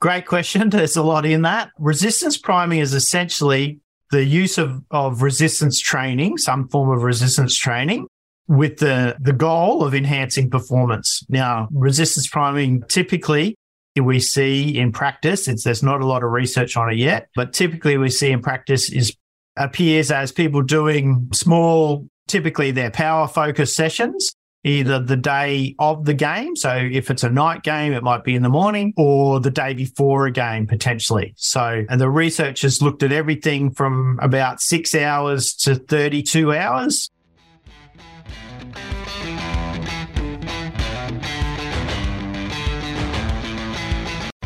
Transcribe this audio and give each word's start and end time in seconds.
Great 0.00 0.26
question. 0.26 0.70
There's 0.70 0.96
a 0.96 1.02
lot 1.02 1.24
in 1.24 1.42
that. 1.42 1.70
Resistance 1.78 2.36
priming 2.36 2.80
is 2.80 2.94
essentially 2.94 3.78
the 4.10 4.24
use 4.24 4.58
of, 4.58 4.82
of 4.90 5.22
resistance 5.22 5.78
training, 5.78 6.38
some 6.38 6.68
form 6.68 6.90
of 6.90 7.04
resistance 7.04 7.56
training 7.56 8.08
with 8.48 8.78
the, 8.78 9.16
the 9.20 9.32
goal 9.32 9.84
of 9.84 9.94
enhancing 9.94 10.50
performance. 10.50 11.24
Now, 11.28 11.68
resistance 11.70 12.26
priming 12.26 12.82
typically 12.88 13.56
we 13.96 14.18
see 14.18 14.78
in 14.78 14.92
practice, 14.92 15.46
it's, 15.46 15.62
there's 15.62 15.82
not 15.82 16.00
a 16.00 16.06
lot 16.06 16.24
of 16.24 16.30
research 16.30 16.76
on 16.76 16.90
it 16.90 16.96
yet, 16.96 17.28
but 17.36 17.52
typically 17.52 17.98
we 17.98 18.08
see 18.08 18.30
in 18.30 18.40
practice 18.40 18.90
is 18.90 19.14
appears 19.56 20.10
as 20.10 20.32
people 20.32 20.62
doing 20.62 21.28
small, 21.32 22.08
typically 22.26 22.70
their 22.70 22.90
power 22.90 23.28
focused 23.28 23.76
sessions 23.76 24.34
either 24.64 24.98
the 24.98 25.16
day 25.16 25.74
of 25.78 26.04
the 26.04 26.14
game. 26.14 26.54
So 26.56 26.74
if 26.74 27.10
it's 27.10 27.22
a 27.22 27.30
night 27.30 27.62
game, 27.62 27.92
it 27.92 28.02
might 28.02 28.24
be 28.24 28.34
in 28.34 28.42
the 28.42 28.48
morning 28.48 28.92
or 28.96 29.40
the 29.40 29.50
day 29.50 29.74
before 29.74 30.26
a 30.26 30.30
game 30.30 30.66
potentially. 30.66 31.34
So, 31.36 31.84
and 31.88 32.00
the 32.00 32.10
researchers 32.10 32.82
looked 32.82 33.02
at 33.02 33.12
everything 33.12 33.70
from 33.70 34.18
about 34.20 34.60
six 34.60 34.94
hours 34.94 35.54
to 35.54 35.76
32 35.76 36.52
hours. 36.52 37.10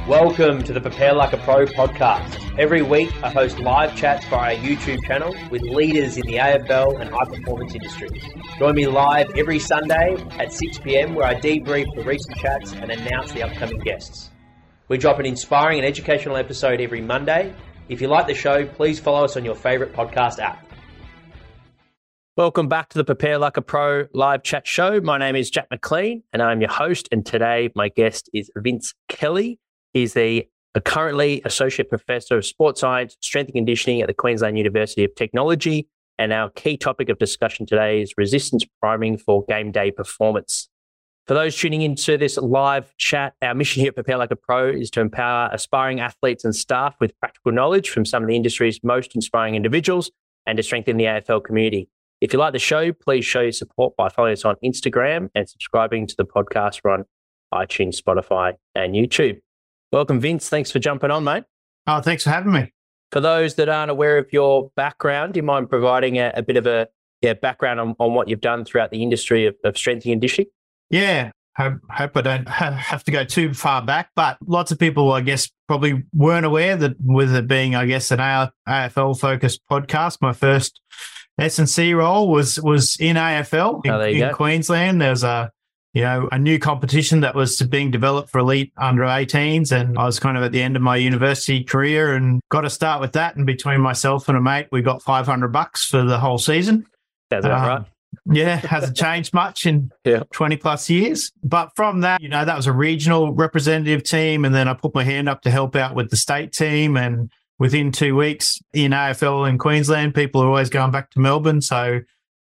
Welcome 0.09 0.63
to 0.65 0.75
the 0.75 0.83
Prepare 0.83 1.15
Like 1.15 1.33
a 1.33 1.39
Pro 1.39 1.65
podcast. 1.65 2.59
Every 2.59 2.83
week, 2.83 3.11
I 3.25 3.31
host 3.31 3.59
live 3.59 3.97
chats 3.97 4.27
via 4.27 4.55
our 4.55 4.63
YouTube 4.63 5.03
channel 5.07 5.35
with 5.51 5.63
leaders 5.63 6.19
in 6.19 6.27
the 6.27 6.35
AFL 6.35 7.01
and 7.01 7.09
high 7.09 7.25
performance 7.25 7.75
industries. 7.75 8.23
Join 8.59 8.75
me 8.75 8.87
live 8.87 9.31
every 9.35 9.59
Sunday 9.59 10.23
at 10.39 10.53
6 10.53 10.81
pm, 10.81 11.15
where 11.15 11.27
I 11.27 11.35
debrief 11.41 11.87
the 11.95 12.05
recent 12.05 12.37
chats 12.37 12.73
and 12.73 12.91
announce 12.91 13.33
the 13.33 13.45
upcoming 13.45 13.79
guests. 13.79 14.29
We 14.89 14.99
drop 14.99 15.21
an 15.21 15.25
inspiring 15.25 15.79
and 15.79 15.87
educational 15.87 16.37
episode 16.37 16.83
every 16.83 17.01
Monday. 17.01 17.55
If 17.89 18.03
you 18.03 18.09
like 18.09 18.27
the 18.27 18.35
show, 18.35 18.67
please 18.67 19.01
follow 19.01 19.25
us 19.25 19.39
on 19.39 19.45
your 19.47 19.55
favorite 19.55 19.95
podcast 19.95 20.39
app. 20.39 20.67
Welcome 22.37 22.69
back 22.69 22.91
to 22.91 22.99
the 22.99 23.05
Prepare 23.05 23.39
Like 23.39 23.57
a 23.57 23.63
Pro 23.63 24.09
live 24.13 24.43
chat 24.43 24.67
show. 24.67 25.01
My 25.01 25.17
name 25.17 25.35
is 25.35 25.49
Jack 25.49 25.69
McLean 25.71 26.25
and 26.31 26.43
I'm 26.43 26.61
your 26.61 26.71
host. 26.71 27.09
And 27.11 27.25
today, 27.25 27.71
my 27.75 27.89
guest 27.89 28.29
is 28.35 28.51
Vince 28.55 28.93
Kelly. 29.09 29.61
He's 29.95 30.13
the 30.13 30.47
currently 30.85 31.41
Associate 31.45 31.89
Professor 31.89 32.37
of 32.37 32.45
Sports 32.45 32.81
Science, 32.81 33.17
Strength 33.21 33.49
and 33.49 33.55
Conditioning 33.55 34.01
at 34.01 34.09
the 34.09 34.15
Queensland 34.15 34.59
University 34.59 35.05
of 35.05 35.15
Technology. 35.15 35.89
And 36.19 36.33
our 36.33 36.51
key 36.51 36.77
topic 36.77 37.09
of 37.09 37.19
discussion 37.19 37.65
today 37.65 38.03
is 38.03 38.13
resistance 38.17 38.65
priming 38.81 39.17
for 39.17 39.45
game 39.47 39.73
day 39.73 39.91
performance. 39.93 40.69
For 41.27 41.35
those 41.35 41.57
tuning 41.57 41.83
into 41.83 42.19
this 42.19 42.37
live 42.37 42.95
chat, 42.99 43.35
our 43.41 43.55
mission 43.55 43.81
here 43.81 43.89
at 43.89 43.95
Prepare 43.95 44.19
Like 44.19 44.31
a 44.31 44.37
Pro 44.37 44.69
is 44.69 44.91
to 44.91 45.01
empower 45.01 45.49
aspiring 45.53 46.01
athletes 46.01 46.45
and 46.45 46.55
staff 46.55 46.97
with 47.01 47.19
practical 47.19 47.53
knowledge 47.53 47.89
from 47.89 48.05
some 48.05 48.23
of 48.23 48.29
the 48.29 48.37
industry's 48.37 48.79
most 48.83 49.15
inspiring 49.15 49.55
individuals 49.55 50.11
and 50.45 50.57
to 50.57 50.63
strengthen 50.63 50.97
the 50.97 51.05
AFL 51.05 51.43
community. 51.43 51.89
If 52.21 52.33
you 52.33 52.39
like 52.39 52.53
the 52.53 52.59
show, 52.59 52.93
please 52.93 53.25
show 53.25 53.41
your 53.41 53.53
support 53.53 53.97
by 53.97 54.09
following 54.09 54.35
us 54.35 54.45
on 54.45 54.57
Instagram 54.63 55.31
and 55.35 55.49
subscribing 55.49 56.07
to 56.09 56.17
the 56.17 56.25
podcast. 56.25 56.81
On 56.85 57.05
iTunes, 57.55 58.01
Spotify, 58.01 58.55
and 58.75 58.95
YouTube. 58.95 59.41
Welcome, 59.95 60.19
Vince. 60.19 60.49
Thanks 60.49 60.73
for 60.73 60.81
jumping 60.81 61.13
on, 61.13 61.23
mate. 61.23 61.45
Oh, 61.87 62.01
thanks 62.01 62.25
for 62.25 62.31
having 62.31 62.51
me. 62.51 62.73
For 63.13 63.21
those 63.21 63.55
that 63.55 63.69
aren't 63.69 63.93
aware 63.93 64.19
of 64.19 64.27
your 64.33 64.73
background, 64.75 65.35
do 65.35 65.39
you 65.39 65.45
mind 65.45 65.71
providing 65.71 66.19
a, 66.19 66.33
a 66.35 66.43
bit 66.43 66.57
of 66.57 66.67
a 66.67 66.89
yeah, 67.21 67.35
background 67.35 67.79
on, 67.79 67.95
on 68.01 68.13
what 68.13 68.27
you've 68.27 68.41
done 68.41 68.65
throughout 68.65 68.91
the 68.91 69.05
industry 69.05 69.47
of, 69.47 69.55
of 69.63 69.79
strength 69.79 70.05
and 70.05 70.15
conditioning? 70.15 70.49
Yeah, 70.91 71.31
hope, 71.57 71.75
hope 71.91 72.17
I 72.17 72.23
don't 72.23 72.49
have 72.49 73.05
to 73.05 73.13
go 73.13 73.23
too 73.23 73.55
far 73.55 73.83
back, 73.83 74.11
but 74.17 74.37
lots 74.45 74.73
of 74.73 74.81
people, 74.81 75.13
I 75.13 75.21
guess, 75.21 75.49
probably 75.69 76.03
weren't 76.13 76.45
aware 76.45 76.77
that 76.77 76.97
with 77.01 77.33
it 77.33 77.47
being, 77.47 77.77
I 77.77 77.87
guess, 77.87 78.11
an 78.11 78.19
AFL 78.19 79.21
focused 79.21 79.61
podcast, 79.71 80.19
my 80.21 80.33
first 80.33 80.81
S&C 81.39 81.95
role 81.95 82.29
was 82.29 82.61
was 82.61 82.97
in 82.99 83.15
AFL 83.15 83.75
oh, 83.77 83.81
in, 83.85 83.91
oh, 83.93 84.01
in 84.01 84.35
Queensland. 84.35 85.01
There's 85.01 85.23
a 85.23 85.53
you 85.95 86.03
know, 86.03 86.29
a 86.33 86.39
new 86.39 86.59
competition 86.59 87.21
that 87.21 87.37
was 87.37 87.63
being 87.63 87.93
developed 87.93 88.29
for 88.29 88.41
elite 88.41 88.73
under 88.77 89.05
18s. 89.05 89.71
And 89.71 89.97
I 89.97 90.05
was 90.05 90.19
kind 90.19 90.37
of 90.37 90.43
at 90.43 90.51
the 90.51 90.61
end 90.61 90.75
of 90.75 90.83
my 90.83 90.97
university 90.97 91.63
career 91.63 92.15
and 92.15 92.41
got 92.51 92.63
to 92.63 92.71
start 92.71 93.01
with 93.01 93.13
that. 93.13 93.37
And 93.37 93.47
between 93.47 93.81
myself 93.81 94.29
and 94.29 94.37
a 94.37 94.41
mate, 94.41 94.67
we 94.73 94.83
got 94.83 95.03
500 95.03 95.49
bucks 95.49 95.87
for 95.87 96.03
the 96.03 96.19
whole 96.19 96.39
season. 96.39 96.85
That's 97.31 97.47
um, 97.47 97.53
right. 97.53 97.83
Yeah, 98.27 98.57
hasn't 98.57 98.97
changed 99.07 99.33
much 99.33 99.67
in 99.67 99.93
yeah. 100.05 100.25
20 100.33 100.57
plus 100.57 100.91
years. 100.91 101.31
But 101.45 101.71
from 101.77 102.01
that, 102.01 102.21
you 102.21 102.29
know, 102.29 102.45
that 102.45 102.57
was 102.57 102.67
a 102.67 102.73
regional 102.73 103.33
representative 103.33 104.03
team. 104.03 104.45
And 104.45 104.53
then 104.53 104.67
I 104.67 104.75
put 104.75 104.97
my 104.97 105.05
hand 105.05 105.29
up 105.29 105.43
to 105.43 105.51
help 105.51 105.77
out 105.77 105.95
with 105.95 106.11
the 106.11 106.17
state 106.17 106.53
team. 106.53 106.97
And 106.97 107.31
within 107.61 107.93
two 107.93 108.17
weeks 108.17 108.59
in 108.73 108.91
AFL 108.91 109.49
in 109.49 109.59
Queensland, 109.59 110.17
people 110.17 110.43
are 110.43 110.49
always 110.49 110.71
going 110.71 110.91
back 110.91 111.11
to 111.13 111.21
Melbourne. 111.21 111.63
So 111.63 112.01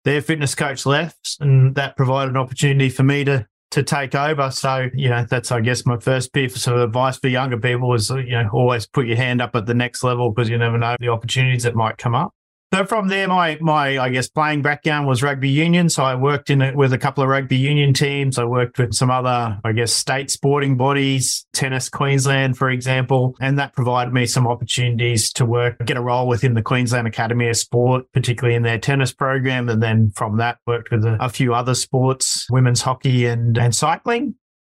their 0.07 0.21
fitness 0.21 0.55
coach 0.55 0.85
left, 0.85 1.35
and 1.41 1.75
that 1.75 1.97
provided 1.97 2.31
an 2.31 2.37
opportunity 2.37 2.89
for 2.89 3.03
me 3.03 3.25
to 3.25 3.45
to 3.69 3.83
take 3.83 4.15
over. 4.15 4.49
So, 4.49 4.87
you 4.93 5.09
know, 5.09 5.25
that's, 5.29 5.51
I 5.51 5.59
guess, 5.59 5.85
my 5.85 5.99
first 5.99 6.31
piece 6.31 6.65
of 6.67 6.77
advice 6.77 7.17
for 7.17 7.27
younger 7.27 7.57
people 7.59 7.93
is, 7.93 8.09
you 8.09 8.31
know, 8.31 8.49
always 8.53 8.87
put 8.87 9.07
your 9.07 9.17
hand 9.17 9.41
up 9.41 9.53
at 9.57 9.65
the 9.65 9.73
next 9.73 10.03
level 10.03 10.31
because 10.31 10.49
you 10.49 10.57
never 10.57 10.77
know 10.77 10.95
the 11.01 11.09
opportunities 11.09 11.63
that 11.63 11.75
might 11.75 11.97
come 11.97 12.15
up. 12.15 12.33
So 12.73 12.85
from 12.85 13.07
there, 13.07 13.29
my 13.29 13.57
my 13.61 13.97
I 13.97 14.09
guess 14.09 14.27
playing 14.27 14.61
background 14.61 15.07
was 15.07 15.23
rugby 15.23 15.47
union. 15.47 15.87
So 15.87 16.03
I 16.03 16.15
worked 16.15 16.49
in 16.49 16.61
it 16.61 16.75
with 16.75 16.91
a 16.91 16.97
couple 16.97 17.23
of 17.23 17.29
rugby 17.29 17.55
union 17.55 17.93
teams. 17.93 18.37
I 18.37 18.43
worked 18.43 18.77
with 18.77 18.93
some 18.93 19.09
other 19.09 19.57
I 19.63 19.71
guess 19.71 19.93
state 19.93 20.29
sporting 20.29 20.75
bodies, 20.75 21.45
Tennis 21.53 21.87
Queensland, 21.87 22.57
for 22.57 22.69
example, 22.69 23.37
and 23.39 23.57
that 23.57 23.73
provided 23.73 24.13
me 24.13 24.25
some 24.25 24.45
opportunities 24.45 25.31
to 25.33 25.45
work, 25.45 25.83
get 25.85 25.95
a 25.95 26.01
role 26.01 26.27
within 26.27 26.55
the 26.55 26.61
Queensland 26.61 27.07
Academy 27.07 27.47
of 27.47 27.55
Sport, 27.55 28.11
particularly 28.11 28.55
in 28.55 28.63
their 28.63 28.79
tennis 28.79 29.13
program, 29.13 29.69
and 29.69 29.81
then 29.81 30.11
from 30.13 30.37
that 30.37 30.57
worked 30.67 30.91
with 30.91 31.05
a, 31.05 31.17
a 31.21 31.29
few 31.29 31.53
other 31.53 31.73
sports, 31.73 32.47
women's 32.49 32.81
hockey 32.81 33.25
and 33.27 33.57
and 33.57 33.73
cycling 33.73 34.35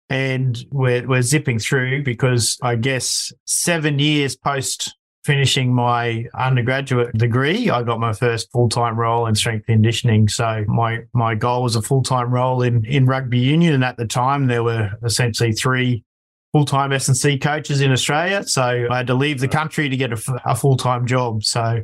and 0.09 0.65
we're, 0.71 1.07
we're 1.07 1.21
zipping 1.21 1.59
through 1.59 2.03
because 2.03 2.57
I 2.63 2.75
guess 2.75 3.31
seven 3.45 3.99
years 3.99 4.35
post 4.35 4.95
finishing 5.29 5.71
my 5.71 6.25
undergraduate 6.33 7.15
degree, 7.15 7.69
I 7.69 7.83
got 7.83 7.99
my 7.99 8.13
first 8.13 8.51
full 8.51 8.67
time 8.67 8.99
role 8.99 9.27
in 9.27 9.35
strength 9.35 9.67
conditioning. 9.67 10.27
So 10.27 10.65
my 10.67 11.01
my 11.13 11.35
goal 11.35 11.61
was 11.61 11.75
a 11.75 11.83
full 11.83 12.01
time 12.01 12.33
role 12.33 12.63
in 12.63 12.83
in 12.85 13.05
rugby 13.05 13.37
union, 13.37 13.75
and 13.75 13.83
at 13.83 13.95
the 13.95 14.07
time 14.07 14.47
there 14.47 14.63
were 14.63 14.89
essentially 15.03 15.51
three 15.51 16.03
full 16.51 16.65
time 16.65 16.91
S 16.91 17.07
and 17.09 17.15
C 17.15 17.37
coaches 17.37 17.79
in 17.79 17.91
Australia. 17.91 18.43
So 18.43 18.87
I 18.89 18.97
had 18.97 19.05
to 19.05 19.13
leave 19.13 19.39
the 19.39 19.47
country 19.47 19.87
to 19.87 19.95
get 19.95 20.11
a, 20.11 20.41
a 20.45 20.55
full 20.55 20.77
time 20.77 21.05
job. 21.05 21.43
So 21.43 21.83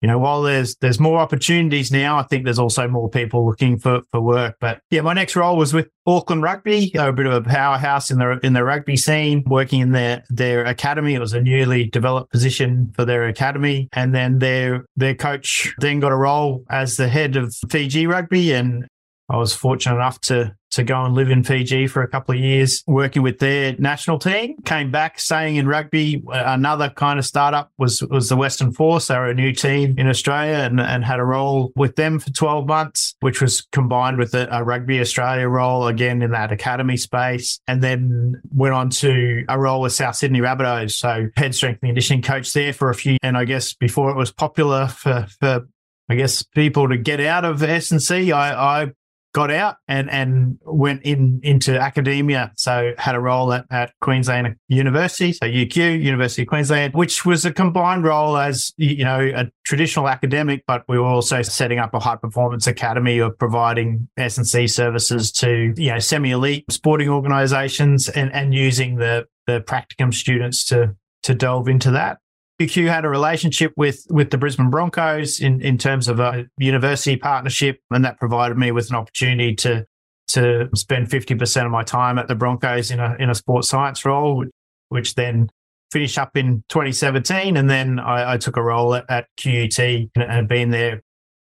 you 0.00 0.08
know, 0.08 0.18
while 0.18 0.42
there's 0.42 0.76
there's 0.76 1.00
more 1.00 1.18
opportunities 1.18 1.90
now, 1.90 2.18
I 2.18 2.24
think 2.24 2.44
there's 2.44 2.58
also 2.58 2.86
more 2.86 3.08
people 3.08 3.46
looking 3.46 3.78
for, 3.78 4.02
for 4.10 4.20
work. 4.20 4.56
But 4.60 4.80
yeah, 4.90 5.00
my 5.00 5.14
next 5.14 5.34
role 5.34 5.56
was 5.56 5.72
with 5.72 5.88
Auckland 6.06 6.42
Rugby. 6.42 6.92
A 6.94 7.12
bit 7.12 7.26
of 7.26 7.32
a 7.32 7.40
powerhouse 7.40 8.10
in 8.10 8.18
the 8.18 8.38
in 8.42 8.52
the 8.52 8.64
rugby 8.64 8.96
scene, 8.96 9.42
working 9.46 9.80
in 9.80 9.92
their 9.92 10.22
their 10.28 10.64
academy. 10.64 11.14
It 11.14 11.20
was 11.20 11.32
a 11.32 11.40
newly 11.40 11.84
developed 11.84 12.30
position 12.30 12.92
for 12.94 13.04
their 13.04 13.28
academy, 13.28 13.88
and 13.92 14.14
then 14.14 14.40
their 14.40 14.84
their 14.96 15.14
coach 15.14 15.74
then 15.78 16.00
got 16.00 16.12
a 16.12 16.16
role 16.16 16.64
as 16.70 16.96
the 16.96 17.08
head 17.08 17.36
of 17.36 17.54
Fiji 17.70 18.06
Rugby, 18.06 18.52
and 18.52 18.86
I 19.30 19.38
was 19.38 19.54
fortunate 19.54 19.96
enough 19.96 20.20
to 20.22 20.54
to 20.74 20.84
go 20.84 21.04
and 21.04 21.14
live 21.14 21.30
in 21.30 21.42
Fiji 21.42 21.86
for 21.86 22.02
a 22.02 22.08
couple 22.08 22.34
of 22.34 22.40
years, 22.40 22.82
working 22.86 23.22
with 23.22 23.38
their 23.38 23.74
national 23.78 24.18
team. 24.18 24.56
Came 24.64 24.90
back, 24.90 25.18
staying 25.18 25.56
in 25.56 25.66
rugby. 25.66 26.22
Uh, 26.26 26.42
another 26.46 26.90
kind 26.90 27.18
of 27.18 27.24
startup 27.24 27.72
was 27.78 28.02
was 28.02 28.28
the 28.28 28.36
Western 28.36 28.72
Force. 28.72 29.08
They 29.08 29.16
were 29.16 29.26
a 29.26 29.34
new 29.34 29.52
team 29.52 29.94
in 29.98 30.08
Australia, 30.08 30.64
and, 30.64 30.80
and 30.80 31.04
had 31.04 31.20
a 31.20 31.24
role 31.24 31.72
with 31.76 31.96
them 31.96 32.18
for 32.18 32.30
twelve 32.30 32.66
months, 32.66 33.14
which 33.20 33.40
was 33.40 33.66
combined 33.72 34.18
with 34.18 34.34
a, 34.34 34.48
a 34.50 34.62
Rugby 34.62 35.00
Australia 35.00 35.48
role 35.48 35.86
again 35.86 36.22
in 36.22 36.30
that 36.32 36.52
academy 36.52 36.96
space, 36.96 37.60
and 37.66 37.82
then 37.82 38.40
went 38.54 38.74
on 38.74 38.90
to 38.90 39.44
a 39.48 39.58
role 39.58 39.80
with 39.80 39.92
South 39.92 40.16
Sydney 40.16 40.40
Rabbitohs. 40.40 40.92
So 40.92 41.28
head 41.36 41.54
strength 41.54 41.80
and 41.82 41.88
conditioning 41.88 42.22
coach 42.22 42.52
there 42.52 42.72
for 42.72 42.90
a 42.90 42.94
few. 42.94 43.16
And 43.22 43.36
I 43.36 43.44
guess 43.44 43.74
before 43.74 44.10
it 44.10 44.16
was 44.16 44.32
popular 44.32 44.88
for 44.88 45.26
for 45.40 45.66
I 46.08 46.16
guess 46.16 46.42
people 46.42 46.88
to 46.88 46.98
get 46.98 47.20
out 47.20 47.44
of 47.44 47.62
S 47.62 47.90
and 47.90 48.00
I 48.32 48.92
got 49.34 49.50
out 49.50 49.76
and, 49.88 50.08
and 50.10 50.58
went 50.62 51.02
in 51.02 51.40
into 51.42 51.78
academia. 51.78 52.52
So 52.56 52.92
had 52.96 53.16
a 53.16 53.20
role 53.20 53.52
at, 53.52 53.66
at 53.68 53.92
Queensland 54.00 54.56
University, 54.68 55.32
so 55.32 55.44
UQ, 55.46 56.02
University 56.02 56.42
of 56.42 56.48
Queensland, 56.48 56.94
which 56.94 57.26
was 57.26 57.44
a 57.44 57.52
combined 57.52 58.04
role 58.04 58.38
as, 58.38 58.72
you 58.76 59.04
know, 59.04 59.20
a 59.34 59.50
traditional 59.64 60.08
academic, 60.08 60.62
but 60.66 60.84
we 60.88 60.98
were 60.98 61.04
also 61.04 61.42
setting 61.42 61.80
up 61.80 61.92
a 61.94 61.98
high 61.98 62.16
performance 62.16 62.66
academy 62.68 63.18
of 63.18 63.36
providing 63.36 64.08
S&C 64.16 64.68
services 64.68 65.32
to, 65.32 65.74
you 65.76 65.90
know, 65.90 65.98
semi-elite 65.98 66.64
sporting 66.70 67.08
organizations 67.08 68.08
and, 68.08 68.32
and 68.32 68.54
using 68.54 68.96
the, 68.96 69.26
the 69.48 69.60
practicum 69.62 70.14
students 70.14 70.64
to, 70.66 70.94
to 71.24 71.34
delve 71.34 71.68
into 71.68 71.90
that. 71.90 72.18
UQ 72.60 72.88
had 72.88 73.04
a 73.04 73.08
relationship 73.08 73.72
with 73.76 74.04
with 74.10 74.30
the 74.30 74.38
Brisbane 74.38 74.70
Broncos 74.70 75.40
in 75.40 75.60
in 75.60 75.76
terms 75.76 76.06
of 76.08 76.20
a 76.20 76.46
university 76.58 77.16
partnership, 77.16 77.80
and 77.90 78.04
that 78.04 78.18
provided 78.18 78.56
me 78.56 78.70
with 78.70 78.90
an 78.90 78.96
opportunity 78.96 79.54
to 79.56 79.86
to 80.28 80.68
spend 80.74 81.10
fifty 81.10 81.34
percent 81.34 81.66
of 81.66 81.72
my 81.72 81.82
time 81.82 82.18
at 82.18 82.28
the 82.28 82.34
Broncos 82.34 82.90
in 82.90 83.00
a 83.00 83.16
in 83.18 83.28
a 83.28 83.34
sports 83.34 83.68
science 83.68 84.04
role, 84.04 84.44
which 84.88 85.14
then 85.14 85.48
finished 85.90 86.18
up 86.18 86.36
in 86.36 86.64
2017, 86.70 87.56
and 87.56 87.70
then 87.70 88.00
I, 88.00 88.32
I 88.32 88.36
took 88.36 88.56
a 88.56 88.62
role 88.62 88.94
at, 88.94 89.04
at 89.08 89.28
QUT 89.36 89.78
and, 89.78 90.10
and 90.16 90.48
been 90.48 90.70
there 90.70 91.02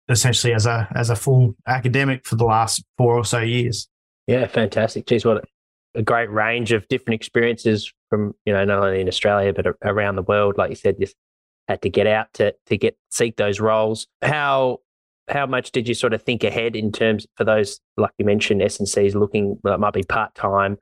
essentially 0.09 0.53
as 0.53 0.67
a 0.67 0.89
as 0.95 1.11
a 1.11 1.17
full 1.17 1.57
academic 1.67 2.27
for 2.27 2.37
the 2.37 2.45
last 2.45 2.85
four 2.97 3.17
or 3.17 3.25
so 3.25 3.41
years. 3.41 3.89
Yeah, 4.27 4.47
fantastic. 4.47 5.07
Geez, 5.07 5.25
what 5.25 5.45
a 5.95 6.03
great 6.03 6.31
range 6.31 6.71
of 6.71 6.87
different 6.87 7.17
experiences 7.17 7.93
from 8.11 8.35
you 8.45 8.53
know 8.53 8.65
not 8.65 8.85
only 8.85 9.01
in 9.01 9.09
Australia 9.09 9.53
but 9.55 9.67
around 9.83 10.17
the 10.17 10.23
world. 10.23 10.59
Like 10.59 10.71
you 10.71 10.77
said, 10.77 10.97
you 10.99 11.07
had 11.69 11.81
to 11.83 11.89
get 11.89 12.07
out 12.07 12.33
to 12.35 12.55
to 12.67 12.77
get 12.77 12.99
seek 13.11 13.37
those 13.37 13.61
roles. 13.61 14.07
How 14.21 14.79
how 15.29 15.47
much 15.47 15.71
did 15.71 15.89
you 15.89 15.95
sort 15.95 16.13
of 16.13 16.23
think 16.23 16.45
ahead 16.45 16.77
in 16.77 16.93
terms 16.93 17.27
for 17.37 17.45
those 17.45 17.81
like 17.97 18.11
you 18.19 18.25
mentioned 18.25 18.61
S 18.61 18.79
and 18.79 18.89
C's 18.89 19.15
looking 19.15 19.59
that 19.63 19.79
might 19.79 19.95
be 19.95 20.03
part 20.03 20.35
time 20.35 20.77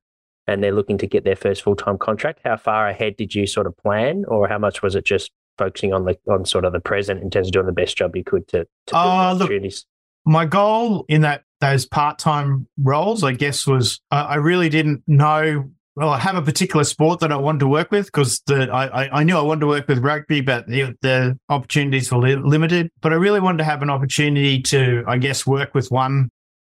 and 0.46 0.64
they're 0.64 0.72
looking 0.72 0.96
to 0.98 1.06
get 1.06 1.24
their 1.24 1.36
first 1.36 1.62
full 1.62 1.76
time 1.76 1.98
contract? 1.98 2.40
How 2.44 2.56
far 2.56 2.88
ahead 2.88 3.16
did 3.16 3.34
you 3.34 3.46
sort 3.46 3.66
of 3.66 3.76
plan, 3.76 4.24
or 4.26 4.48
how 4.48 4.58
much 4.58 4.82
was 4.82 4.96
it 4.96 5.04
just 5.04 5.30
focusing 5.58 5.92
on 5.92 6.04
the 6.04 6.18
on 6.28 6.44
sort 6.44 6.64
of 6.64 6.72
the 6.72 6.80
present 6.80 7.22
in 7.22 7.30
terms 7.30 7.48
of 7.48 7.52
doing 7.52 7.66
the 7.66 7.72
best 7.72 7.96
job 7.96 8.16
you 8.16 8.24
could 8.24 8.48
to, 8.48 8.66
to 8.86 8.96
uh, 8.96 9.34
opportunities? 9.34 9.86
My 10.24 10.46
goal 10.46 11.04
in 11.08 11.20
that 11.22 11.42
those 11.60 11.86
part 11.86 12.18
time 12.18 12.66
roles, 12.82 13.24
I 13.24 13.32
guess, 13.32 13.66
was 13.66 14.00
uh, 14.10 14.26
I 14.28 14.36
really 14.36 14.68
didn't 14.68 15.02
know. 15.06 15.70
Well, 15.98 16.10
I 16.10 16.18
have 16.20 16.36
a 16.36 16.42
particular 16.42 16.84
sport 16.84 17.18
that 17.20 17.32
I 17.32 17.36
wanted 17.36 17.58
to 17.58 17.66
work 17.66 17.90
with 17.90 18.06
because 18.06 18.40
I, 18.48 19.08
I 19.10 19.24
knew 19.24 19.36
I 19.36 19.42
wanted 19.42 19.62
to 19.62 19.66
work 19.66 19.88
with 19.88 19.98
rugby, 19.98 20.40
but 20.40 20.68
the, 20.68 20.96
the 21.02 21.36
opportunities 21.48 22.12
were 22.12 22.18
li- 22.18 22.36
limited. 22.36 22.92
But 23.00 23.12
I 23.12 23.16
really 23.16 23.40
wanted 23.40 23.58
to 23.58 23.64
have 23.64 23.82
an 23.82 23.90
opportunity 23.90 24.62
to, 24.62 25.02
I 25.08 25.18
guess, 25.18 25.44
work 25.44 25.74
with 25.74 25.90
one 25.90 26.30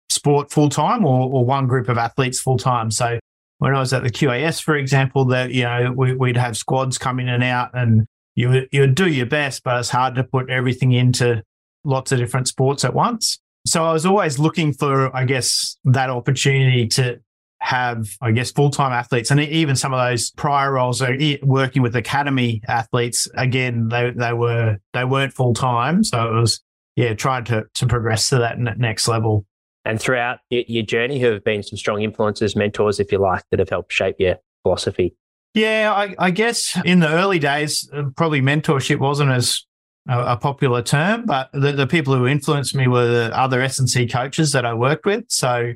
sport 0.09 0.51
full 0.51 0.71
time 0.71 1.05
or, 1.05 1.31
or 1.31 1.45
one 1.45 1.67
group 1.67 1.91
of 1.91 1.99
athletes 1.99 2.41
full 2.41 2.57
time. 2.57 2.91
So 2.91 3.19
when 3.59 3.75
I 3.75 3.81
was 3.81 3.93
at 3.93 4.05
the 4.05 4.09
QAS, 4.09 4.63
for 4.63 4.75
example, 4.75 5.27
that 5.27 5.51
you 5.51 5.65
know 5.65 5.93
we, 5.95 6.15
would 6.15 6.39
have 6.39 6.57
squads 6.57 6.97
come 6.97 7.21
in 7.21 7.29
and 7.29 7.45
out, 7.45 7.73
and 7.75 8.07
you 8.37 8.67
you 8.73 8.87
do 8.87 9.07
your 9.07 9.27
best, 9.27 9.65
but 9.65 9.81
it's 9.81 9.91
hard 9.91 10.15
to 10.15 10.25
put 10.25 10.49
everything 10.49 10.93
into 10.93 11.43
lots 11.85 12.11
of 12.11 12.19
different 12.19 12.49
sports 12.49 12.87
at 12.87 12.95
once. 12.95 13.39
So 13.67 13.85
I 13.85 13.93
was 13.93 14.07
always 14.07 14.39
looking 14.39 14.73
for, 14.73 15.15
I 15.15 15.27
guess, 15.27 15.77
that 15.85 16.09
opportunity 16.09 16.89
to 16.89 17.21
have, 17.61 18.09
I 18.21 18.33
guess, 18.33 18.51
full 18.51 18.71
time 18.71 18.93
athletes, 18.93 19.31
and 19.31 19.41
even 19.41 19.77
some 19.77 19.93
of 19.93 20.01
those 20.05 20.31
prior 20.31 20.73
roles 20.73 21.03
are 21.03 21.17
working 21.43 21.83
with 21.83 21.95
academy 21.95 22.63
athletes. 22.67 23.29
Again, 23.37 23.89
they 23.89 24.11
they 24.11 24.33
were 24.33 24.79
they 24.93 25.05
weren't 25.05 25.33
full 25.33 25.55
time, 25.55 26.03
so 26.05 26.29
it 26.29 26.41
was 26.41 26.61
yeah 26.97 27.15
trying 27.15 27.45
to 27.45 27.65
to 27.75 27.87
progress 27.87 28.29
to 28.31 28.39
that 28.39 28.59
next 28.59 29.09
level. 29.09 29.47
And 29.85 30.01
throughout 30.01 30.41
your 30.51 30.85
journey, 30.85 31.21
who 31.21 31.33
have 31.33 31.45
been 31.45 31.63
some 31.63 31.79
strong 31.79 32.03
influences, 32.03 32.55
mentors, 32.55 33.01
if 33.01 33.11
you 33.11 33.19
like, 33.19 33.45
that 33.51 33.61
have 33.61 33.71
helped 33.71 33.93
shape 33.93 34.17
your 34.19 34.37
philosophy? 34.63 35.17
Yeah, 35.55 35.93
I, 35.93 36.15
I 36.19 36.31
guess 36.31 36.79
in 36.85 37.01
the 37.01 37.09
early 37.09 37.39
days, 37.39 37.89
uh, 37.93 38.05
probably 38.17 38.41
mentorship 38.41 38.99
wasn't 38.99 39.31
as 39.31 39.65
a, 40.09 40.33
a 40.33 40.37
popular 40.37 40.83
term, 40.83 41.25
but 41.27 41.51
the, 41.53 41.73
the, 41.73 41.87
people 41.87 42.15
who 42.15 42.27
influenced 42.27 42.75
me 42.75 42.87
were 42.87 43.07
the 43.07 43.37
other 43.37 43.61
S&C 43.61 44.07
coaches 44.07 44.53
that 44.53 44.65
I 44.65 44.75
worked 44.75 45.07
with. 45.07 45.25
So 45.29 45.73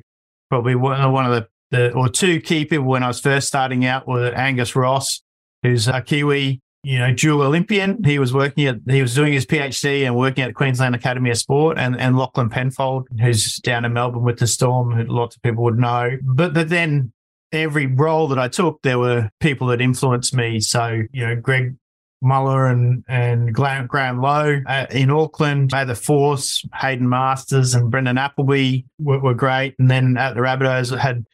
probably 0.49 0.77
one 0.77 1.01
of 1.01 1.33
the, 1.33 1.49
the, 1.71 1.93
or 1.93 2.09
two 2.09 2.41
key 2.41 2.65
people 2.65 2.87
when 2.87 3.03
I 3.03 3.09
was 3.09 3.21
first 3.21 3.49
starting 3.49 3.85
out 3.85 4.07
were 4.07 4.33
Angus 4.35 4.77
Ross, 4.77 5.23
who's 5.63 5.89
a 5.89 6.01
Kiwi 6.01 6.61
you 6.85 6.99
know, 6.99 7.13
dual 7.13 7.43
Olympian. 7.43 8.05
He 8.05 8.19
was 8.19 8.33
working 8.33 8.67
at, 8.67 8.77
he 8.87 9.01
was 9.01 9.15
doing 9.15 9.33
his 9.33 9.47
PhD 9.47 10.05
and 10.05 10.15
working 10.15 10.45
at 10.45 10.49
the 10.49 10.53
Queensland 10.53 10.95
Academy 10.95 11.31
of 11.31 11.39
Sport 11.39 11.79
and, 11.79 11.99
and 11.99 12.17
Lachlan 12.17 12.51
Penfold, 12.51 13.09
who's 13.21 13.57
down 13.57 13.85
in 13.85 13.95
Melbourne 13.95 14.23
with 14.23 14.39
the 14.39 14.47
Storm, 14.47 14.93
who 14.93 15.05
lots 15.05 15.35
of 15.35 15.43
people 15.43 15.65
would 15.65 15.79
know. 15.79 16.11
But, 16.23 16.53
but 16.53 16.69
then 16.69 17.13
every 17.53 17.87
role 17.87 18.29
that 18.29 18.39
I 18.39 18.49
took, 18.49 18.83
there 18.83 18.99
were 18.99 19.31
people 19.41 19.69
that 19.69 19.81
influenced 19.81 20.35
me. 20.35 20.61
So, 20.61 21.03
you 21.11 21.27
know, 21.27 21.35
Greg 21.35 21.75
Muller 22.21 22.67
and, 22.67 23.03
and 23.09 23.55
Graham 23.55 24.21
Lowe 24.21 24.61
uh, 24.67 24.87
in 24.91 25.11
Auckland, 25.11 25.71
May 25.73 25.85
the 25.85 25.95
Force, 25.95 26.63
Hayden 26.75 27.09
Masters 27.09 27.75
and 27.75 27.91
Brendan 27.91 28.19
Appleby 28.19 28.83
were, 28.99 29.21
were 29.21 29.35
great. 29.35 29.75
And 29.79 29.91
then 29.91 30.19
at 30.19 30.35
the 30.35 30.41
Rabbitohs, 30.41 30.95
I 30.95 31.01
had 31.01 31.25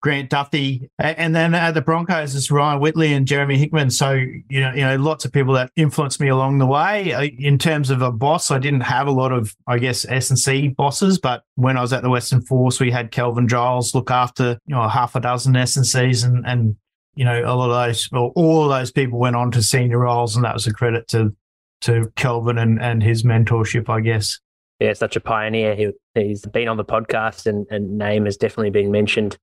Grant 0.00 0.30
Duffy, 0.30 0.88
and 1.00 1.34
then 1.34 1.54
at 1.54 1.72
the 1.72 1.80
Broncos 1.80 2.36
it's 2.36 2.52
Ryan 2.52 2.80
Whitley 2.80 3.12
and 3.12 3.26
Jeremy 3.26 3.58
Hickman. 3.58 3.90
So 3.90 4.12
you 4.12 4.60
know, 4.60 4.72
you 4.72 4.82
know, 4.82 4.96
lots 4.96 5.24
of 5.24 5.32
people 5.32 5.54
that 5.54 5.72
influenced 5.74 6.20
me 6.20 6.28
along 6.28 6.58
the 6.58 6.66
way. 6.66 7.12
Uh, 7.12 7.22
in 7.38 7.58
terms 7.58 7.90
of 7.90 8.00
a 8.00 8.12
boss, 8.12 8.52
I 8.52 8.58
didn't 8.58 8.82
have 8.82 9.08
a 9.08 9.12
lot 9.12 9.32
of, 9.32 9.56
I 9.66 9.78
guess, 9.78 10.04
S 10.08 10.30
and 10.30 10.38
C 10.38 10.68
bosses. 10.68 11.18
But 11.18 11.42
when 11.56 11.76
I 11.76 11.80
was 11.80 11.92
at 11.92 12.02
the 12.02 12.10
Western 12.10 12.42
Force, 12.42 12.78
we 12.78 12.92
had 12.92 13.10
Kelvin 13.10 13.48
Giles 13.48 13.92
look 13.92 14.10
after 14.10 14.58
you 14.66 14.74
know 14.76 14.88
half 14.88 15.16
a 15.16 15.20
dozen 15.20 15.56
S 15.56 15.76
and 15.76 15.86
Cs, 15.86 16.22
and 16.22 16.46
and 16.46 16.76
you 17.16 17.24
know 17.24 17.42
a 17.44 17.54
lot 17.54 17.70
of 17.70 17.88
those, 17.88 18.08
well, 18.12 18.30
all 18.36 18.70
of 18.70 18.78
those 18.78 18.92
people 18.92 19.18
went 19.18 19.34
on 19.34 19.50
to 19.50 19.62
senior 19.62 19.98
roles, 19.98 20.36
and 20.36 20.44
that 20.44 20.54
was 20.54 20.68
a 20.68 20.72
credit 20.72 21.08
to 21.08 21.34
to 21.80 22.12
Kelvin 22.14 22.56
and 22.56 22.80
and 22.80 23.02
his 23.02 23.24
mentorship, 23.24 23.88
I 23.88 24.00
guess. 24.00 24.38
Yeah, 24.78 24.92
such 24.92 25.16
a 25.16 25.20
pioneer. 25.20 25.74
He, 25.74 25.90
he's 26.14 26.46
been 26.46 26.68
on 26.68 26.76
the 26.76 26.84
podcast, 26.84 27.46
and, 27.46 27.66
and 27.68 27.98
name 27.98 28.26
has 28.26 28.36
definitely 28.36 28.70
been 28.70 28.92
mentioned 28.92 29.36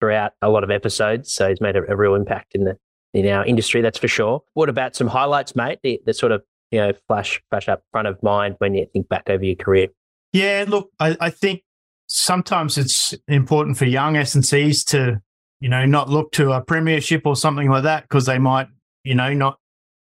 throughout 0.00 0.32
a 0.42 0.48
lot 0.48 0.64
of 0.64 0.70
episodes. 0.70 1.32
So 1.32 1.48
he's 1.48 1.60
made 1.60 1.76
a, 1.76 1.82
a 1.90 1.96
real 1.96 2.14
impact 2.14 2.54
in 2.54 2.64
the 2.64 2.76
in 3.14 3.26
our 3.28 3.46
industry, 3.46 3.80
that's 3.80 3.98
for 3.98 4.08
sure. 4.08 4.42
What 4.52 4.68
about 4.68 4.94
some 4.94 5.06
highlights, 5.06 5.56
mate? 5.56 5.78
The, 5.82 6.00
the 6.04 6.12
sort 6.12 6.32
of 6.32 6.42
you 6.70 6.80
know 6.80 6.92
flash 7.08 7.40
flash 7.50 7.68
up 7.68 7.82
front 7.92 8.08
of 8.08 8.22
mind 8.22 8.56
when 8.58 8.74
you 8.74 8.86
think 8.92 9.08
back 9.08 9.30
over 9.30 9.44
your 9.44 9.56
career. 9.56 9.88
Yeah, 10.32 10.64
look, 10.68 10.90
I, 11.00 11.16
I 11.20 11.30
think 11.30 11.62
sometimes 12.08 12.76
it's 12.76 13.14
important 13.26 13.78
for 13.78 13.86
young 13.86 14.16
S 14.16 14.34
and 14.34 14.44
Cs 14.44 14.84
to 14.84 15.20
you 15.60 15.68
know 15.68 15.86
not 15.86 16.10
look 16.10 16.32
to 16.32 16.52
a 16.52 16.60
premiership 16.60 17.22
or 17.24 17.36
something 17.36 17.70
like 17.70 17.84
that 17.84 18.02
because 18.02 18.26
they 18.26 18.38
might 18.38 18.68
you 19.02 19.14
know 19.14 19.32
not 19.32 19.58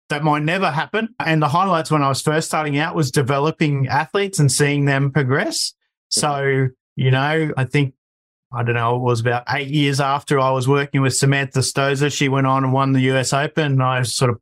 that 0.09 0.23
might 0.23 0.43
never 0.43 0.71
happen. 0.71 1.15
And 1.19 1.41
the 1.41 1.47
highlights 1.47 1.91
when 1.91 2.03
I 2.03 2.09
was 2.09 2.21
first 2.21 2.47
starting 2.47 2.77
out 2.77 2.95
was 2.95 3.11
developing 3.11 3.87
athletes 3.87 4.39
and 4.39 4.51
seeing 4.51 4.85
them 4.85 5.11
progress. 5.11 5.69
Mm-hmm. 5.69 6.19
So, 6.19 6.67
you 6.95 7.11
know, 7.11 7.51
I 7.57 7.65
think 7.65 7.93
I 8.53 8.63
don't 8.63 8.75
know, 8.75 8.95
it 8.95 9.01
was 9.01 9.19
about 9.19 9.43
eight 9.49 9.69
years 9.69 9.99
after 9.99 10.39
I 10.39 10.51
was 10.51 10.67
working 10.67 11.01
with 11.01 11.15
Samantha 11.15 11.59
Stosur. 11.59 12.11
She 12.11 12.29
went 12.29 12.47
on 12.47 12.63
and 12.63 12.73
won 12.73 12.93
the 12.93 13.01
US 13.11 13.33
Open. 13.33 13.81
I 13.81 14.03
sort 14.03 14.31
of 14.31 14.39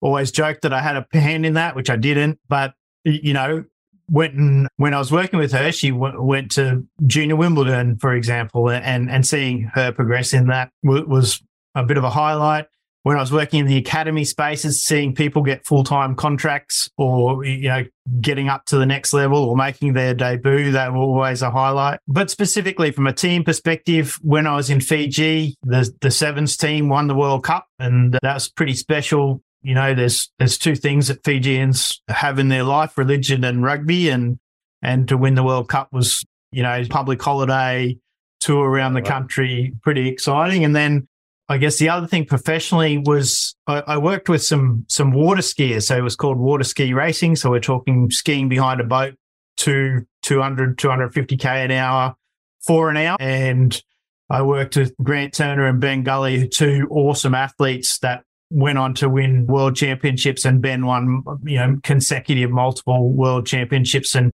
always 0.00 0.30
joked 0.30 0.62
that 0.62 0.72
I 0.72 0.80
had 0.80 0.96
a 0.96 1.06
hand 1.18 1.44
in 1.44 1.54
that, 1.54 1.74
which 1.74 1.90
I 1.90 1.96
didn't. 1.96 2.38
But, 2.48 2.74
you 3.04 3.32
know, 3.32 3.64
when 4.10 4.68
when 4.76 4.94
I 4.94 4.98
was 4.98 5.12
working 5.12 5.38
with 5.38 5.52
her, 5.52 5.70
she 5.72 5.90
w- 5.90 6.22
went 6.22 6.50
to 6.52 6.86
Junior 7.06 7.36
Wimbledon, 7.36 7.98
for 7.98 8.14
example, 8.14 8.70
and, 8.70 9.10
and 9.10 9.26
seeing 9.26 9.70
her 9.74 9.92
progress 9.92 10.32
in 10.32 10.46
that 10.46 10.70
w- 10.82 11.06
was 11.06 11.42
a 11.74 11.84
bit 11.84 11.98
of 11.98 12.04
a 12.04 12.10
highlight 12.10 12.66
when 13.02 13.16
I 13.16 13.20
was 13.20 13.32
working 13.32 13.60
in 13.60 13.66
the 13.66 13.76
academy 13.76 14.24
spaces, 14.24 14.82
seeing 14.82 15.14
people 15.14 15.42
get 15.42 15.64
full 15.64 15.84
time 15.84 16.14
contracts 16.14 16.90
or, 16.96 17.44
you 17.44 17.68
know, 17.68 17.84
getting 18.20 18.48
up 18.48 18.64
to 18.66 18.76
the 18.76 18.86
next 18.86 19.12
level 19.12 19.38
or 19.44 19.56
making 19.56 19.92
their 19.92 20.14
debut, 20.14 20.72
that 20.72 20.92
were 20.92 20.98
always 20.98 21.42
a 21.42 21.50
highlight. 21.50 22.00
But 22.08 22.30
specifically 22.30 22.90
from 22.90 23.06
a 23.06 23.12
team 23.12 23.44
perspective, 23.44 24.18
when 24.22 24.46
I 24.46 24.56
was 24.56 24.68
in 24.68 24.80
Fiji, 24.80 25.56
the, 25.62 25.90
the 26.00 26.10
Sevens 26.10 26.56
team 26.56 26.88
won 26.88 27.06
the 27.06 27.14
World 27.14 27.44
Cup 27.44 27.66
and 27.78 28.12
that 28.22 28.34
was 28.34 28.48
pretty 28.48 28.74
special. 28.74 29.42
You 29.62 29.74
know, 29.74 29.94
there's, 29.94 30.30
there's 30.38 30.58
two 30.58 30.76
things 30.76 31.08
that 31.08 31.24
Fijians 31.24 32.02
have 32.08 32.38
in 32.38 32.48
their 32.48 32.62
life, 32.62 32.98
religion 32.98 33.44
and 33.44 33.62
rugby. 33.62 34.08
And, 34.08 34.38
and 34.82 35.08
to 35.08 35.16
win 35.16 35.34
the 35.34 35.42
World 35.42 35.68
Cup 35.68 35.92
was, 35.92 36.24
you 36.52 36.62
know, 36.62 36.82
public 36.88 37.20
holiday, 37.22 37.98
tour 38.40 38.68
around 38.68 38.94
the 38.94 39.02
country, 39.02 39.74
pretty 39.82 40.08
exciting. 40.08 40.64
And 40.64 40.74
then 40.74 41.08
I 41.48 41.56
guess 41.56 41.78
the 41.78 41.88
other 41.88 42.06
thing 42.06 42.26
professionally 42.26 42.98
was 42.98 43.56
I, 43.66 43.82
I, 43.86 43.98
worked 43.98 44.28
with 44.28 44.42
some 44.42 44.84
some 44.88 45.12
water 45.12 45.40
skiers. 45.40 45.84
So 45.84 45.96
it 45.96 46.02
was 46.02 46.14
called 46.14 46.36
water 46.36 46.64
ski 46.64 46.92
racing. 46.92 47.36
So 47.36 47.50
we're 47.50 47.60
talking 47.60 48.10
skiing 48.10 48.50
behind 48.50 48.80
a 48.80 48.84
boat 48.84 49.14
to 49.58 50.06
200, 50.22 50.76
250k 50.76 51.46
an 51.46 51.70
hour 51.70 52.14
for 52.60 52.90
an 52.90 52.98
hour. 52.98 53.16
And 53.18 53.80
I 54.28 54.42
worked 54.42 54.76
with 54.76 54.94
Grant 55.02 55.32
Turner 55.32 55.66
and 55.66 55.80
Ben 55.80 56.02
Gully, 56.02 56.48
two 56.48 56.86
awesome 56.90 57.34
athletes 57.34 57.98
that 58.00 58.24
went 58.50 58.78
on 58.78 58.94
to 58.94 59.08
win 59.08 59.46
world 59.46 59.74
championships 59.74 60.44
and 60.44 60.60
Ben 60.60 60.84
won, 60.84 61.22
you 61.44 61.56
know, 61.56 61.78
consecutive 61.82 62.50
multiple 62.50 63.10
world 63.10 63.46
championships. 63.46 64.14
And 64.14 64.32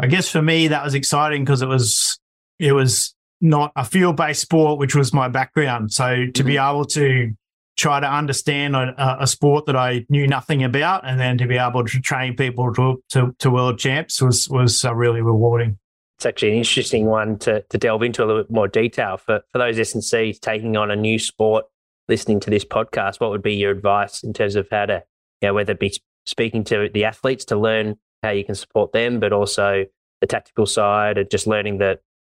I 0.00 0.06
guess 0.06 0.28
for 0.28 0.42
me, 0.42 0.68
that 0.68 0.84
was 0.84 0.94
exciting 0.94 1.44
because 1.44 1.62
it 1.62 1.68
was, 1.68 2.18
it 2.60 2.72
was 2.72 3.14
not 3.42 3.72
a 3.76 3.84
field 3.84 4.16
based 4.16 4.40
sport, 4.40 4.78
which 4.78 4.94
was 4.94 5.12
my 5.12 5.28
background. 5.28 5.92
So 5.92 6.06
to 6.06 6.32
mm-hmm. 6.32 6.46
be 6.46 6.56
able 6.56 6.84
to 6.86 7.32
try 7.76 8.00
to 8.00 8.10
understand 8.10 8.76
a, 8.76 9.16
a, 9.20 9.26
sport 9.26 9.66
that 9.66 9.76
I 9.76 10.04
knew 10.08 10.26
nothing 10.26 10.62
about, 10.62 11.06
and 11.06 11.18
then 11.18 11.38
to 11.38 11.46
be 11.46 11.56
able 11.56 11.84
to 11.84 12.00
train 12.00 12.36
people 12.36 12.72
to 12.74 13.02
to, 13.10 13.34
to 13.40 13.50
world 13.50 13.78
champs 13.78 14.22
was 14.22 14.48
was 14.48 14.84
uh, 14.84 14.94
really 14.94 15.20
rewarding. 15.20 15.78
It's 16.18 16.26
actually 16.26 16.52
an 16.52 16.58
interesting 16.58 17.06
one 17.06 17.38
to 17.40 17.62
to 17.62 17.78
delve 17.78 18.02
into 18.02 18.24
a 18.24 18.26
little 18.26 18.42
bit 18.42 18.50
more 18.50 18.68
detail 18.68 19.16
for 19.16 19.40
for 19.50 19.58
those 19.58 19.78
S 19.78 19.94
and 19.94 20.04
Cs 20.04 20.38
taking 20.38 20.76
on 20.76 20.90
a 20.90 20.96
new 20.96 21.18
sport. 21.18 21.66
Listening 22.08 22.40
to 22.40 22.50
this 22.50 22.64
podcast, 22.64 23.20
what 23.20 23.30
would 23.30 23.42
be 23.42 23.54
your 23.54 23.70
advice 23.70 24.22
in 24.22 24.32
terms 24.32 24.56
of 24.56 24.68
how 24.70 24.86
to, 24.86 25.04
you 25.40 25.48
know, 25.48 25.54
whether 25.54 25.72
it 25.72 25.78
be 25.78 25.96
speaking 26.26 26.64
to 26.64 26.90
the 26.92 27.04
athletes 27.04 27.44
to 27.46 27.56
learn 27.56 27.96
how 28.22 28.30
you 28.30 28.44
can 28.44 28.54
support 28.54 28.92
them, 28.92 29.20
but 29.20 29.32
also 29.32 29.84
the 30.20 30.26
tactical 30.26 30.66
side 30.66 31.16
and 31.16 31.30
just 31.30 31.46
learning 31.46 31.78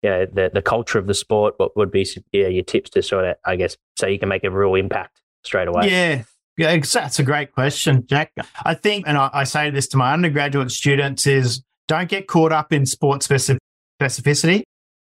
that 0.04 0.20
yeah, 0.20 0.24
the, 0.32 0.50
the 0.54 0.62
culture 0.62 0.98
of 0.98 1.06
the 1.06 1.14
sport, 1.14 1.54
what 1.56 1.76
would 1.76 1.90
be 1.90 2.06
yeah, 2.32 2.48
your 2.48 2.64
tips 2.64 2.90
to 2.90 3.02
sort 3.02 3.24
of, 3.24 3.36
I 3.44 3.56
guess, 3.56 3.76
so 3.96 4.06
you 4.06 4.18
can 4.18 4.28
make 4.28 4.44
a 4.44 4.50
real 4.50 4.74
impact 4.74 5.20
straight 5.42 5.68
away? 5.68 5.90
Yeah. 5.90 6.22
Yeah, 6.56 6.76
that's 6.78 7.18
a 7.18 7.24
great 7.24 7.50
question, 7.50 8.06
Jack. 8.06 8.32
I 8.64 8.74
think, 8.74 9.08
and 9.08 9.18
I, 9.18 9.28
I 9.32 9.42
say 9.42 9.70
this 9.70 9.88
to 9.88 9.96
my 9.96 10.12
undergraduate 10.12 10.70
students, 10.70 11.26
is 11.26 11.64
don't 11.88 12.08
get 12.08 12.28
caught 12.28 12.52
up 12.52 12.72
in 12.72 12.86
sports 12.86 13.26
specificity. 13.26 14.62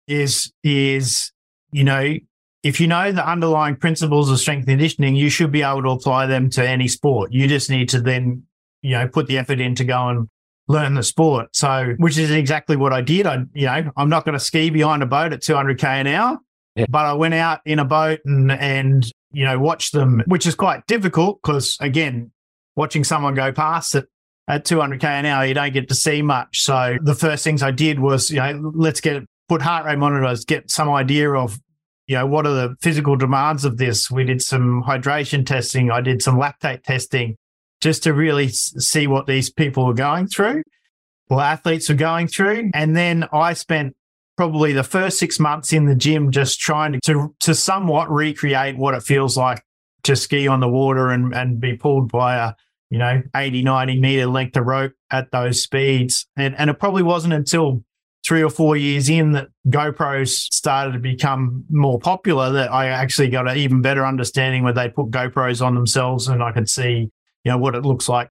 Is 0.09 0.51
is 0.65 1.31
you 1.71 1.85
know 1.85 2.15
if 2.65 2.81
you 2.81 2.89
know 2.89 3.13
the 3.13 3.29
underlying 3.29 3.77
principles 3.77 4.29
of 4.29 4.41
strength 4.41 4.67
conditioning, 4.67 5.15
you 5.15 5.31
should 5.31 5.53
be 5.53 5.63
able 5.63 5.83
to 5.83 5.91
apply 5.91 6.27
them 6.27 6.51
to 6.51 6.69
any 6.69 6.89
sport. 6.89 7.33
You 7.33 7.47
just 7.47 7.71
need 7.71 7.89
to 7.91 8.01
then 8.01 8.43
you 8.83 8.99
know 8.99 9.07
put 9.07 9.29
the 9.29 9.39
effort 9.39 9.61
in 9.61 9.77
to 9.77 9.85
go 9.85 10.09
and 10.09 10.29
learn 10.69 10.95
the 10.95 11.03
sport. 11.03 11.55
So, 11.55 11.95
which 11.99 12.19
is 12.19 12.31
exactly 12.31 12.77
what 12.77 12.93
I 12.93 13.01
did. 13.01 13.27
I, 13.27 13.45
you 13.55 13.67
know, 13.67 13.91
I'm 13.97 14.09
not 14.09 14.25
going 14.25 14.35
to 14.35 14.41
ski 14.41 14.71
behind 14.71 15.03
a 15.03 15.07
boat 15.07 15.33
at 15.33 15.41
200k 15.41 15.85
an 15.85 16.07
hour, 16.09 16.39
yeah. 16.75 16.87
but 16.89 17.07
I 17.07 17.13
went 17.15 17.35
out 17.35 17.61
in 17.65 17.79
a 17.79 17.85
boat 17.85 18.21
and 18.25 18.51
and 18.51 19.11
you 19.33 19.45
know 19.45 19.59
watched 19.59 19.93
them, 19.93 20.23
which 20.27 20.47
is 20.47 20.55
quite 20.55 20.87
difficult 20.87 21.41
because 21.43 21.77
again, 21.81 22.33
watching 22.75 23.05
someone 23.05 23.35
go 23.35 23.53
past 23.53 23.95
it 23.95 24.07
at 24.49 24.65
200k 24.65 25.05
an 25.05 25.27
hour, 25.27 25.45
you 25.45 25.55
don't 25.55 25.73
get 25.73 25.89
to 25.89 25.95
see 25.95 26.23
much. 26.23 26.63
So 26.63 26.99
the 27.03 27.15
first 27.15 27.43
things 27.43 27.63
I 27.63 27.73
did 27.73 27.99
was, 27.99 28.31
you 28.31 28.37
know, 28.37 28.73
let's 28.75 29.01
get 29.01 29.25
put 29.49 29.63
heart 29.63 29.87
rate 29.87 29.99
monitors, 29.99 30.45
get 30.45 30.71
some 30.71 30.89
idea 30.89 31.33
of 31.33 31.59
you 32.09 32.15
know, 32.15 32.25
what 32.25 32.47
are 32.47 32.55
the 32.55 32.77
physical 32.81 33.17
demands 33.17 33.65
of 33.65 33.79
this? 33.79 34.09
We 34.09 34.23
did 34.23 34.41
some 34.41 34.85
hydration 34.87 35.45
testing. 35.45 35.91
I 35.91 36.01
did 36.01 36.23
some 36.23 36.37
lactate 36.37 36.85
testing 36.85 37.37
just 37.81 38.03
to 38.05 38.13
really 38.13 38.49
see 38.49 39.07
what 39.07 39.27
these 39.27 39.51
people 39.51 39.87
were 39.87 39.95
going 39.95 40.27
through, 40.27 40.63
or 41.29 41.41
athletes 41.41 41.89
were 41.89 41.95
going 41.95 42.29
through. 42.29 42.71
And 42.75 42.97
then 42.97 43.27
I 43.33 43.53
spent 43.53 43.97
probably 44.37 44.73
the 44.73 44.85
first 44.85 45.19
six 45.19 45.41
months 45.41 45.73
in 45.73 45.87
the 45.87 45.95
gym 45.95 46.31
just 46.31 46.61
trying 46.61 46.93
to, 46.93 47.01
to, 47.05 47.35
to 47.41 47.55
somewhat 47.55 48.11
recreate 48.11 48.77
what 48.77 48.95
it 48.95 49.03
feels 49.03 49.37
like 49.37 49.63
to 50.05 50.15
ski 50.15 50.47
on 50.47 50.61
the 50.61 50.69
water 50.69 51.09
and, 51.09 51.35
and 51.35 51.61
be 51.61 51.77
pulled 51.77 52.13
by 52.13 52.37
a, 52.37 52.53
you 52.91 52.99
know, 52.99 53.23
80, 53.35 53.63
90 53.63 54.01
meter 54.01 54.27
length 54.27 54.57
of 54.57 54.67
rope 54.67 54.93
at 55.11 55.31
those 55.33 55.63
speeds. 55.63 56.27
And, 56.37 56.55
and 56.59 56.71
it 56.71 56.79
probably 56.79 57.03
wasn't 57.03 57.35
until 57.35 57.83
three 58.27 58.43
or 58.43 58.51
four 58.51 58.77
years 58.77 59.09
in 59.09 59.33
that 59.33 59.49
GoPros 59.69 60.29
started 60.29 60.93
to 60.93 60.99
become 60.99 61.65
more 61.71 61.99
popular 61.99 62.51
that 62.53 62.73
I 62.73 62.89
actually 62.89 63.29
got 63.29 63.49
an 63.49 63.57
even 63.57 63.83
better 63.83 64.05
understanding 64.05 64.65
where 64.65 64.73
they 64.73 64.89
put 64.89 65.11
GoPros 65.11 65.65
on 65.65 65.75
themselves 65.75 66.29
and 66.29 66.43
I 66.43 66.53
could 66.53 66.69
see 66.69 67.11
you 67.47 67.53
know, 67.53 67.59
what 67.59 67.77
it 67.77 67.85
looks 67.85 68.09
like 68.09 68.29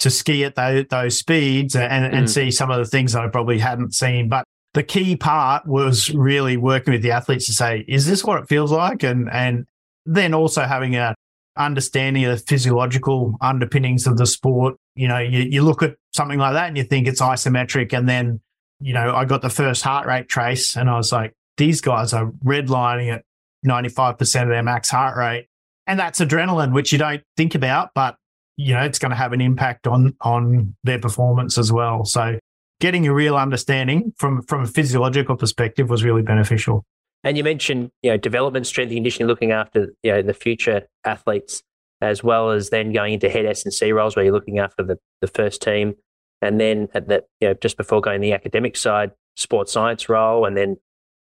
to 0.00 0.10
ski 0.10 0.44
at 0.44 0.54
those, 0.54 0.84
those 0.90 1.16
speeds 1.16 1.74
and, 1.74 2.04
mm. 2.04 2.14
and 2.14 2.30
see 2.30 2.50
some 2.50 2.70
of 2.70 2.76
the 2.76 2.84
things 2.84 3.14
that 3.14 3.24
I 3.24 3.28
probably 3.28 3.58
hadn't 3.58 3.94
seen. 3.94 4.28
But 4.28 4.44
the 4.74 4.82
key 4.82 5.16
part 5.16 5.66
was 5.66 6.10
really 6.10 6.58
working 6.58 6.92
with 6.92 7.00
the 7.00 7.12
athletes 7.12 7.46
to 7.46 7.54
say, 7.54 7.86
is 7.88 8.06
this 8.06 8.22
what 8.22 8.42
it 8.42 8.46
feels 8.46 8.70
like? 8.70 9.02
And, 9.02 9.30
and 9.32 9.64
then 10.04 10.34
also 10.34 10.64
having 10.64 10.96
a 10.96 11.14
understanding 11.56 12.26
of 12.26 12.38
the 12.38 12.44
physiological 12.44 13.36
underpinnings 13.40 14.06
of 14.06 14.18
the 14.18 14.26
sport. 14.26 14.76
You 14.96 15.08
know, 15.08 15.18
you, 15.18 15.44
you 15.50 15.62
look 15.62 15.82
at 15.82 15.96
something 16.14 16.38
like 16.38 16.52
that 16.52 16.68
and 16.68 16.76
you 16.76 16.84
think 16.84 17.08
it's 17.08 17.22
isometric. 17.22 17.96
And 17.96 18.06
then, 18.06 18.42
you 18.80 18.92
know, 18.92 19.14
I 19.14 19.24
got 19.24 19.40
the 19.40 19.48
first 19.48 19.82
heart 19.82 20.06
rate 20.06 20.28
trace 20.28 20.76
and 20.76 20.90
I 20.90 20.98
was 20.98 21.10
like, 21.10 21.32
these 21.56 21.80
guys 21.80 22.12
are 22.12 22.26
redlining 22.44 23.14
at 23.14 23.24
95% 23.66 24.42
of 24.42 24.48
their 24.48 24.62
max 24.62 24.90
heart 24.90 25.16
rate. 25.16 25.46
And 25.86 25.98
that's 25.98 26.20
adrenaline, 26.20 26.74
which 26.74 26.92
you 26.92 26.98
don't 26.98 27.22
think 27.38 27.54
about, 27.54 27.92
but 27.94 28.18
you 28.58 28.74
know 28.74 28.82
it's 28.82 28.98
going 28.98 29.10
to 29.10 29.16
have 29.16 29.32
an 29.32 29.40
impact 29.40 29.86
on 29.86 30.14
on 30.20 30.74
their 30.84 30.98
performance 30.98 31.56
as 31.56 31.72
well. 31.72 32.04
So 32.04 32.38
getting 32.80 33.06
a 33.06 33.14
real 33.14 33.36
understanding 33.36 34.12
from 34.18 34.42
from 34.42 34.62
a 34.62 34.66
physiological 34.66 35.36
perspective 35.36 35.88
was 35.88 36.04
really 36.04 36.22
beneficial. 36.22 36.84
And 37.24 37.38
you 37.38 37.44
mentioned 37.44 37.90
you 38.02 38.10
know 38.10 38.16
development, 38.16 38.66
strength 38.66 38.92
conditioning, 38.92 39.28
looking 39.28 39.52
after 39.52 39.94
you 40.02 40.12
know 40.12 40.22
the 40.22 40.34
future 40.34 40.82
athletes, 41.04 41.62
as 42.00 42.22
well 42.22 42.50
as 42.50 42.70
then 42.70 42.92
going 42.92 43.14
into 43.14 43.30
head 43.30 43.46
S 43.46 43.64
and 43.64 43.72
C 43.72 43.92
roles 43.92 44.16
where 44.16 44.24
you're 44.24 44.34
looking 44.34 44.58
after 44.58 44.82
the 44.82 44.98
the 45.20 45.28
first 45.28 45.62
team, 45.62 45.94
and 46.42 46.60
then 46.60 46.88
at 46.94 47.08
the 47.08 47.24
you 47.40 47.48
know 47.48 47.54
just 47.54 47.76
before 47.76 48.00
going 48.00 48.20
the 48.20 48.32
academic 48.32 48.76
side, 48.76 49.12
sports 49.36 49.72
science 49.72 50.08
role, 50.08 50.44
and 50.44 50.56
then 50.56 50.76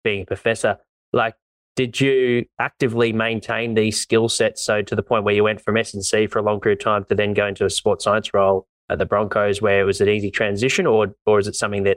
being 0.03 0.23
a 0.23 0.27
professor. 0.27 0.79
Like 1.13 1.35
did 1.81 1.99
you 1.99 2.45
actively 2.59 3.11
maintain 3.11 3.73
these 3.73 3.99
skill 3.99 4.29
sets 4.29 4.63
so 4.63 4.83
to 4.83 4.95
the 4.95 5.03
point 5.03 5.25
where 5.25 5.35
you 5.35 5.43
went 5.43 5.63
from 5.63 5.79
S&C 5.79 6.27
for 6.27 6.39
a 6.39 6.43
long 6.43 6.61
period 6.61 6.79
of 6.79 6.85
time 6.85 7.05
to 7.05 7.15
then 7.15 7.33
go 7.33 7.47
into 7.47 7.65
a 7.65 7.71
sports 7.71 8.05
science 8.05 8.35
role 8.35 8.69
at 8.91 8.99
the 8.99 9.07
Broncos 9.07 9.63
where 9.63 9.81
it 9.81 9.85
was 9.85 9.99
an 10.03 10.09
easy 10.11 10.31
transition 10.31 10.87
or 10.87 11.15
or 11.25 11.39
is 11.39 11.49
it 11.49 11.55
something 11.55 11.85
that 11.85 11.97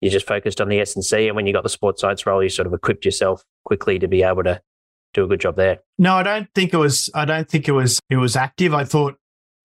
you 0.00 0.08
just 0.08 0.24
focused 0.24 0.60
on 0.60 0.68
the 0.68 0.78
S&C 0.78 1.26
and 1.26 1.34
when 1.34 1.48
you 1.48 1.52
got 1.52 1.64
the 1.64 1.68
sports 1.68 2.00
science 2.00 2.24
role 2.26 2.44
you 2.44 2.48
sort 2.48 2.68
of 2.68 2.72
equipped 2.72 3.04
yourself 3.04 3.42
quickly 3.64 3.98
to 3.98 4.06
be 4.06 4.22
able 4.22 4.44
to 4.44 4.60
do 5.14 5.24
a 5.24 5.26
good 5.26 5.40
job 5.40 5.56
there? 5.56 5.80
No, 5.98 6.14
I 6.14 6.22
don't 6.22 6.46
think 6.54 6.72
it 6.72 6.76
was 6.76 7.10
I 7.12 7.24
don't 7.24 7.50
think 7.50 7.66
it 7.66 7.72
was 7.72 7.98
it 8.08 8.18
was 8.18 8.36
active. 8.36 8.72
I 8.72 8.84
thought 8.84 9.16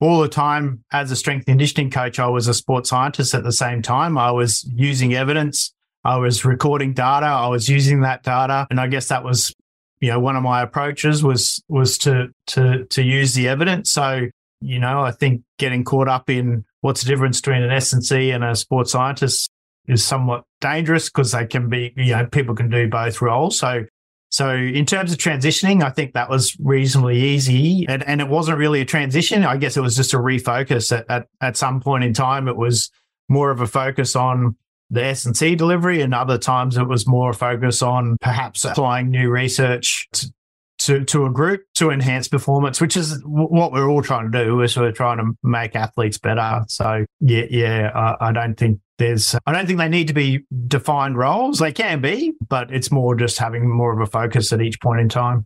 all 0.02 0.20
the 0.20 0.30
time 0.30 0.84
as 0.92 1.12
a 1.12 1.16
strength 1.16 1.46
conditioning 1.46 1.92
coach 1.92 2.18
I 2.18 2.26
was 2.26 2.48
a 2.48 2.56
sports 2.56 2.90
scientist 2.90 3.36
at 3.36 3.44
the 3.44 3.52
same 3.52 3.84
time. 3.84 4.18
I 4.18 4.32
was 4.32 4.68
using 4.76 5.14
evidence 5.14 5.76
I 6.04 6.18
was 6.18 6.46
recording 6.46 6.94
data. 6.94 7.26
I 7.26 7.48
was 7.48 7.68
using 7.68 8.02
that 8.02 8.24
data, 8.24 8.68
and 8.70 8.80
I 8.80 8.88
guess 8.88 9.10
that 9.10 9.24
was, 9.24 9.54
you 10.02 10.10
know, 10.10 10.20
one 10.20 10.36
of 10.36 10.44
my 10.44 10.62
approaches 10.62 11.24
was 11.24 11.62
was 11.68 11.98
to 12.00 12.30
to 12.48 12.86
to 12.86 13.04
use 13.04 13.34
the 13.34 13.48
evidence. 13.48 13.92
So, 13.92 14.28
you 14.62 14.80
know, 14.80 15.02
I 15.02 15.12
think 15.12 15.44
getting 15.58 15.84
caught 15.84 16.08
up 16.08 16.30
in 16.30 16.66
what's 16.82 17.04
the 17.04 17.10
difference 17.10 17.42
between 17.42 17.64
an 17.64 17.72
S&C 17.72 18.32
and 18.32 18.44
a 18.44 18.56
sports 18.56 18.92
scientist 18.92 19.50
is 19.88 20.04
somewhat 20.06 20.44
dangerous 20.62 21.10
because 21.10 21.32
they 21.32 21.46
can 21.46 21.68
be, 21.68 21.94
you 21.98 22.14
know, 22.14 22.26
people 22.28 22.56
can 22.56 22.70
do 22.70 22.88
both 22.88 23.22
roles. 23.22 23.60
So, 23.60 23.86
so 24.30 24.56
in 24.56 24.86
terms 24.86 25.12
of 25.12 25.18
transitioning, 25.18 25.84
I 25.84 25.90
think 25.90 26.14
that 26.14 26.30
was 26.30 26.56
reasonably 26.60 27.20
easy, 27.20 27.86
and 27.90 28.04
and 28.04 28.22
it 28.22 28.30
wasn't 28.30 28.60
really 28.60 28.82
a 28.82 28.86
transition. 28.86 29.44
I 29.44 29.58
guess 29.58 29.76
it 29.76 29.82
was 29.82 29.96
just 29.96 30.14
a 30.14 30.18
refocus. 30.18 30.96
At 30.96 31.10
at, 31.10 31.28
at 31.42 31.58
some 31.58 31.82
point 31.82 32.04
in 32.04 32.14
time, 32.14 32.48
it 32.48 32.56
was 32.56 32.92
more 33.28 33.52
of 33.52 33.60
a 33.60 33.68
focus 33.68 34.16
on 34.16 34.56
the 34.90 35.04
S&C 35.04 35.56
delivery, 35.56 36.02
and 36.02 36.14
other 36.14 36.38
times 36.38 36.78
it 36.78 36.88
was 36.88 37.08
more 37.08 37.32
a 37.32 37.34
focus 37.34 37.82
on 37.82 38.18
perhaps 38.22 38.66
applying 38.66 39.10
new 39.10 39.30
research 39.30 40.08
to, 40.14 40.34
to, 40.80 41.06
to 41.06 41.26
a 41.26 41.30
group 41.30 41.62
to 41.76 41.92
enhance 41.92 42.28
performance, 42.28 42.82
which 42.82 42.98
is 42.98 43.22
what 43.26 43.72
we're 43.72 43.88
all 43.88 44.02
trying 44.02 44.32
to 44.32 44.46
do. 44.46 44.62
Is 44.62 44.76
we're 44.78 44.92
trying 44.92 45.18
to 45.18 45.34
make 45.44 45.76
athletes 45.76 46.18
better. 46.18 46.64
So 46.68 47.06
yeah, 47.20 47.46
yeah, 47.50 47.92
I, 47.94 48.30
I 48.30 48.32
don't 48.32 48.56
think 48.56 48.80
there's, 48.98 49.36
I 49.46 49.52
don't 49.52 49.66
think 49.66 49.80
they 49.80 49.90
need 49.90 50.08
to 50.08 50.14
be 50.14 50.46
defined 50.68 51.18
roles. 51.18 51.60
They 51.60 51.72
can 51.72 52.02
be, 52.02 52.34
but 52.48 52.74
it's 52.74 52.92
more 52.92 53.16
just 53.16 53.38
having 53.38 53.70
more 53.70 53.94
of 53.94 54.00
a 54.02 54.10
focus 54.10 54.52
at 54.52 54.62
each 54.62 54.82
point 54.82 55.02
in 55.02 55.10
time. 55.10 55.46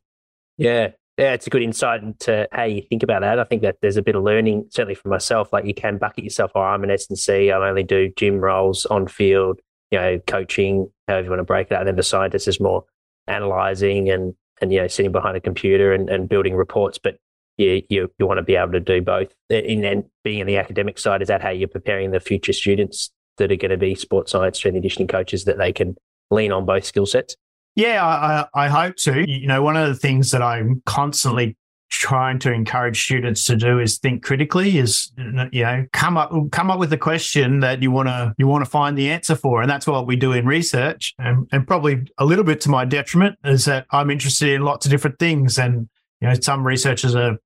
Yeah, 0.57 0.91
yeah, 1.17 1.33
it's 1.33 1.45
a 1.45 1.49
good 1.49 1.61
insight 1.61 2.01
into 2.01 2.47
how 2.51 2.63
you 2.63 2.81
think 2.81 3.03
about 3.03 3.21
that. 3.21 3.39
I 3.39 3.43
think 3.43 3.61
that 3.61 3.77
there's 3.81 3.97
a 3.97 4.01
bit 4.01 4.15
of 4.15 4.23
learning, 4.23 4.65
certainly 4.69 4.95
for 4.95 5.09
myself. 5.09 5.53
Like 5.53 5.65
you 5.65 5.73
can 5.73 5.97
bucket 5.97 6.23
yourself. 6.23 6.51
Oh, 6.55 6.61
I'm 6.61 6.83
an 6.83 6.89
S 6.89 7.07
and 7.07 7.17
C. 7.17 7.51
I 7.51 7.69
only 7.69 7.83
do 7.83 8.11
gym 8.15 8.39
roles 8.39 8.85
on 8.87 9.07
field, 9.07 9.59
you 9.91 9.99
know, 9.99 10.19
coaching, 10.25 10.89
however 11.07 11.25
you 11.25 11.29
want 11.29 11.39
to 11.39 11.45
break 11.45 11.67
it 11.67 11.73
out. 11.73 11.81
And 11.81 11.89
then 11.89 11.95
the 11.97 12.03
scientist 12.03 12.47
is 12.47 12.59
more 12.59 12.85
analyzing 13.27 14.09
and 14.09 14.33
and 14.61 14.73
you 14.73 14.81
know 14.81 14.87
sitting 14.87 15.11
behind 15.11 15.37
a 15.37 15.41
computer 15.41 15.93
and, 15.93 16.09
and 16.09 16.27
building 16.27 16.55
reports. 16.55 16.97
But 16.97 17.17
you, 17.57 17.83
you 17.89 18.11
you 18.17 18.25
want 18.25 18.39
to 18.39 18.43
be 18.43 18.55
able 18.55 18.71
to 18.71 18.79
do 18.79 18.99
both. 19.01 19.35
And 19.51 19.83
then 19.83 20.05
being 20.23 20.39
in 20.39 20.47
the 20.47 20.57
academic 20.57 20.97
side, 20.97 21.21
is 21.21 21.27
that 21.27 21.43
how 21.43 21.49
you're 21.49 21.67
preparing 21.67 22.09
the 22.09 22.19
future 22.19 22.53
students 22.53 23.11
that 23.37 23.51
are 23.51 23.55
going 23.55 23.69
to 23.69 23.77
be 23.77 23.93
sports 23.93 24.31
science, 24.31 24.57
strength 24.57 24.75
and 24.75 24.81
conditioning 24.81 25.07
coaches 25.07 25.45
that 25.45 25.59
they 25.59 25.71
can 25.71 25.95
lean 26.31 26.51
on 26.51 26.65
both 26.65 26.85
skill 26.85 27.05
sets? 27.05 27.35
Yeah, 27.75 28.05
I, 28.05 28.45
I 28.53 28.67
hope 28.67 28.97
to. 28.97 29.29
You 29.29 29.47
know, 29.47 29.63
one 29.63 29.77
of 29.77 29.87
the 29.87 29.95
things 29.95 30.31
that 30.31 30.41
I'm 30.41 30.81
constantly 30.85 31.57
trying 31.93 32.39
to 32.39 32.51
encourage 32.51 33.03
students 33.03 33.45
to 33.45 33.55
do 33.55 33.79
is 33.79 33.99
think 33.99 34.23
critically 34.23 34.79
is 34.79 35.11
you 35.51 35.61
know 35.63 35.85
come 35.93 36.17
up 36.17 36.33
come 36.51 36.71
up 36.71 36.79
with 36.79 36.91
a 36.91 36.97
question 36.97 37.59
that 37.59 37.83
you 37.83 37.91
want 37.91 38.09
to 38.09 38.33
you 38.39 38.47
want 38.47 38.65
to 38.65 38.69
find 38.69 38.97
the 38.97 39.11
answer 39.11 39.35
for. 39.35 39.61
And 39.61 39.69
that's 39.69 39.85
what 39.85 40.07
we 40.07 40.15
do 40.15 40.31
in 40.31 40.47
research. 40.47 41.13
And, 41.19 41.47
and 41.51 41.67
probably 41.67 42.01
a 42.17 42.25
little 42.25 42.43
bit 42.43 42.61
to 42.61 42.69
my 42.69 42.83
detriment 42.83 43.37
is 43.45 43.65
that 43.65 43.85
i'm 43.91 44.09
interested 44.09 44.49
in 44.49 44.63
lots 44.63 44.85
of 44.85 44.91
different 44.91 45.19
things. 45.19 45.59
And 45.59 45.87
you 46.19 46.27
know 46.27 46.33
some 46.33 46.65
researchers 46.65 47.15
are 47.15 47.37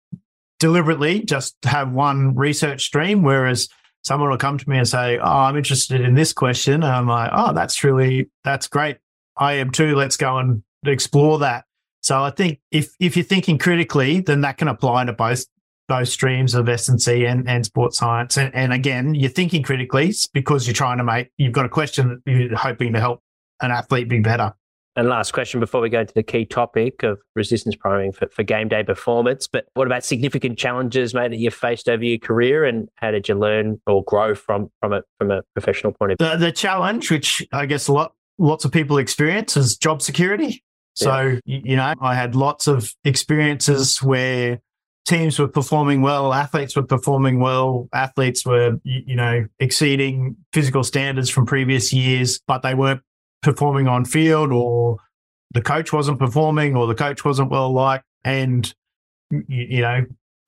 deliberately 0.59 1.23
just 1.23 1.55
have 1.65 1.91
one 1.91 2.33
research 2.35 2.83
stream 2.83 3.23
whereas 3.23 3.67
someone 4.01 4.29
will 4.29 4.37
come 4.37 4.57
to 4.57 4.69
me 4.69 4.77
and 4.77 4.87
say 4.87 5.19
oh 5.19 5.23
i'm 5.23 5.57
interested 5.57 5.99
in 5.99 6.15
this 6.15 6.31
question. 6.31 6.75
And 6.75 6.85
i'm 6.85 7.07
like 7.07 7.31
oh 7.33 7.51
that's 7.51 7.83
really 7.83 8.29
that's 8.45 8.67
great 8.67 8.97
I 9.37 9.53
am 9.53 9.71
too. 9.71 9.95
Let's 9.95 10.17
go 10.17 10.37
and 10.37 10.63
explore 10.85 11.39
that. 11.39 11.65
So 12.01 12.23
I 12.23 12.29
think 12.29 12.59
if 12.71 12.95
if 12.99 13.17
you're 13.17 13.23
thinking 13.23 13.57
critically, 13.57 14.21
then 14.21 14.41
that 14.41 14.57
can 14.57 14.67
apply 14.67 15.05
to 15.05 15.13
both 15.13 15.45
both 15.87 16.09
streams 16.09 16.53
of 16.53 16.67
S&C 16.67 17.25
and, 17.25 17.47
and 17.47 17.65
sports 17.65 17.97
science. 17.97 18.37
And, 18.37 18.53
and 18.53 18.73
again, 18.73 19.15
you're 19.15 19.29
thinking 19.29 19.63
critically 19.63 20.13
because 20.33 20.67
you're 20.67 20.73
trying 20.73 20.97
to 20.97 21.03
make, 21.03 21.31
you've 21.37 21.53
got 21.53 21.65
a 21.65 21.69
question 21.69 22.21
that 22.25 22.31
you're 22.31 22.57
hoping 22.57 22.93
to 22.93 22.99
help 22.99 23.21
an 23.61 23.71
athlete 23.71 24.09
be 24.09 24.19
better. 24.19 24.53
And 24.97 25.07
last 25.09 25.31
question 25.31 25.59
before 25.59 25.79
we 25.79 25.89
go 25.89 26.01
into 26.01 26.13
the 26.15 26.23
key 26.23 26.43
topic 26.43 27.03
of 27.03 27.19
resistance 27.35 27.75
priming 27.75 28.11
for, 28.11 28.27
for 28.29 28.41
game 28.41 28.67
day 28.67 28.83
performance. 28.83 29.47
But 29.47 29.67
what 29.75 29.85
about 29.85 30.03
significant 30.03 30.57
challenges, 30.57 31.13
mate, 31.13 31.29
that 31.29 31.37
you've 31.37 31.53
faced 31.53 31.87
over 31.87 32.03
your 32.03 32.17
career 32.17 32.65
and 32.65 32.89
how 32.95 33.11
did 33.11 33.29
you 33.29 33.35
learn 33.35 33.79
or 33.85 34.03
grow 34.03 34.33
from 34.33 34.71
from 34.81 34.93
a 34.93 35.03
from 35.19 35.29
a 35.29 35.43
professional 35.53 35.93
point 35.93 36.13
of 36.13 36.17
view? 36.17 36.31
The, 36.31 36.45
the 36.47 36.51
challenge, 36.51 37.11
which 37.11 37.47
I 37.53 37.67
guess 37.67 37.87
a 37.87 37.93
lot 37.93 38.13
lots 38.37 38.65
of 38.65 38.71
people 38.71 38.97
experience 38.97 39.57
is 39.57 39.77
job 39.77 40.01
security. 40.01 40.63
So, 40.93 41.37
yeah. 41.45 41.59
you 41.63 41.75
know, 41.75 41.93
I 42.01 42.15
had 42.15 42.35
lots 42.35 42.67
of 42.67 42.91
experiences 43.03 44.01
where 44.01 44.59
teams 45.05 45.37
were 45.37 45.47
performing 45.47 46.01
well, 46.01 46.33
athletes 46.33 46.75
were 46.75 46.83
performing 46.83 47.39
well, 47.39 47.87
athletes 47.93 48.45
were, 48.45 48.79
you 48.83 49.15
know, 49.15 49.45
exceeding 49.59 50.35
physical 50.53 50.83
standards 50.83 51.29
from 51.29 51.45
previous 51.45 51.93
years, 51.93 52.39
but 52.47 52.63
they 52.63 52.73
weren't 52.73 53.01
performing 53.43 53.87
on 53.87 54.05
field 54.05 54.51
or 54.51 54.97
the 55.53 55.61
coach 55.61 55.93
wasn't 55.93 56.19
performing 56.19 56.75
or 56.75 56.87
the 56.87 56.95
coach 56.95 57.23
wasn't 57.23 57.51
well 57.51 57.71
liked. 57.71 58.03
And, 58.23 58.73
you 59.29 59.81
know, 59.81 60.05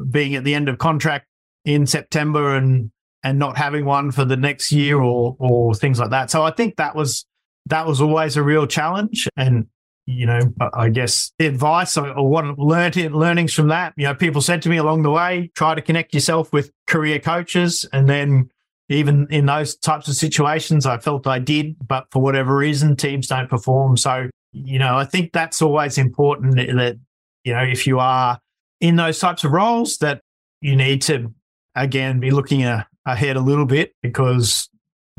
being 0.10 0.36
at 0.36 0.43
the 0.43 0.55
end 0.55 0.67
of 0.67 0.77
contract 0.79 1.27
in 1.63 1.86
September 1.86 2.55
and, 2.55 2.91
and 3.24 3.38
not 3.38 3.55
having 3.55 3.86
one 3.86 4.12
for 4.12 4.25
the 4.25 4.38
next 4.38 4.72
year 4.72 5.00
or, 5.00 5.36
or 5.39 5.75
things 5.75 6.00
like 6.00 6.10
that. 6.10 6.31
So 6.31 6.43
I 6.43 6.51
think 6.51 6.77
that 6.77 6.96
was, 6.96 7.25
that 7.70 7.88
was 7.88 8.02
always 8.02 8.38
a 8.38 8.44
real 8.44 8.68
challenge. 8.68 9.28
And 9.36 9.68
you 10.06 10.26
know, 10.26 10.40
I 10.74 10.90
guess 10.90 11.32
the 11.38 11.46
advice 11.46 11.96
or 11.96 12.28
what 12.28 12.58
learned 12.58 12.96
learnings 13.14 13.54
from 13.54 13.68
that, 13.68 13.94
you 13.96 14.06
know, 14.06 14.16
people 14.16 14.42
said 14.42 14.64
to 14.64 14.70
me 14.70 14.78
along 14.78 15.04
the 15.04 15.12
way, 15.12 15.52
try 15.56 15.76
to 15.76 15.84
connect 15.84 16.16
yourself 16.16 16.52
with 16.52 16.72
career 16.88 17.20
coaches. 17.20 17.88
And 17.94 18.10
then 18.10 18.50
even 18.90 19.28
in 19.30 19.46
those 19.46 19.76
types 19.78 20.08
of 20.08 20.16
situations, 20.16 20.88
I 20.88 20.98
felt 20.98 21.28
I 21.28 21.38
did, 21.38 21.76
but 21.88 22.08
for 22.10 22.24
whatever 22.24 22.56
reason, 22.56 22.96
teams 22.96 23.28
don't 23.28 23.48
perform. 23.48 23.98
So, 23.98 24.30
you 24.52 24.80
know, 24.80 24.98
I 24.98 25.06
think 25.06 25.32
that's 25.32 25.62
always 25.62 26.00
important 26.00 26.56
that, 26.56 26.98
you 27.44 27.54
know, 27.54 27.62
if 27.62 27.86
you 27.86 28.00
are 28.00 28.40
in 28.82 28.96
those 28.96 29.20
types 29.20 29.44
of 29.44 29.52
roles 29.52 29.98
that 29.98 30.22
you 30.60 30.76
need 30.76 31.04
to, 31.04 31.32
again, 31.76 32.20
be 32.20 32.32
looking 32.32 32.64
ahead 33.06 33.36
a 33.36 33.42
little 33.42 33.68
bit 33.68 33.94
because 34.02 34.70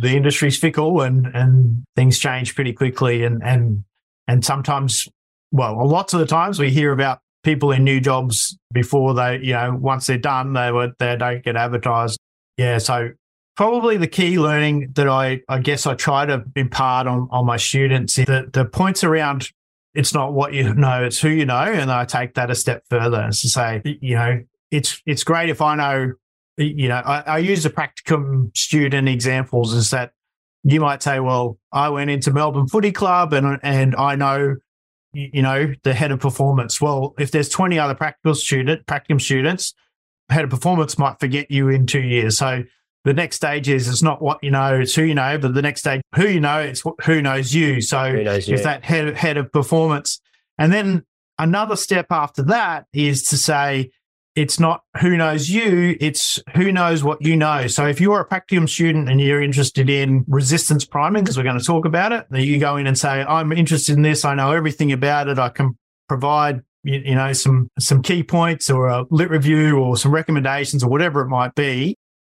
the 0.00 0.16
industry's 0.16 0.58
fickle 0.58 1.00
and, 1.02 1.26
and 1.26 1.84
things 1.96 2.18
change 2.18 2.54
pretty 2.54 2.72
quickly. 2.72 3.24
And, 3.24 3.42
and 3.42 3.84
and 4.26 4.44
sometimes, 4.44 5.08
well, 5.50 5.86
lots 5.86 6.14
of 6.14 6.20
the 6.20 6.26
times 6.26 6.58
we 6.58 6.70
hear 6.70 6.92
about 6.92 7.20
people 7.42 7.72
in 7.72 7.84
new 7.84 8.00
jobs 8.00 8.56
before 8.72 9.14
they, 9.14 9.38
you 9.38 9.54
know, 9.54 9.76
once 9.80 10.06
they're 10.06 10.18
done, 10.18 10.52
they 10.52 10.70
were 10.70 10.92
they 10.98 11.16
don't 11.16 11.42
get 11.42 11.56
advertised. 11.56 12.18
Yeah, 12.56 12.78
so 12.78 13.10
probably 13.56 13.96
the 13.96 14.06
key 14.06 14.38
learning 14.38 14.92
that 14.94 15.08
I 15.08 15.40
I 15.48 15.58
guess 15.58 15.86
I 15.86 15.94
try 15.94 16.26
to 16.26 16.44
impart 16.56 17.06
on 17.06 17.28
on 17.30 17.46
my 17.46 17.56
students 17.56 18.18
is 18.18 18.26
the 18.26 18.48
the 18.52 18.64
points 18.64 19.04
around 19.04 19.50
it's 19.94 20.14
not 20.14 20.32
what 20.32 20.52
you 20.54 20.72
know, 20.74 21.04
it's 21.04 21.20
who 21.20 21.28
you 21.28 21.46
know, 21.46 21.56
and 21.56 21.90
I 21.90 22.04
take 22.04 22.34
that 22.34 22.50
a 22.50 22.54
step 22.54 22.84
further 22.88 23.26
to 23.28 23.48
say, 23.48 23.82
you 23.84 24.14
know, 24.14 24.42
it's 24.70 25.02
it's 25.06 25.24
great 25.24 25.48
if 25.48 25.60
I 25.60 25.74
know, 25.74 26.12
you 26.64 26.88
know, 26.88 26.96
I, 26.96 27.20
I 27.20 27.38
use 27.38 27.62
the 27.62 27.70
practicum 27.70 28.56
student 28.56 29.08
examples 29.08 29.72
is 29.72 29.90
that 29.90 30.12
you 30.62 30.80
might 30.80 31.02
say, 31.02 31.20
well, 31.20 31.58
I 31.72 31.88
went 31.88 32.10
into 32.10 32.32
Melbourne 32.32 32.68
Footy 32.68 32.92
Club 32.92 33.32
and 33.32 33.58
and 33.62 33.96
I 33.96 34.14
know, 34.14 34.56
you 35.12 35.42
know, 35.42 35.72
the 35.82 35.94
head 35.94 36.12
of 36.12 36.20
performance. 36.20 36.80
Well, 36.80 37.14
if 37.18 37.30
there's 37.30 37.48
20 37.48 37.78
other 37.78 37.94
practical 37.94 38.34
student, 38.34 38.86
practicum 38.86 39.20
students, 39.20 39.74
head 40.28 40.44
of 40.44 40.50
performance 40.50 40.98
might 40.98 41.18
forget 41.18 41.50
you 41.50 41.68
in 41.68 41.86
two 41.86 42.02
years. 42.02 42.38
So 42.38 42.64
the 43.04 43.14
next 43.14 43.36
stage 43.36 43.68
is 43.68 43.88
it's 43.88 44.02
not 44.02 44.20
what 44.20 44.38
you 44.42 44.50
know, 44.50 44.80
it's 44.80 44.94
who 44.94 45.02
you 45.02 45.14
know, 45.14 45.38
but 45.38 45.54
the 45.54 45.62
next 45.62 45.80
stage, 45.80 46.02
who 46.14 46.28
you 46.28 46.40
know, 46.40 46.60
it's 46.60 46.82
who 47.04 47.22
knows 47.22 47.54
you. 47.54 47.80
So 47.80 48.12
knows 48.12 48.48
you? 48.48 48.54
if 48.54 48.62
that 48.64 48.84
head 48.84 49.16
head 49.16 49.36
of 49.38 49.50
performance, 49.52 50.20
and 50.58 50.72
then 50.72 51.04
another 51.38 51.76
step 51.76 52.06
after 52.10 52.42
that 52.42 52.84
is 52.92 53.22
to 53.24 53.38
say, 53.38 53.90
it's 54.36 54.60
not 54.60 54.82
who 55.00 55.16
knows 55.16 55.50
you, 55.50 55.96
it's 56.00 56.40
who 56.54 56.70
knows 56.70 57.02
what 57.02 57.24
you 57.24 57.36
know. 57.36 57.66
So 57.66 57.86
if 57.86 58.00
you're 58.00 58.20
a 58.20 58.28
practicum 58.28 58.68
student 58.68 59.08
and 59.08 59.20
you're 59.20 59.42
interested 59.42 59.90
in 59.90 60.24
resistance 60.28 60.84
priming, 60.84 61.24
because 61.24 61.36
we're 61.36 61.42
going 61.42 61.58
to 61.58 61.64
talk 61.64 61.84
about 61.84 62.12
it, 62.12 62.26
then 62.30 62.42
you 62.42 62.58
go 62.58 62.76
in 62.76 62.86
and 62.86 62.96
say, 62.96 63.22
I'm 63.22 63.52
interested 63.52 63.96
in 63.96 64.02
this. 64.02 64.24
I 64.24 64.34
know 64.34 64.52
everything 64.52 64.92
about 64.92 65.28
it. 65.28 65.38
I 65.38 65.48
can 65.48 65.76
provide 66.08 66.62
you, 66.82 67.14
know 67.14 67.32
some 67.32 67.70
some 67.78 68.02
key 68.02 68.22
points 68.22 68.70
or 68.70 68.88
a 68.88 69.04
lit 69.10 69.30
review 69.30 69.78
or 69.78 69.96
some 69.96 70.12
recommendations 70.12 70.82
or 70.82 70.90
whatever 70.90 71.20
it 71.20 71.28
might 71.28 71.54
be 71.54 71.96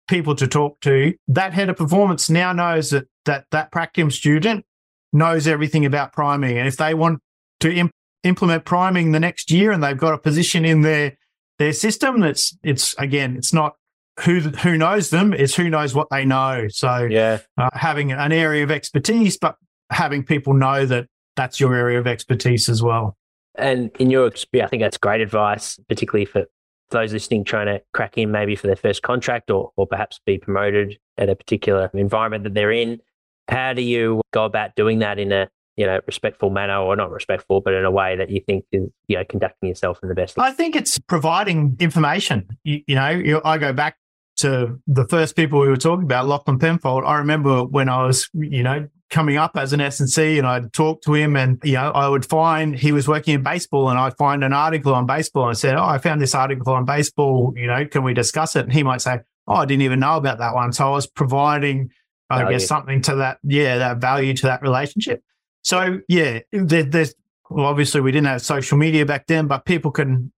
people 0.07 0.35
to 0.35 0.47
talk 0.47 0.79
to 0.81 1.13
that 1.27 1.53
head 1.53 1.69
of 1.69 1.77
performance 1.77 2.29
now 2.29 2.51
knows 2.51 2.89
that 2.89 3.05
that 3.25 3.45
that 3.51 3.71
practicum 3.71 4.11
student 4.11 4.65
knows 5.13 5.47
everything 5.47 5.85
about 5.85 6.11
priming 6.11 6.57
and 6.57 6.67
if 6.67 6.77
they 6.77 6.93
want 6.93 7.19
to 7.59 7.71
imp- 7.71 7.93
implement 8.23 8.65
priming 8.65 9.11
the 9.11 9.19
next 9.19 9.51
year 9.51 9.71
and 9.71 9.83
they've 9.83 9.97
got 9.97 10.13
a 10.13 10.17
position 10.17 10.65
in 10.65 10.81
their 10.81 11.15
their 11.61 11.73
system. 11.73 12.23
It's 12.23 12.57
it's 12.63 12.95
again, 12.97 13.37
it's 13.37 13.53
not 13.53 13.75
who 14.21 14.39
who 14.39 14.77
knows 14.77 15.09
them, 15.09 15.33
it's 15.33 15.55
who 15.55 15.69
knows 15.69 15.93
what 15.93 16.07
they 16.09 16.25
know. 16.25 16.67
So 16.69 17.07
yeah, 17.09 17.39
uh, 17.57 17.69
having 17.73 18.11
an 18.11 18.31
area 18.31 18.63
of 18.63 18.71
expertise, 18.71 19.37
but 19.37 19.55
having 19.91 20.23
people 20.23 20.53
know 20.53 20.85
that 20.85 21.07
that's 21.35 21.59
your 21.59 21.75
area 21.75 21.99
of 21.99 22.07
expertise 22.07 22.67
as 22.67 22.81
well. 22.81 23.15
And 23.55 23.91
in 23.99 24.09
your 24.09 24.27
experience, 24.27 24.67
I 24.67 24.69
think 24.69 24.81
that's 24.81 24.97
great 24.97 25.21
advice, 25.21 25.79
particularly 25.87 26.25
for 26.25 26.45
those 26.89 27.13
listening 27.13 27.43
trying 27.43 27.67
to 27.67 27.81
crack 27.93 28.17
in 28.17 28.31
maybe 28.31 28.55
for 28.55 28.67
their 28.67 28.75
first 28.75 29.01
contract 29.01 29.49
or, 29.49 29.71
or 29.77 29.87
perhaps 29.87 30.19
be 30.25 30.37
promoted 30.37 30.97
at 31.17 31.29
a 31.29 31.35
particular 31.35 31.89
environment 31.93 32.43
that 32.43 32.53
they're 32.53 32.71
in. 32.71 32.99
How 33.47 33.73
do 33.73 33.81
you 33.81 34.21
go 34.31 34.45
about 34.45 34.75
doing 34.75 34.99
that 34.99 35.19
in 35.19 35.31
a 35.31 35.49
you 35.77 35.85
know, 35.85 35.99
respectful 36.05 36.49
manner 36.49 36.77
or 36.77 36.95
not 36.95 37.11
respectful, 37.11 37.61
but 37.61 37.73
in 37.73 37.85
a 37.85 37.91
way 37.91 38.15
that 38.15 38.29
you 38.29 38.41
think 38.41 38.65
is, 38.71 38.89
you 39.07 39.17
know, 39.17 39.23
conducting 39.23 39.69
yourself 39.69 39.99
in 40.03 40.09
the 40.09 40.15
best. 40.15 40.37
I 40.37 40.51
think 40.51 40.75
it's 40.75 40.99
providing 40.99 41.77
information. 41.79 42.57
You, 42.63 42.81
you 42.87 42.95
know, 42.95 43.09
you, 43.09 43.41
I 43.43 43.57
go 43.57 43.73
back 43.73 43.97
to 44.37 44.79
the 44.87 45.07
first 45.07 45.35
people 45.35 45.59
we 45.59 45.67
were 45.67 45.77
talking 45.77 46.03
about, 46.03 46.27
Lachlan 46.27 46.59
Penfold. 46.59 47.03
I 47.05 47.17
remember 47.17 47.63
when 47.63 47.89
I 47.89 48.05
was, 48.05 48.29
you 48.33 48.63
know, 48.63 48.87
coming 49.11 49.37
up 49.37 49.51
as 49.55 49.73
an 49.73 49.81
S&C 49.81 50.37
and 50.37 50.47
I'd 50.47 50.73
talk 50.73 51.01
to 51.03 51.13
him 51.13 51.35
and, 51.35 51.59
you 51.63 51.73
know, 51.73 51.91
I 51.91 52.07
would 52.07 52.25
find 52.25 52.75
he 52.75 52.91
was 52.91 53.07
working 53.07 53.35
in 53.35 53.43
baseball 53.43 53.89
and 53.89 53.99
I'd 53.99 54.17
find 54.17 54.43
an 54.43 54.53
article 54.53 54.95
on 54.95 55.05
baseball 55.05 55.43
and 55.43 55.51
I 55.51 55.53
said, 55.53 55.75
Oh, 55.75 55.83
I 55.83 55.97
found 55.97 56.21
this 56.21 56.33
article 56.33 56.73
on 56.73 56.85
baseball, 56.85 57.53
you 57.55 57.67
know, 57.67 57.85
can 57.85 58.03
we 58.03 58.13
discuss 58.13 58.55
it? 58.55 58.63
And 58.63 58.73
he 58.73 58.83
might 58.83 59.01
say, 59.01 59.19
Oh, 59.47 59.55
I 59.55 59.65
didn't 59.65 59.83
even 59.83 59.99
know 59.99 60.15
about 60.15 60.39
that 60.39 60.55
one. 60.55 60.71
So 60.71 60.87
I 60.87 60.89
was 60.91 61.07
providing, 61.07 61.89
I 62.29 62.39
value. 62.39 62.57
guess, 62.57 62.67
something 62.67 63.01
to 63.03 63.15
that, 63.15 63.39
yeah, 63.43 63.77
that 63.79 63.97
value 63.97 64.33
to 64.33 64.47
that 64.47 64.61
relationship. 64.61 65.21
So 65.63 65.99
yeah, 66.07 66.39
there, 66.51 66.83
there's 66.83 67.13
well, 67.49 67.65
obviously 67.65 68.01
we 68.01 68.11
didn't 68.11 68.27
have 68.27 68.41
social 68.41 68.77
media 68.77 69.05
back 69.05 69.27
then, 69.27 69.47
but 69.47 69.65
people 69.65 69.91
can, 69.91 70.31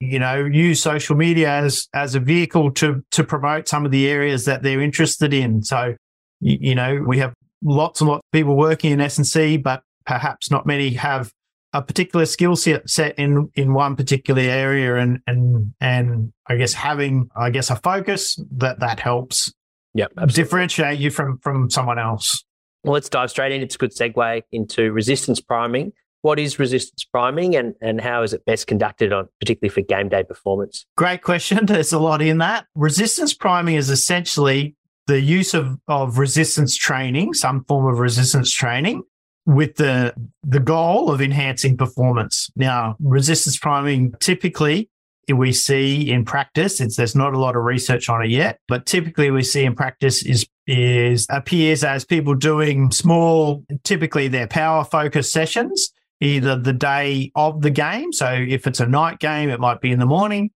you 0.00 0.18
know, 0.18 0.44
use 0.44 0.82
social 0.82 1.16
media 1.16 1.50
as 1.50 1.88
as 1.94 2.14
a 2.14 2.20
vehicle 2.20 2.72
to 2.72 3.04
to 3.12 3.24
promote 3.24 3.68
some 3.68 3.84
of 3.84 3.92
the 3.92 4.08
areas 4.08 4.44
that 4.44 4.62
they're 4.62 4.80
interested 4.80 5.32
in. 5.32 5.62
So, 5.62 5.94
you, 6.40 6.58
you 6.60 6.74
know, 6.74 7.02
we 7.06 7.18
have 7.18 7.32
lots 7.62 8.00
and 8.00 8.08
lots 8.10 8.18
of 8.18 8.32
people 8.32 8.56
working 8.56 8.92
in 8.92 9.00
S 9.00 9.16
and 9.16 9.26
C, 9.26 9.56
but 9.56 9.82
perhaps 10.04 10.50
not 10.50 10.66
many 10.66 10.90
have 10.90 11.30
a 11.72 11.82
particular 11.82 12.26
skill 12.26 12.56
set 12.56 12.88
set 12.88 13.18
in 13.18 13.50
in 13.54 13.74
one 13.74 13.96
particular 13.96 14.42
area, 14.42 14.96
and 14.96 15.20
and 15.26 15.74
and 15.80 16.32
I 16.46 16.56
guess 16.56 16.72
having 16.72 17.28
I 17.36 17.50
guess 17.50 17.70
a 17.70 17.76
focus 17.76 18.38
that 18.52 18.80
that 18.80 19.00
helps. 19.00 19.52
Yep, 19.94 20.12
differentiate 20.28 20.98
you 20.98 21.10
from 21.10 21.38
from 21.38 21.70
someone 21.70 21.98
else. 21.98 22.44
Well, 22.86 22.94
let's 22.94 23.08
dive 23.08 23.30
straight 23.30 23.50
in. 23.50 23.62
It's 23.62 23.74
a 23.74 23.78
good 23.78 23.90
segue 23.90 24.42
into 24.52 24.92
resistance 24.92 25.40
priming. 25.40 25.92
What 26.22 26.38
is 26.38 26.60
resistance 26.60 27.02
priming 27.04 27.56
and, 27.56 27.74
and 27.80 28.00
how 28.00 28.22
is 28.22 28.32
it 28.32 28.44
best 28.46 28.68
conducted 28.68 29.12
on 29.12 29.28
particularly 29.40 29.74
for 29.74 29.80
game 29.80 30.08
day 30.08 30.22
performance? 30.22 30.86
Great 30.96 31.22
question. 31.22 31.66
There's 31.66 31.92
a 31.92 31.98
lot 31.98 32.22
in 32.22 32.38
that. 32.38 32.66
Resistance 32.76 33.34
priming 33.34 33.74
is 33.74 33.90
essentially 33.90 34.76
the 35.08 35.20
use 35.20 35.52
of, 35.52 35.80
of 35.88 36.18
resistance 36.18 36.76
training, 36.76 37.34
some 37.34 37.64
form 37.64 37.92
of 37.92 37.98
resistance 37.98 38.52
training 38.52 39.02
with 39.46 39.76
the 39.76 40.14
the 40.44 40.60
goal 40.60 41.10
of 41.10 41.20
enhancing 41.20 41.76
performance. 41.76 42.50
Now, 42.54 42.96
resistance 43.00 43.58
priming 43.58 44.14
typically 44.20 44.90
we 45.28 45.52
see 45.52 46.08
in 46.08 46.24
practice, 46.24 46.80
it's, 46.80 46.96
there's 46.96 47.16
not 47.16 47.34
a 47.34 47.38
lot 47.38 47.56
of 47.56 47.64
research 47.64 48.08
on 48.08 48.22
it 48.22 48.30
yet, 48.30 48.60
but 48.68 48.86
typically 48.86 49.30
we 49.32 49.42
see 49.42 49.64
in 49.64 49.74
practice 49.74 50.24
is 50.24 50.46
is 50.66 51.26
appears 51.30 51.84
as 51.84 52.04
people 52.04 52.34
doing 52.34 52.90
small, 52.90 53.64
typically 53.84 54.28
their 54.28 54.46
power 54.46 54.84
focus 54.84 55.30
sessions, 55.30 55.92
either 56.20 56.56
the 56.56 56.72
day 56.72 57.30
of 57.34 57.62
the 57.62 57.70
game. 57.70 58.12
So 58.12 58.32
if 58.32 58.66
it's 58.66 58.80
a 58.80 58.86
night 58.86 59.18
game, 59.18 59.48
it 59.48 59.60
might 59.60 59.80
be 59.80 59.92
in 59.92 59.98
the 59.98 60.06
morning 60.06 60.50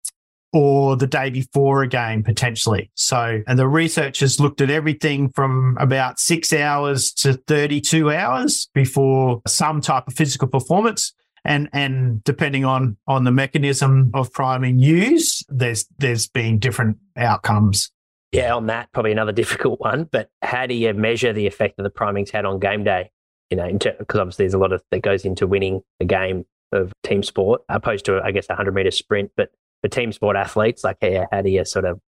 or 0.52 0.96
the 0.96 1.06
day 1.06 1.28
before 1.28 1.82
a 1.82 1.88
game 1.88 2.22
potentially. 2.22 2.90
So, 2.94 3.42
and 3.46 3.58
the 3.58 3.68
researchers 3.68 4.40
looked 4.40 4.62
at 4.62 4.70
everything 4.70 5.30
from 5.30 5.76
about 5.78 6.18
six 6.18 6.52
hours 6.54 7.12
to 7.14 7.34
32 7.34 8.10
hours 8.10 8.70
before 8.72 9.42
some 9.46 9.82
type 9.82 10.08
of 10.08 10.14
physical 10.14 10.48
performance 10.48 11.12
and 11.44 11.68
and 11.72 12.22
depending 12.24 12.64
on 12.64 12.96
on 13.06 13.24
the 13.24 13.32
mechanism 13.32 14.10
of 14.14 14.32
priming 14.32 14.78
used, 14.78 15.46
there's 15.48 15.86
there's 15.98 16.28
been 16.28 16.58
different 16.58 16.98
outcomes. 17.16 17.90
Yeah, 18.32 18.54
on 18.54 18.66
that 18.66 18.92
probably 18.92 19.12
another 19.12 19.32
difficult 19.42 19.80
one. 19.80 20.04
But 20.10 20.30
how 20.42 20.66
do 20.66 20.74
you 20.74 20.92
measure 20.94 21.32
the 21.32 21.46
effect 21.46 21.76
that 21.76 21.82
the 21.82 21.90
priming's 21.90 22.30
had 22.30 22.44
on 22.44 22.58
game 22.58 22.84
day? 22.84 23.10
You 23.50 23.56
know, 23.56 23.72
because 23.72 24.20
obviously 24.20 24.44
there's 24.44 24.54
a 24.54 24.58
lot 24.58 24.72
of 24.72 24.82
that 24.90 25.00
goes 25.00 25.24
into 25.24 25.46
winning 25.46 25.80
a 26.00 26.04
game 26.04 26.44
of 26.72 26.92
team 27.02 27.22
sport, 27.22 27.62
opposed 27.68 28.04
to 28.06 28.20
I 28.22 28.30
guess 28.30 28.46
a 28.50 28.54
hundred 28.54 28.74
meter 28.74 28.90
sprint. 28.90 29.30
But 29.36 29.50
for 29.82 29.88
team 29.88 30.12
sport 30.12 30.36
athletes, 30.36 30.84
like 30.84 30.98
yeah, 31.00 31.26
how 31.32 31.42
do 31.42 31.50
you 31.50 31.64
sort 31.64 31.86
of 31.86 32.00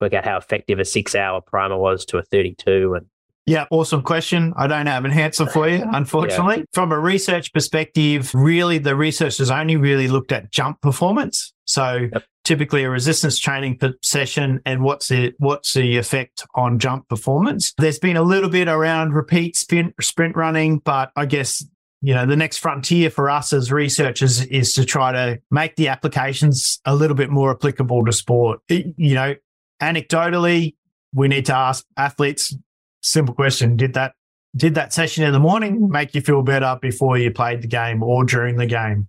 work 0.00 0.14
out 0.14 0.24
how 0.24 0.36
effective 0.36 0.78
a 0.78 0.84
six 0.84 1.14
hour 1.14 1.40
primer 1.40 1.76
was 1.76 2.04
to 2.06 2.18
a 2.18 2.22
32 2.22 2.94
and 2.94 3.06
yeah, 3.46 3.66
awesome 3.70 4.02
question. 4.02 4.52
I 4.56 4.68
don't 4.68 4.86
have 4.86 5.04
an 5.04 5.10
answer 5.10 5.44
for 5.44 5.68
you, 5.68 5.82
unfortunately. 5.92 6.58
Yeah. 6.58 6.64
From 6.72 6.92
a 6.92 6.98
research 6.98 7.52
perspective, 7.52 8.32
really 8.32 8.78
the 8.78 8.94
research 8.94 9.38
has 9.38 9.50
only 9.50 9.76
really 9.76 10.06
looked 10.06 10.30
at 10.30 10.52
jump 10.52 10.80
performance. 10.80 11.52
So 11.70 12.08
yep. 12.12 12.24
typically 12.44 12.82
a 12.82 12.90
resistance 12.90 13.38
training 13.38 13.78
session 14.02 14.60
and 14.66 14.82
what's 14.82 15.06
the 15.06 15.32
what's 15.38 15.74
the 15.74 15.98
effect 15.98 16.44
on 16.56 16.80
jump 16.80 17.08
performance? 17.08 17.72
There's 17.78 18.00
been 18.00 18.16
a 18.16 18.22
little 18.22 18.50
bit 18.50 18.66
around 18.66 19.14
repeat 19.14 19.56
sprint 19.56 19.94
sprint 20.00 20.34
running, 20.34 20.78
but 20.78 21.12
I 21.14 21.26
guess 21.26 21.64
you 22.02 22.12
know 22.12 22.26
the 22.26 22.36
next 22.36 22.58
frontier 22.58 23.08
for 23.08 23.30
us 23.30 23.52
as 23.52 23.70
researchers 23.70 24.44
is 24.46 24.74
to 24.74 24.84
try 24.84 25.12
to 25.12 25.40
make 25.52 25.76
the 25.76 25.86
applications 25.86 26.80
a 26.84 26.94
little 26.94 27.16
bit 27.16 27.30
more 27.30 27.52
applicable 27.52 28.04
to 28.04 28.12
sport. 28.12 28.60
You 28.68 29.14
know, 29.14 29.36
anecdotally, 29.80 30.74
we 31.14 31.28
need 31.28 31.46
to 31.46 31.54
ask 31.54 31.84
athletes 31.96 32.52
simple 33.00 33.34
question: 33.34 33.76
Did 33.76 33.94
that 33.94 34.14
did 34.56 34.74
that 34.74 34.92
session 34.92 35.22
in 35.22 35.32
the 35.32 35.38
morning 35.38 35.88
make 35.88 36.16
you 36.16 36.20
feel 36.20 36.42
better 36.42 36.76
before 36.82 37.16
you 37.16 37.30
played 37.30 37.62
the 37.62 37.68
game 37.68 38.02
or 38.02 38.24
during 38.24 38.56
the 38.56 38.66
game? 38.66 39.06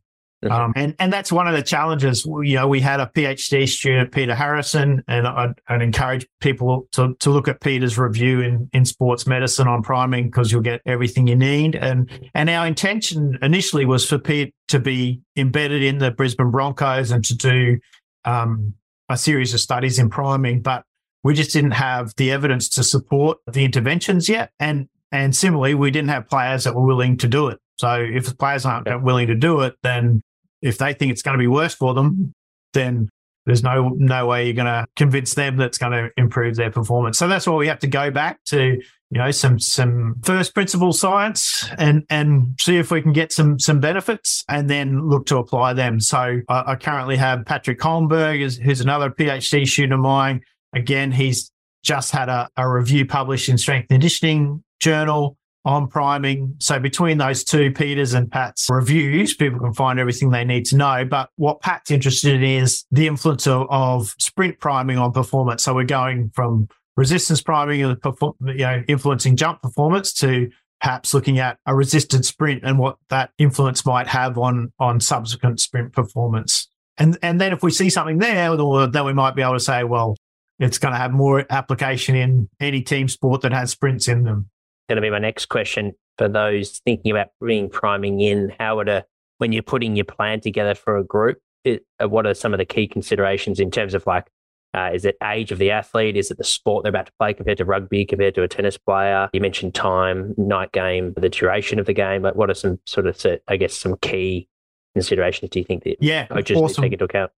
Um, 0.49 0.73
and 0.75 0.95
and 0.97 1.13
that's 1.13 1.31
one 1.31 1.47
of 1.47 1.53
the 1.53 1.61
challenges. 1.61 2.25
You 2.25 2.55
know, 2.55 2.67
we 2.67 2.79
had 2.79 2.99
a 2.99 3.05
PhD 3.05 3.69
student, 3.69 4.11
Peter 4.11 4.33
Harrison, 4.33 5.03
and 5.07 5.27
I'd, 5.27 5.53
I'd 5.67 5.81
encourage 5.81 6.27
people 6.39 6.87
to, 6.93 7.15
to 7.19 7.29
look 7.29 7.47
at 7.47 7.61
Peter's 7.61 7.97
review 7.97 8.41
in, 8.41 8.69
in 8.73 8.85
sports 8.85 9.27
medicine 9.27 9.67
on 9.67 9.83
priming 9.83 10.25
because 10.25 10.51
you'll 10.51 10.61
get 10.61 10.81
everything 10.85 11.27
you 11.27 11.35
need. 11.35 11.75
And 11.75 12.09
and 12.33 12.49
our 12.49 12.65
intention 12.65 13.37
initially 13.41 13.85
was 13.85 14.07
for 14.07 14.17
Pete 14.17 14.55
to 14.69 14.79
be 14.79 15.21
embedded 15.35 15.83
in 15.83 15.99
the 15.99 16.09
Brisbane 16.09 16.49
Broncos 16.49 17.11
and 17.11 17.23
to 17.25 17.35
do 17.35 17.79
um, 18.25 18.73
a 19.09 19.17
series 19.17 19.53
of 19.53 19.59
studies 19.59 19.99
in 19.99 20.09
priming, 20.09 20.61
but 20.61 20.85
we 21.23 21.33
just 21.33 21.53
didn't 21.53 21.71
have 21.71 22.13
the 22.17 22.31
evidence 22.31 22.67
to 22.69 22.83
support 22.83 23.37
the 23.51 23.63
interventions 23.63 24.27
yet. 24.27 24.51
And 24.59 24.87
and 25.11 25.35
similarly, 25.35 25.75
we 25.75 25.91
didn't 25.91 26.09
have 26.09 26.27
players 26.29 26.63
that 26.63 26.73
were 26.73 26.85
willing 26.85 27.17
to 27.17 27.27
do 27.27 27.49
it. 27.49 27.59
So 27.77 27.95
if 27.95 28.27
the 28.27 28.35
players 28.35 28.65
aren't 28.65 29.03
willing 29.03 29.27
to 29.27 29.35
do 29.35 29.61
it, 29.61 29.75
then 29.83 30.23
if 30.61 30.77
they 30.77 30.93
think 30.93 31.11
it's 31.11 31.21
going 31.21 31.37
to 31.37 31.41
be 31.41 31.47
worse 31.47 31.73
for 31.73 31.93
them, 31.93 32.33
then 32.73 33.09
there's 33.45 33.63
no 33.63 33.89
no 33.89 34.27
way 34.27 34.45
you're 34.45 34.53
going 34.53 34.67
to 34.67 34.85
convince 34.95 35.33
them 35.33 35.57
that's 35.57 35.77
going 35.77 35.91
to 35.91 36.09
improve 36.17 36.55
their 36.55 36.71
performance. 36.71 37.17
So 37.17 37.27
that's 37.27 37.47
why 37.47 37.55
we 37.55 37.67
have 37.67 37.79
to 37.79 37.87
go 37.87 38.11
back 38.11 38.43
to 38.45 38.79
you 39.09 39.17
know 39.17 39.31
some 39.31 39.59
some 39.59 40.15
first 40.23 40.53
principle 40.53 40.93
science 40.93 41.67
and 41.77 42.03
and 42.09 42.55
see 42.59 42.77
if 42.77 42.91
we 42.91 43.01
can 43.01 43.13
get 43.13 43.31
some 43.31 43.59
some 43.59 43.79
benefits 43.79 44.43
and 44.47 44.69
then 44.69 45.09
look 45.09 45.25
to 45.27 45.37
apply 45.37 45.73
them. 45.73 45.99
So 45.99 46.41
I, 46.47 46.63
I 46.67 46.75
currently 46.75 47.17
have 47.17 47.45
Patrick 47.45 47.79
Holmberg, 47.79 48.61
who's 48.61 48.81
another 48.81 49.09
PhD 49.09 49.67
student 49.67 49.93
of 49.93 49.99
mine. 49.99 50.41
Again, 50.73 51.11
he's 51.11 51.51
just 51.83 52.11
had 52.11 52.29
a, 52.29 52.47
a 52.55 52.69
review 52.69 53.05
published 53.05 53.49
in 53.49 53.57
Strength 53.57 53.87
and 53.89 53.95
Conditioning 53.95 54.63
Journal 54.79 55.35
on 55.65 55.87
priming. 55.87 56.55
So 56.59 56.79
between 56.79 57.17
those 57.17 57.43
two, 57.43 57.71
Peter's 57.71 58.13
and 58.13 58.31
Pat's 58.31 58.67
reviews, 58.69 59.35
people 59.35 59.59
can 59.59 59.73
find 59.73 59.99
everything 59.99 60.31
they 60.31 60.43
need 60.43 60.65
to 60.67 60.77
know. 60.77 61.05
But 61.05 61.29
what 61.35 61.61
Pat's 61.61 61.91
interested 61.91 62.35
in 62.35 62.43
is 62.43 62.85
the 62.91 63.07
influence 63.07 63.47
of, 63.47 63.67
of 63.69 64.15
sprint 64.17 64.59
priming 64.59 64.97
on 64.97 65.11
performance. 65.11 65.63
So 65.63 65.75
we're 65.75 65.83
going 65.83 66.31
from 66.33 66.67
resistance 66.97 67.41
priming 67.41 67.83
and 67.83 67.97
you 68.45 68.53
know, 68.55 68.83
influencing 68.87 69.35
jump 69.35 69.61
performance 69.61 70.13
to 70.13 70.49
perhaps 70.81 71.13
looking 71.13 71.37
at 71.37 71.57
a 71.67 71.75
resisted 71.75 72.25
sprint 72.25 72.63
and 72.63 72.79
what 72.79 72.97
that 73.09 73.29
influence 73.37 73.85
might 73.85 74.07
have 74.07 74.37
on 74.37 74.73
on 74.79 74.99
subsequent 74.99 75.59
sprint 75.59 75.93
performance. 75.93 76.67
And 76.97 77.17
and 77.21 77.39
then 77.39 77.53
if 77.53 77.61
we 77.61 77.71
see 77.71 77.89
something 77.89 78.17
there, 78.17 78.55
then 78.87 79.05
we 79.05 79.13
might 79.13 79.35
be 79.35 79.43
able 79.43 79.53
to 79.53 79.59
say, 79.59 79.83
well, 79.83 80.17
it's 80.59 80.79
going 80.79 80.93
to 80.93 80.97
have 80.97 81.11
more 81.11 81.45
application 81.49 82.15
in 82.15 82.49
any 82.59 82.81
team 82.81 83.07
sport 83.07 83.41
that 83.41 83.51
has 83.51 83.71
sprints 83.71 84.07
in 84.07 84.23
them 84.23 84.49
going 84.91 84.97
to 84.97 85.01
be 85.01 85.09
my 85.09 85.19
next 85.19 85.45
question 85.45 85.93
for 86.17 86.27
those 86.27 86.81
thinking 86.83 87.11
about 87.11 87.27
bringing 87.39 87.69
priming 87.69 88.19
in. 88.19 88.53
How 88.59 88.75
would 88.75 88.89
a 88.89 89.05
when 89.37 89.53
you're 89.53 89.63
putting 89.63 89.95
your 89.95 90.05
plan 90.05 90.41
together 90.41 90.75
for 90.75 90.97
a 90.97 91.03
group, 91.03 91.39
it, 91.63 91.85
uh, 92.03 92.09
what 92.09 92.27
are 92.27 92.33
some 92.33 92.53
of 92.53 92.57
the 92.57 92.65
key 92.65 92.87
considerations 92.87 93.59
in 93.59 93.71
terms 93.71 93.93
of 93.93 94.05
like 94.05 94.27
uh, 94.73 94.89
is 94.93 95.05
it 95.05 95.15
age 95.23 95.51
of 95.51 95.59
the 95.59 95.71
athlete? 95.71 96.17
Is 96.17 96.29
it 96.29 96.37
the 96.37 96.43
sport 96.43 96.83
they're 96.83 96.91
about 96.91 97.05
to 97.05 97.11
play 97.19 97.33
compared 97.33 97.57
to 97.57 97.65
rugby, 97.65 98.05
compared 98.05 98.35
to 98.35 98.43
a 98.43 98.47
tennis 98.47 98.77
player? 98.77 99.29
You 99.33 99.41
mentioned 99.41 99.73
time, 99.75 100.33
night 100.37 100.71
game, 100.71 101.13
the 101.17 101.29
duration 101.29 101.79
of 101.79 101.85
the 101.85 101.93
game. 101.93 102.21
But 102.21 102.35
what 102.35 102.49
are 102.49 102.53
some 102.53 102.79
sort 102.85 103.07
of, 103.07 103.25
I 103.47 103.57
guess, 103.57 103.73
some 103.73 103.97
key 104.01 104.47
considerations 104.93 105.51
do 105.51 105.59
you 105.59 105.65
think 105.65 105.83
that 105.83 105.97
yeah, 106.01 106.27
coaches 106.27 106.57
awesome. 106.57 106.83
take 106.83 106.93
into 106.93 107.05
account? 107.05 107.31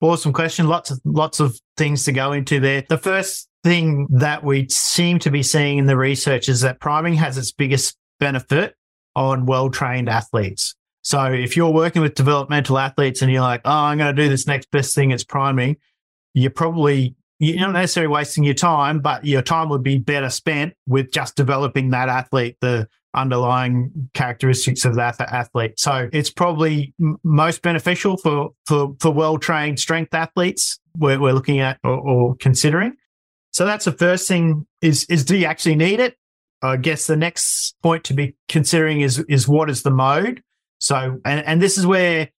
Awesome 0.00 0.32
question. 0.32 0.66
Lots 0.66 0.90
of 0.90 1.00
lots 1.04 1.38
of 1.38 1.60
things 1.76 2.04
to 2.04 2.12
go 2.12 2.32
into 2.32 2.58
there. 2.58 2.84
The 2.88 2.98
first 2.98 3.48
thing 3.62 4.08
that 4.10 4.44
we 4.44 4.68
seem 4.68 5.18
to 5.20 5.30
be 5.30 5.42
seeing 5.42 5.78
in 5.78 5.86
the 5.86 5.96
research 5.96 6.48
is 6.48 6.60
that 6.62 6.80
priming 6.80 7.14
has 7.14 7.38
its 7.38 7.52
biggest 7.52 7.96
benefit 8.18 8.76
on 9.14 9.46
well 9.46 9.70
trained 9.70 10.08
athletes. 10.08 10.74
So 11.02 11.32
if 11.32 11.56
you're 11.56 11.72
working 11.72 12.02
with 12.02 12.14
developmental 12.14 12.78
athletes 12.78 13.22
and 13.22 13.30
you're 13.30 13.42
like, 13.42 13.62
oh, 13.64 13.70
I'm 13.70 13.98
going 13.98 14.14
to 14.14 14.22
do 14.22 14.28
this 14.28 14.46
next 14.46 14.70
best 14.70 14.94
thing, 14.94 15.10
it's 15.10 15.24
priming, 15.24 15.76
you're 16.34 16.50
probably 16.50 17.16
you're 17.38 17.58
not 17.58 17.72
necessarily 17.72 18.12
wasting 18.12 18.44
your 18.44 18.54
time, 18.54 19.00
but 19.00 19.24
your 19.24 19.42
time 19.42 19.68
would 19.68 19.82
be 19.82 19.98
better 19.98 20.30
spent 20.30 20.74
with 20.86 21.10
just 21.10 21.34
developing 21.34 21.90
that 21.90 22.08
athlete, 22.08 22.56
the 22.60 22.88
underlying 23.14 24.08
characteristics 24.14 24.84
of 24.84 24.94
that 24.94 25.20
athlete. 25.20 25.78
So 25.78 26.08
it's 26.12 26.30
probably 26.30 26.94
most 27.24 27.62
beneficial 27.62 28.16
for 28.16 28.50
for, 28.66 28.94
for 29.00 29.10
well 29.10 29.38
trained 29.38 29.80
strength 29.80 30.14
athletes 30.14 30.78
we're, 30.96 31.18
we're 31.20 31.32
looking 31.32 31.58
at 31.58 31.78
or, 31.82 31.98
or 31.98 32.36
considering. 32.36 32.96
So 33.52 33.64
that's 33.64 33.84
the 33.84 33.92
first 33.92 34.26
thing 34.26 34.66
is, 34.80 35.04
is 35.04 35.24
do 35.24 35.36
you 35.36 35.46
actually 35.46 35.76
need 35.76 36.00
it? 36.00 36.16
I 36.62 36.76
guess 36.76 37.06
the 37.06 37.16
next 37.16 37.74
point 37.82 38.04
to 38.04 38.14
be 38.14 38.34
considering 38.48 39.00
is, 39.00 39.18
is 39.28 39.46
what 39.46 39.68
is 39.68 39.82
the 39.82 39.90
mode? 39.90 40.42
So, 40.78 41.20
and, 41.24 41.46
and 41.46 41.62
this 41.62 41.78
is 41.78 41.86
where 41.86 42.30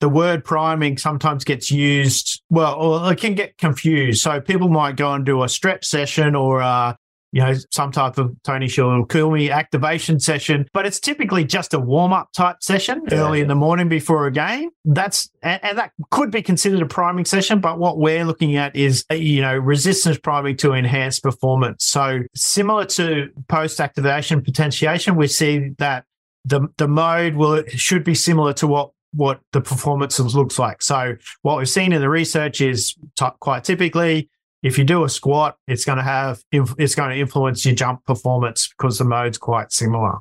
the 0.00 0.08
word 0.08 0.44
priming 0.44 0.98
sometimes 0.98 1.44
gets 1.44 1.70
used, 1.70 2.42
well, 2.50 2.74
or 2.74 3.12
it 3.12 3.20
can 3.20 3.34
get 3.34 3.58
confused. 3.58 4.22
So 4.22 4.40
people 4.40 4.68
might 4.68 4.96
go 4.96 5.12
and 5.12 5.24
do 5.24 5.42
a 5.42 5.48
stretch 5.48 5.84
session 5.84 6.34
or 6.34 6.60
a, 6.60 6.96
you 7.34 7.40
know, 7.40 7.52
some 7.72 7.90
type 7.90 8.16
of 8.16 8.32
Tony 8.44 8.68
Shiller 8.68 9.04
cool 9.06 9.32
me 9.32 9.50
activation 9.50 10.20
session, 10.20 10.68
but 10.72 10.86
it's 10.86 11.00
typically 11.00 11.42
just 11.42 11.74
a 11.74 11.80
warm 11.80 12.12
up 12.12 12.30
type 12.30 12.58
session 12.60 13.02
yeah, 13.10 13.18
early 13.18 13.40
in 13.40 13.48
the 13.48 13.56
morning 13.56 13.88
before 13.88 14.28
a 14.28 14.30
game. 14.30 14.70
That's, 14.84 15.28
and, 15.42 15.58
and, 15.64 15.78
that 15.78 15.90
could 16.12 16.30
be 16.30 16.42
considered 16.42 16.80
a 16.80 16.86
priming 16.86 17.24
session, 17.24 17.58
but 17.58 17.80
what 17.80 17.98
we're 17.98 18.24
looking 18.24 18.54
at 18.54 18.76
is, 18.76 19.04
uh, 19.10 19.14
you 19.14 19.42
know, 19.42 19.56
resistance 19.56 20.16
priming 20.16 20.56
to 20.58 20.74
enhance 20.74 21.18
performance. 21.18 21.84
So 21.86 22.20
similar 22.36 22.84
to 22.84 23.30
post 23.48 23.80
activation 23.80 24.40
potentiation, 24.40 25.16
we 25.16 25.26
see 25.26 25.70
that 25.78 26.04
the, 26.44 26.68
the 26.76 26.86
mode 26.86 27.34
will, 27.34 27.64
should 27.66 28.04
be 28.04 28.14
similar 28.14 28.52
to 28.52 28.68
what 28.68 28.90
what 29.16 29.40
the 29.52 29.60
performance 29.60 30.18
looks 30.18 30.58
like. 30.58 30.82
So 30.82 31.14
what 31.42 31.56
we've 31.56 31.68
seen 31.68 31.92
in 31.92 32.00
the 32.00 32.08
research 32.08 32.60
is 32.60 32.96
t- 33.16 33.26
quite 33.38 33.62
typically 33.62 34.28
if 34.64 34.78
you 34.78 34.84
do 34.84 35.04
a 35.04 35.08
squat, 35.10 35.56
it's 35.68 35.84
going 35.84 35.98
to 35.98 36.02
have 36.02 36.42
it's 36.50 36.94
going 36.94 37.10
to 37.10 37.16
influence 37.16 37.66
your 37.66 37.74
jump 37.74 38.04
performance 38.06 38.66
because 38.68 38.96
the 38.98 39.04
mode's 39.04 39.36
quite 39.36 39.70
similar. 39.70 40.14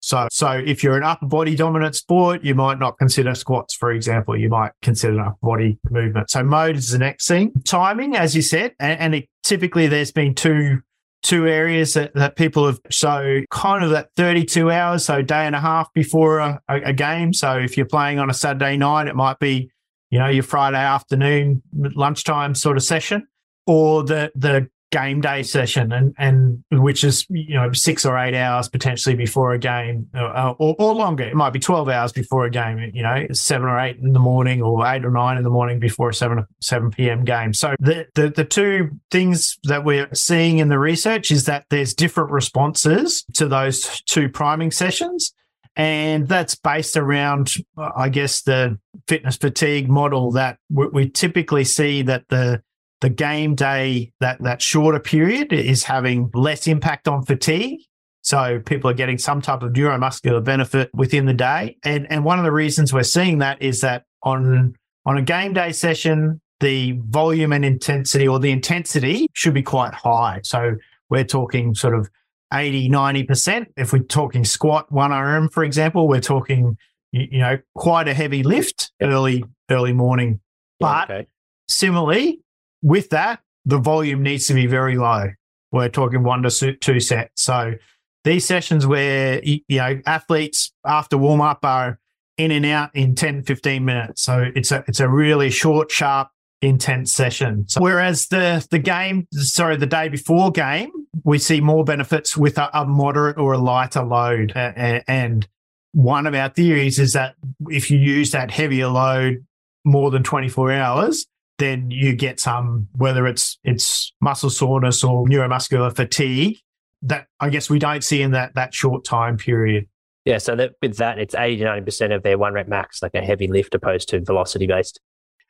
So, 0.00 0.26
so 0.30 0.50
if 0.50 0.82
you're 0.82 0.96
an 0.96 1.04
upper 1.04 1.26
body 1.26 1.54
dominant 1.54 1.94
sport, 1.94 2.44
you 2.44 2.54
might 2.54 2.78
not 2.80 2.98
consider 2.98 3.34
squats, 3.34 3.74
for 3.74 3.92
example. 3.92 4.36
You 4.36 4.48
might 4.48 4.72
consider 4.82 5.20
upper 5.20 5.38
body 5.40 5.78
movement. 5.88 6.30
So, 6.30 6.42
mode 6.42 6.76
is 6.76 6.90
the 6.90 6.98
next 6.98 7.28
thing. 7.28 7.52
Timing, 7.64 8.16
as 8.16 8.34
you 8.34 8.42
said, 8.42 8.74
and, 8.80 9.00
and 9.00 9.14
it, 9.14 9.28
typically 9.44 9.86
there's 9.86 10.12
been 10.12 10.34
two 10.34 10.80
two 11.22 11.46
areas 11.46 11.94
that, 11.94 12.12
that 12.14 12.36
people 12.36 12.66
have 12.66 12.78
so 12.90 13.42
kind 13.50 13.82
of 13.82 13.90
that 13.90 14.10
32 14.16 14.70
hours, 14.70 15.04
so 15.04 15.22
day 15.22 15.46
and 15.46 15.56
a 15.56 15.60
half 15.60 15.92
before 15.92 16.38
a, 16.38 16.60
a, 16.68 16.92
game. 16.92 17.32
So, 17.32 17.56
if 17.56 17.76
you're 17.76 17.86
playing 17.86 18.18
on 18.18 18.30
a 18.30 18.34
Saturday 18.34 18.76
night, 18.76 19.06
it 19.06 19.14
might 19.14 19.38
be 19.38 19.70
you 20.10 20.18
know 20.18 20.28
your 20.28 20.42
Friday 20.42 20.76
afternoon 20.76 21.62
lunchtime 21.72 22.56
sort 22.56 22.76
of 22.76 22.82
session 22.82 23.28
or 23.66 24.02
the 24.04 24.32
the 24.34 24.68
game 24.92 25.20
day 25.20 25.42
session 25.42 25.92
and 25.92 26.14
and 26.16 26.62
which 26.70 27.02
is 27.02 27.26
you 27.28 27.54
know 27.54 27.72
six 27.72 28.06
or 28.06 28.16
eight 28.16 28.34
hours 28.34 28.68
potentially 28.68 29.16
before 29.16 29.52
a 29.52 29.58
game 29.58 30.08
uh, 30.14 30.54
or, 30.58 30.76
or 30.78 30.94
longer. 30.94 31.24
It 31.24 31.34
might 31.34 31.52
be 31.52 31.58
12 31.58 31.88
hours 31.88 32.12
before 32.12 32.44
a 32.44 32.50
game 32.50 32.78
you 32.94 33.02
know 33.02 33.26
seven 33.32 33.68
or 33.68 33.80
eight 33.80 33.98
in 33.98 34.12
the 34.12 34.20
morning 34.20 34.62
or 34.62 34.86
eight 34.86 35.04
or 35.04 35.10
nine 35.10 35.38
in 35.38 35.42
the 35.42 35.50
morning 35.50 35.80
before 35.80 36.10
a 36.10 36.14
7 36.14 36.44
7 36.60 36.90
p.m 36.92 37.24
game. 37.24 37.52
So 37.52 37.74
the, 37.80 38.06
the 38.14 38.30
the 38.30 38.44
two 38.44 38.90
things 39.10 39.58
that 39.64 39.84
we're 39.84 40.08
seeing 40.14 40.58
in 40.58 40.68
the 40.68 40.78
research 40.78 41.30
is 41.30 41.44
that 41.44 41.66
there's 41.68 41.92
different 41.92 42.30
responses 42.30 43.24
to 43.34 43.48
those 43.48 44.00
two 44.02 44.28
priming 44.28 44.70
sessions. 44.70 45.32
And 45.78 46.26
that's 46.26 46.54
based 46.54 46.96
around, 46.96 47.52
I 47.76 48.08
guess, 48.08 48.40
the 48.40 48.78
fitness 49.08 49.36
fatigue 49.36 49.90
model 49.90 50.32
that 50.32 50.56
we 50.70 51.10
typically 51.10 51.64
see 51.64 52.00
that 52.00 52.24
the 52.30 52.62
the 53.00 53.10
game 53.10 53.54
day, 53.54 54.12
that, 54.20 54.42
that 54.42 54.62
shorter 54.62 55.00
period 55.00 55.52
is 55.52 55.84
having 55.84 56.30
less 56.34 56.66
impact 56.66 57.08
on 57.08 57.24
fatigue. 57.24 57.80
So 58.22 58.60
people 58.64 58.90
are 58.90 58.94
getting 58.94 59.18
some 59.18 59.40
type 59.40 59.62
of 59.62 59.72
neuromuscular 59.72 60.42
benefit 60.42 60.90
within 60.92 61.26
the 61.26 61.34
day. 61.34 61.76
And, 61.84 62.06
and 62.10 62.24
one 62.24 62.38
of 62.38 62.44
the 62.44 62.52
reasons 62.52 62.92
we're 62.92 63.04
seeing 63.04 63.38
that 63.38 63.62
is 63.62 63.82
that 63.82 64.04
on, 64.22 64.74
on 65.04 65.16
a 65.16 65.22
game 65.22 65.52
day 65.52 65.72
session, 65.72 66.40
the 66.60 66.98
volume 67.06 67.52
and 67.52 67.64
intensity 67.64 68.26
or 68.26 68.40
the 68.40 68.50
intensity 68.50 69.28
should 69.34 69.54
be 69.54 69.62
quite 69.62 69.94
high. 69.94 70.40
So 70.42 70.76
we're 71.10 71.24
talking 71.24 71.74
sort 71.74 71.94
of 71.94 72.08
80, 72.52 72.88
90%. 72.88 73.66
If 73.76 73.92
we're 73.92 74.00
talking 74.00 74.44
squat 74.44 74.90
1RM, 74.90 75.52
for 75.52 75.64
example, 75.64 76.08
we're 76.08 76.20
talking, 76.20 76.76
you 77.12 77.38
know, 77.38 77.58
quite 77.74 78.08
a 78.08 78.14
heavy 78.14 78.42
lift 78.42 78.90
early, 79.00 79.44
early 79.70 79.92
morning 79.92 80.40
But 80.80 81.10
okay. 81.10 81.26
similarly, 81.68 82.40
with 82.86 83.10
that, 83.10 83.40
the 83.64 83.78
volume 83.78 84.22
needs 84.22 84.46
to 84.46 84.54
be 84.54 84.66
very 84.66 84.96
low. 84.96 85.30
We're 85.72 85.88
talking 85.88 86.22
one 86.22 86.44
to 86.44 86.74
two 86.74 87.00
sets. 87.00 87.42
So 87.42 87.74
these 88.22 88.46
sessions 88.46 88.86
where 88.86 89.42
you 89.44 89.60
know 89.70 90.00
athletes 90.06 90.72
after 90.84 91.18
warm 91.18 91.40
up 91.40 91.64
are 91.64 91.98
in 92.38 92.50
and 92.50 92.66
out 92.66 92.90
in 92.94 93.14
10 93.14 93.44
15 93.44 93.84
minutes 93.84 94.20
so 94.20 94.50
it's 94.54 94.72
a 94.72 94.84
it's 94.88 94.98
a 94.98 95.08
really 95.08 95.48
short 95.48 95.90
sharp 95.92 96.28
intense 96.60 97.14
session 97.14 97.64
so 97.68 97.80
whereas 97.80 98.26
the 98.26 98.66
the 98.72 98.80
game 98.80 99.28
sorry 99.30 99.76
the 99.76 99.86
day 99.86 100.08
before 100.08 100.50
game 100.50 100.90
we 101.22 101.38
see 101.38 101.60
more 101.60 101.84
benefits 101.84 102.36
with 102.36 102.58
a, 102.58 102.68
a 102.76 102.84
moderate 102.84 103.38
or 103.38 103.52
a 103.52 103.58
lighter 103.58 104.02
load 104.02 104.52
uh, 104.56 104.72
and 105.06 105.46
one 105.92 106.26
of 106.26 106.34
our 106.34 106.48
theories 106.48 106.98
is 106.98 107.12
that 107.12 107.36
if 107.68 107.92
you 107.92 107.98
use 107.98 108.32
that 108.32 108.50
heavier 108.50 108.88
load 108.88 109.46
more 109.84 110.10
than 110.10 110.24
24 110.24 110.72
hours 110.72 111.26
then 111.58 111.90
you 111.90 112.14
get 112.14 112.40
some 112.40 112.88
whether 112.96 113.26
it's 113.26 113.58
it's 113.64 114.12
muscle 114.20 114.50
soreness 114.50 115.02
or 115.02 115.26
neuromuscular 115.26 115.94
fatigue 115.94 116.58
that 117.02 117.26
I 117.40 117.50
guess 117.50 117.70
we 117.70 117.78
don't 117.78 118.04
see 118.04 118.22
in 118.22 118.32
that 118.32 118.54
that 118.54 118.74
short 118.74 119.04
time 119.04 119.36
period. 119.36 119.86
Yeah, 120.24 120.38
so 120.38 120.56
that 120.56 120.72
with 120.82 120.96
that, 120.96 121.18
it's 121.18 121.34
80 121.34 121.58
to 121.58 121.64
90 121.64 121.84
percent 121.84 122.12
of 122.12 122.22
their 122.22 122.36
one 122.36 122.52
rep 122.52 122.68
max, 122.68 123.02
like 123.02 123.14
a 123.14 123.20
heavy 123.20 123.46
lift, 123.46 123.74
opposed 123.74 124.08
to 124.08 124.20
velocity 124.20 124.66
based. 124.66 125.00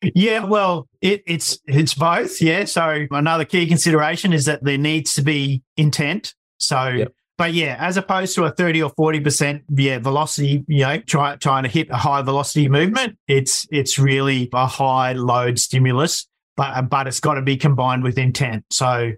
Yeah, 0.03 0.45
well, 0.45 0.88
it, 1.01 1.23
it's 1.27 1.59
it's 1.66 1.95
both. 1.95 2.42
Yeah, 2.42 2.64
so 2.66 3.07
another 3.11 3.47
key 3.47 3.66
consideration 3.66 4.33
is 4.33 4.45
that 4.45 4.62
there 4.62 4.77
needs 4.77 5.14
to 5.14 5.23
be 5.23 5.62
intent. 5.77 6.35
So, 6.59 6.88
yep. 6.88 7.12
But 7.38 7.53
yeah, 7.53 7.77
as 7.79 7.96
opposed 7.96 8.35
to 8.37 8.44
a 8.44 8.51
30 8.51 8.83
or 8.83 8.90
40 8.90 9.20
percent, 9.20 9.62
yeah, 9.68 9.99
velocity, 9.99 10.64
you 10.68 10.85
know, 10.85 10.99
try, 11.01 11.37
trying 11.37 11.64
to 11.64 11.68
hit 11.68 11.90
a 11.90 11.96
high 11.96 12.22
velocity 12.22 12.68
movement, 12.68 13.18
it's 13.29 13.66
it's 13.70 13.99
really 13.99 14.49
a 14.53 14.66
high 14.66 15.12
load 15.12 15.59
stimulus, 15.59 16.27
but 16.57 16.83
but 16.88 17.07
it's 17.07 17.20
got 17.20 17.35
to 17.35 17.42
be 17.42 17.57
combined 17.57 18.03
with 18.03 18.16
intent. 18.18 18.64
So 18.70 19.12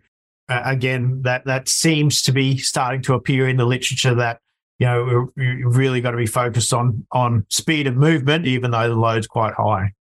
uh, 0.48 0.62
again, 0.64 1.22
that 1.22 1.44
that 1.44 1.68
seems 1.68 2.22
to 2.22 2.32
be 2.32 2.58
starting 2.58 3.02
to 3.02 3.14
appear 3.14 3.48
in 3.48 3.56
the 3.56 3.66
literature 3.66 4.14
that 4.16 4.40
you 4.78 4.86
know 4.86 5.28
we 5.36 5.64
really 5.64 6.00
got 6.00 6.12
to 6.12 6.16
be 6.16 6.26
focused 6.26 6.72
on 6.72 7.06
on 7.12 7.46
speed 7.50 7.86
of 7.86 7.94
movement, 7.94 8.46
even 8.46 8.72
though 8.72 8.88
the 8.88 8.96
load's 8.96 9.26
quite 9.26 9.54
high. 9.54 9.92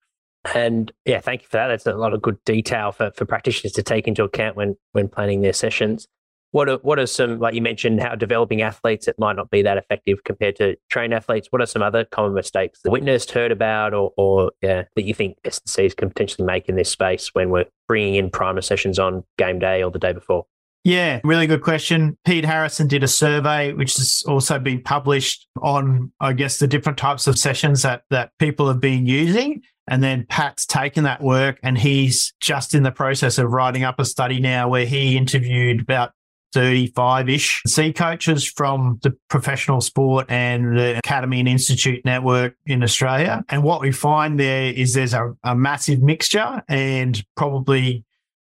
And 0.55 0.91
yeah, 1.05 1.19
thank 1.19 1.41
you 1.41 1.47
for 1.49 1.57
that. 1.57 1.67
That's 1.67 1.85
a 1.85 1.93
lot 1.93 2.13
of 2.13 2.21
good 2.21 2.43
detail 2.45 2.91
for, 2.93 3.11
for 3.11 3.25
practitioners 3.25 3.73
to 3.73 3.83
take 3.83 4.07
into 4.07 4.23
account 4.23 4.55
when 4.55 4.75
when 4.93 5.07
planning 5.07 5.41
their 5.41 5.53
sessions. 5.53 6.07
What 6.51 6.69
are 6.69 6.77
what 6.77 6.99
are 6.99 7.05
some 7.05 7.39
like 7.39 7.53
you 7.53 7.61
mentioned 7.61 8.01
how 8.01 8.15
developing 8.15 8.61
athletes 8.61 9.07
it 9.07 9.15
might 9.19 9.35
not 9.35 9.49
be 9.49 9.61
that 9.63 9.77
effective 9.77 10.23
compared 10.23 10.55
to 10.57 10.77
trained 10.89 11.13
athletes? 11.13 11.47
What 11.51 11.61
are 11.61 11.65
some 11.65 11.81
other 11.81 12.05
common 12.05 12.33
mistakes 12.33 12.81
that 12.83 12.91
witnessed, 12.91 13.31
heard 13.31 13.51
about, 13.51 13.93
or 13.93 14.11
or 14.17 14.51
yeah, 14.61 14.83
that 14.95 15.03
you 15.03 15.13
think 15.13 15.37
S&Cs 15.43 15.93
can 15.93 16.09
potentially 16.09 16.45
make 16.45 16.69
in 16.69 16.75
this 16.75 16.89
space 16.89 17.33
when 17.33 17.49
we're 17.49 17.65
bringing 17.87 18.15
in 18.15 18.29
primer 18.29 18.61
sessions 18.61 18.97
on 18.97 19.23
game 19.37 19.59
day 19.59 19.83
or 19.83 19.91
the 19.91 19.99
day 19.99 20.13
before? 20.13 20.45
Yeah, 20.83 21.19
really 21.25 21.47
good 21.47 21.63
question. 21.63 22.17
Pete 22.23 22.45
Harrison 22.45 22.87
did 22.87 23.03
a 23.03 23.09
survey, 23.09 23.73
which 23.73 23.97
has 23.97 24.23
also 24.25 24.57
been 24.57 24.81
published 24.81 25.45
on, 25.61 26.13
I 26.21 26.31
guess, 26.31 26.59
the 26.59 26.67
different 26.67 26.97
types 26.97 27.27
of 27.27 27.37
sessions 27.37 27.81
that 27.81 28.03
that 28.09 28.31
people 28.39 28.69
have 28.69 28.79
been 28.79 29.05
using. 29.05 29.63
And 29.89 30.03
then 30.03 30.25
Pat's 30.29 30.65
taken 30.65 31.03
that 31.05 31.21
work 31.21 31.59
and 31.63 31.77
he's 31.77 32.33
just 32.41 32.73
in 32.73 32.83
the 32.83 32.91
process 32.91 33.37
of 33.37 33.51
writing 33.51 33.83
up 33.83 33.99
a 33.99 34.05
study 34.05 34.39
now 34.39 34.69
where 34.69 34.85
he 34.85 35.17
interviewed 35.17 35.81
about 35.81 36.11
35 36.53 37.29
ish 37.29 37.61
C 37.67 37.93
coaches 37.93 38.45
from 38.45 38.99
the 39.03 39.15
professional 39.29 39.81
sport 39.81 40.25
and 40.29 40.77
the 40.77 40.97
Academy 40.97 41.39
and 41.39 41.49
Institute 41.49 42.03
network 42.05 42.55
in 42.65 42.83
Australia. 42.83 43.43
And 43.49 43.63
what 43.63 43.81
we 43.81 43.91
find 43.91 44.39
there 44.39 44.71
is 44.71 44.93
there's 44.93 45.13
a, 45.13 45.33
a 45.43 45.55
massive 45.55 46.01
mixture, 46.01 46.63
and 46.67 47.23
probably 47.35 48.03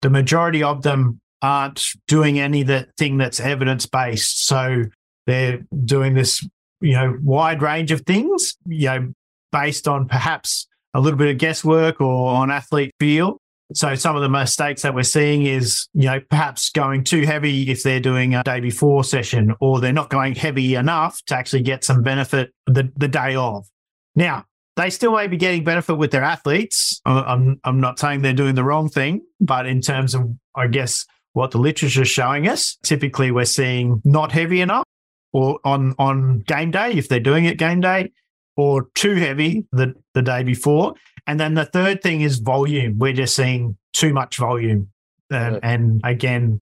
the 0.00 0.10
majority 0.10 0.62
of 0.62 0.82
them 0.82 1.20
aren't 1.42 1.92
doing 2.06 2.38
any 2.38 2.62
that 2.62 2.96
thing 2.96 3.18
that's 3.18 3.40
evidence 3.40 3.86
based. 3.86 4.46
So 4.46 4.84
they're 5.26 5.64
doing 5.84 6.14
this, 6.14 6.46
you 6.80 6.92
know, 6.92 7.18
wide 7.22 7.62
range 7.62 7.90
of 7.90 8.02
things, 8.02 8.56
you 8.66 8.86
know, 8.86 9.12
based 9.50 9.86
on 9.86 10.08
perhaps 10.08 10.66
a 10.94 11.00
little 11.00 11.18
bit 11.18 11.28
of 11.28 11.38
guesswork 11.38 12.00
or 12.00 12.34
on 12.34 12.50
athlete 12.50 12.94
feel. 12.98 13.40
So 13.74 13.94
some 13.94 14.16
of 14.16 14.22
the 14.22 14.28
mistakes 14.28 14.82
that 14.82 14.94
we're 14.94 15.02
seeing 15.02 15.46
is, 15.46 15.88
you 15.94 16.06
know, 16.06 16.20
perhaps 16.20 16.70
going 16.70 17.04
too 17.04 17.22
heavy 17.22 17.70
if 17.70 17.82
they're 17.82 18.00
doing 18.00 18.34
a 18.34 18.42
day 18.42 18.60
before 18.60 19.04
session, 19.04 19.54
or 19.60 19.80
they're 19.80 19.92
not 19.92 20.10
going 20.10 20.34
heavy 20.34 20.74
enough 20.74 21.20
to 21.26 21.36
actually 21.36 21.62
get 21.62 21.84
some 21.84 22.02
benefit 22.02 22.52
the, 22.66 22.90
the 22.96 23.08
day 23.08 23.34
of. 23.34 23.66
Now, 24.14 24.44
they 24.76 24.90
still 24.90 25.12
may 25.12 25.26
be 25.26 25.36
getting 25.36 25.64
benefit 25.64 25.96
with 25.96 26.10
their 26.10 26.24
athletes. 26.24 27.00
I'm, 27.04 27.60
I'm 27.64 27.80
not 27.80 27.98
saying 27.98 28.22
they're 28.22 28.32
doing 28.32 28.54
the 28.54 28.64
wrong 28.64 28.88
thing, 28.88 29.22
but 29.40 29.66
in 29.66 29.80
terms 29.80 30.14
of, 30.14 30.30
I 30.56 30.66
guess, 30.66 31.04
what 31.34 31.50
the 31.50 31.58
literature 31.58 32.02
is 32.02 32.08
showing 32.08 32.48
us, 32.48 32.76
typically 32.82 33.30
we're 33.30 33.44
seeing 33.44 34.00
not 34.04 34.32
heavy 34.32 34.60
enough 34.60 34.84
or 35.32 35.58
on, 35.64 35.94
on 35.98 36.40
game 36.40 36.70
day, 36.70 36.92
if 36.92 37.08
they're 37.08 37.20
doing 37.20 37.46
it 37.46 37.58
game 37.58 37.80
day, 37.80 38.12
or 38.56 38.88
too 38.94 39.14
heavy 39.14 39.66
the, 39.72 39.94
the 40.14 40.22
day 40.22 40.42
before. 40.42 40.94
And 41.26 41.38
then 41.38 41.54
the 41.54 41.64
third 41.64 42.02
thing 42.02 42.20
is 42.20 42.38
volume. 42.38 42.98
We're 42.98 43.12
just 43.12 43.36
seeing 43.36 43.76
too 43.92 44.12
much 44.12 44.38
volume. 44.38 44.88
Um, 45.30 45.60
and 45.62 46.00
again, 46.04 46.60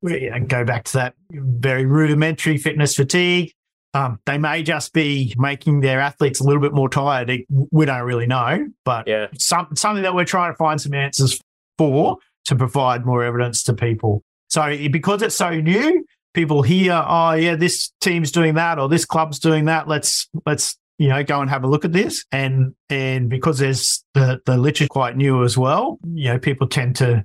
we 0.00 0.30
go 0.46 0.64
back 0.64 0.84
to 0.84 0.92
that 0.94 1.14
very 1.30 1.84
rudimentary 1.84 2.56
fitness 2.56 2.96
fatigue. 2.96 3.52
Um, 3.94 4.20
they 4.26 4.38
may 4.38 4.62
just 4.62 4.92
be 4.92 5.34
making 5.38 5.80
their 5.80 6.00
athletes 6.00 6.40
a 6.40 6.44
little 6.44 6.60
bit 6.60 6.72
more 6.72 6.88
tired. 6.88 7.30
We 7.48 7.86
don't 7.86 8.02
really 8.02 8.26
know, 8.26 8.68
but 8.84 9.08
yeah. 9.08 9.28
some, 9.38 9.68
something 9.74 10.02
that 10.02 10.14
we're 10.14 10.24
trying 10.24 10.52
to 10.52 10.56
find 10.56 10.80
some 10.80 10.94
answers 10.94 11.40
for 11.78 12.18
to 12.44 12.56
provide 12.56 13.06
more 13.06 13.24
evidence 13.24 13.62
to 13.64 13.74
people. 13.74 14.22
So 14.48 14.76
because 14.88 15.22
it's 15.22 15.36
so 15.36 15.50
new, 15.50 16.04
people 16.34 16.62
hear, 16.62 17.04
oh 17.06 17.32
yeah, 17.32 17.56
this 17.56 17.92
team's 18.00 18.30
doing 18.30 18.54
that 18.54 18.78
or 18.78 18.88
this 18.88 19.04
club's 19.04 19.38
doing 19.38 19.66
that. 19.66 19.88
Let's 19.88 20.28
let's 20.46 20.77
you 20.98 21.08
know, 21.08 21.22
go 21.24 21.40
and 21.40 21.48
have 21.48 21.64
a 21.64 21.68
look 21.68 21.84
at 21.84 21.92
this. 21.92 22.24
And 22.32 22.74
and 22.90 23.30
because 23.30 23.58
there's 23.58 24.04
the 24.14 24.40
the 24.44 24.56
literature 24.56 24.88
quite 24.88 25.16
new 25.16 25.44
as 25.44 25.56
well, 25.56 25.98
you 26.12 26.28
know, 26.28 26.38
people 26.38 26.66
tend 26.66 26.96
to 26.96 27.24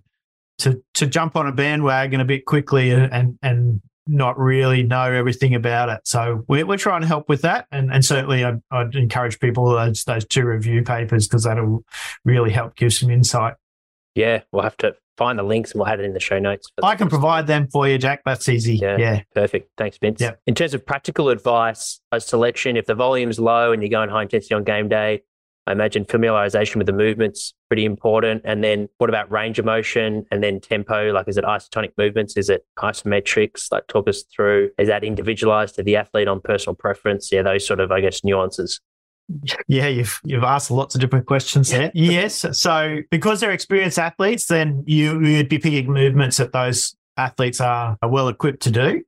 to 0.59 0.81
to 0.93 1.07
jump 1.07 1.36
on 1.36 1.47
a 1.47 1.51
bandwagon 1.51 2.21
a 2.21 2.25
bit 2.25 2.45
quickly 2.45 2.91
and 2.91 3.38
and 3.41 3.81
not 4.07 4.38
really 4.38 4.83
know 4.83 5.12
everything 5.12 5.55
about 5.55 5.89
it. 5.89 6.01
So 6.03 6.43
we're, 6.47 6.65
we're 6.65 6.77
trying 6.77 7.01
to 7.01 7.07
help 7.07 7.29
with 7.29 7.41
that. 7.43 7.67
And, 7.71 7.91
and 7.91 8.03
certainly 8.03 8.43
I'd, 8.43 8.62
I'd 8.69 8.95
encourage 8.95 9.39
people 9.39 9.71
those, 9.71 10.03
those 10.03 10.25
two 10.25 10.45
review 10.45 10.83
papers 10.83 11.27
because 11.27 11.43
that'll 11.43 11.86
really 12.25 12.51
help 12.51 12.75
give 12.75 12.93
some 12.93 13.09
insight. 13.09 13.55
Yeah, 14.15 14.41
we'll 14.51 14.63
have 14.63 14.77
to 14.77 14.95
find 15.17 15.38
the 15.38 15.43
links 15.43 15.71
and 15.71 15.80
we'll 15.80 15.88
have 15.88 15.99
it 15.99 16.06
in 16.06 16.13
the 16.13 16.19
show 16.19 16.39
notes. 16.39 16.67
I 16.82 16.95
can 16.95 17.10
provide 17.10 17.47
them 17.47 17.67
for 17.67 17.88
you, 17.88 17.97
Jack. 17.97 18.21
That's 18.26 18.47
easy. 18.49 18.76
Yeah. 18.76 18.97
yeah. 18.97 19.21
Perfect. 19.34 19.69
Thanks, 19.78 19.97
Vince. 19.97 20.21
Yeah. 20.21 20.34
In 20.47 20.56
terms 20.56 20.73
of 20.73 20.86
practical 20.86 21.30
advice, 21.30 21.99
a 22.12 22.19
selection, 22.19 22.78
if 22.78 22.86
the 22.86 22.95
volume's 22.95 23.39
low 23.39 23.71
and 23.71 23.82
you're 23.82 23.89
going 23.89 24.10
high 24.10 24.23
intensity 24.23 24.54
on 24.56 24.63
game 24.63 24.89
day, 24.89 25.23
I 25.65 25.71
imagine 25.71 26.04
familiarization 26.04 26.76
with 26.76 26.88
the 26.88 26.93
movements 26.93 27.54
pretty 27.69 27.86
important. 27.86 28.41
And 28.43 28.63
then 28.63 28.89
what 28.97 29.10
about 29.10 29.32
range 29.32 29.60
of 29.60 29.65
motion 29.65 30.26
and 30.30 30.43
then 30.43 30.60
tempo? 30.60 31.12
Like, 31.12 31.28
is 31.30 31.38
it 31.38 31.45
isotonic 31.45 31.91
movements? 31.97 32.36
Is 32.36 32.49
it 32.49 32.65
isometrics? 32.80 33.71
Like, 33.71 33.88
talk 33.88 34.10
us 34.10 34.23
through. 34.23 34.71
Is 34.78 34.89
that 34.89 35.06
individualized 35.06 35.76
to 35.76 35.84
the 35.84 35.95
athlete 35.95 36.28
on 36.28 36.41
personal 36.41 36.76
preference? 36.76 37.32
Yeah, 37.32 37.43
those 37.43 37.65
sort 37.65 37.80
of, 37.80 37.91
I 37.91 38.02
guess, 38.02 38.26
nuances. 38.26 38.82
Yeah, 39.67 39.88
you've 39.88 40.19
you've 40.23 40.43
asked 40.43 40.69
lots 40.69 40.95
of 40.95 41.01
different 41.01 41.25
questions 41.25 41.69
there. 41.69 41.91
yes, 41.93 42.45
so 42.51 42.97
because 43.09 43.39
they're 43.39 43.51
experienced 43.51 43.97
athletes, 43.97 44.47
then 44.47 44.83
you 44.86 45.21
you'd 45.23 45.49
be 45.49 45.59
picking 45.59 45.91
movements 45.91 46.38
that 46.38 46.51
those 46.51 46.95
athletes 47.17 47.62
are, 47.62 47.97
are 48.01 48.09
well 48.09 48.27
equipped 48.27 48.62
to 48.63 48.71
do. 48.71 49.01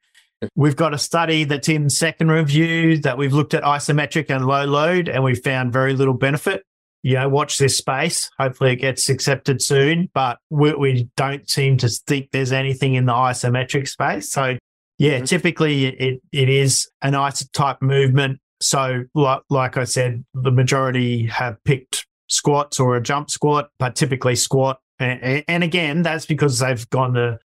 We've 0.55 0.75
got 0.75 0.93
a 0.93 0.97
study 0.97 1.43
that's 1.43 1.69
in 1.69 1.89
second 1.89 2.29
review 2.29 2.97
that 2.99 3.17
we've 3.17 3.33
looked 3.33 3.53
at 3.53 3.63
isometric 3.63 4.29
and 4.29 4.45
low 4.45 4.65
load, 4.65 5.09
and 5.09 5.23
we 5.23 5.35
found 5.35 5.73
very 5.73 5.93
little 5.93 6.13
benefit. 6.13 6.65
You 7.03 7.15
know, 7.15 7.29
watch 7.29 7.57
this 7.57 7.77
space. 7.77 8.29
Hopefully, 8.39 8.73
it 8.73 8.77
gets 8.77 9.09
accepted 9.09 9.61
soon, 9.61 10.09
but 10.13 10.39
we, 10.49 10.73
we 10.73 11.09
don't 11.15 11.47
seem 11.49 11.77
to 11.77 11.89
think 11.89 12.31
there's 12.31 12.51
anything 12.51 12.95
in 12.95 13.05
the 13.05 13.13
isometric 13.13 13.87
space. 13.87 14.31
So, 14.31 14.57
yeah, 14.97 15.17
mm-hmm. 15.17 15.25
typically 15.25 15.85
it 15.85 16.21
it 16.31 16.49
is 16.49 16.89
an 17.01 17.13
isotype 17.13 17.81
movement 17.81 18.39
so, 18.65 19.03
like, 19.13 19.41
like 19.51 19.77
I 19.77 19.83
said, 19.83 20.25
the 20.33 20.51
majority 20.51 21.27
have 21.27 21.63
picked 21.65 22.07
squats 22.29 22.79
or 22.79 22.95
a 22.95 23.01
jump 23.01 23.29
squat, 23.29 23.69
but 23.77 23.95
typically 23.95 24.35
squat. 24.35 24.79
And, 24.97 25.43
and 25.47 25.63
again, 25.63 26.01
that's 26.01 26.25
because 26.25 26.57
they've 26.57 26.89
gone 26.89 27.13
the, 27.13 27.37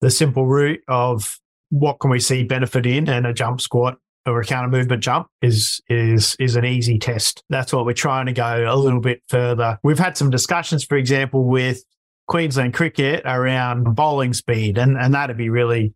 the 0.00 0.10
simple 0.10 0.46
route 0.46 0.80
of 0.88 1.38
what 1.68 2.00
can 2.00 2.10
we 2.10 2.20
see 2.20 2.44
benefit 2.44 2.86
in, 2.86 3.06
and 3.10 3.26
a 3.26 3.34
jump 3.34 3.60
squat 3.60 3.98
or 4.24 4.40
a 4.40 4.46
counter 4.46 4.70
movement 4.70 5.02
jump 5.02 5.26
is 5.42 5.82
is 5.90 6.36
is 6.40 6.56
an 6.56 6.64
easy 6.64 6.98
test. 6.98 7.44
That's 7.50 7.74
what 7.74 7.84
we're 7.84 7.92
trying 7.92 8.24
to 8.26 8.32
go 8.32 8.64
a 8.66 8.76
little 8.76 9.00
bit 9.00 9.20
further. 9.28 9.78
We've 9.82 9.98
had 9.98 10.16
some 10.16 10.30
discussions, 10.30 10.84
for 10.84 10.96
example, 10.96 11.44
with 11.44 11.84
Queensland 12.28 12.72
cricket 12.72 13.22
around 13.26 13.94
bowling 13.94 14.32
speed, 14.32 14.78
and 14.78 14.96
and 14.96 15.12
that'd 15.12 15.36
be 15.36 15.50
really 15.50 15.92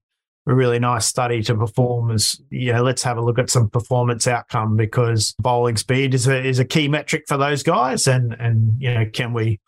a 0.47 0.55
really 0.55 0.79
nice 0.79 1.07
study 1.07 1.43
to 1.43 1.55
perform 1.55 2.11
is, 2.13 2.41
you 2.51 2.73
know, 2.73 2.83
let's 2.83 3.03
have 3.03 3.19
a 3.19 3.23
look 3.23 3.39
at 3.39 3.51
some 3.51 3.69
performance 3.69 4.27
outcome 4.27 4.77
because 4.77 5.35
bowling 5.41 5.77
speed 5.77 6.15
is 6.15 6.29
a, 6.29 6.45
is 6.45 6.59
a 6.59 6.65
key 6.65 6.89
metric 6.89 7.25
for 7.27 7.37
those 7.37 7.63
guys. 7.63 8.07
And, 8.07 8.33
and, 8.39 8.81
you 8.81 8.95
know, 8.95 9.07
can 9.13 9.33
we, 9.33 9.61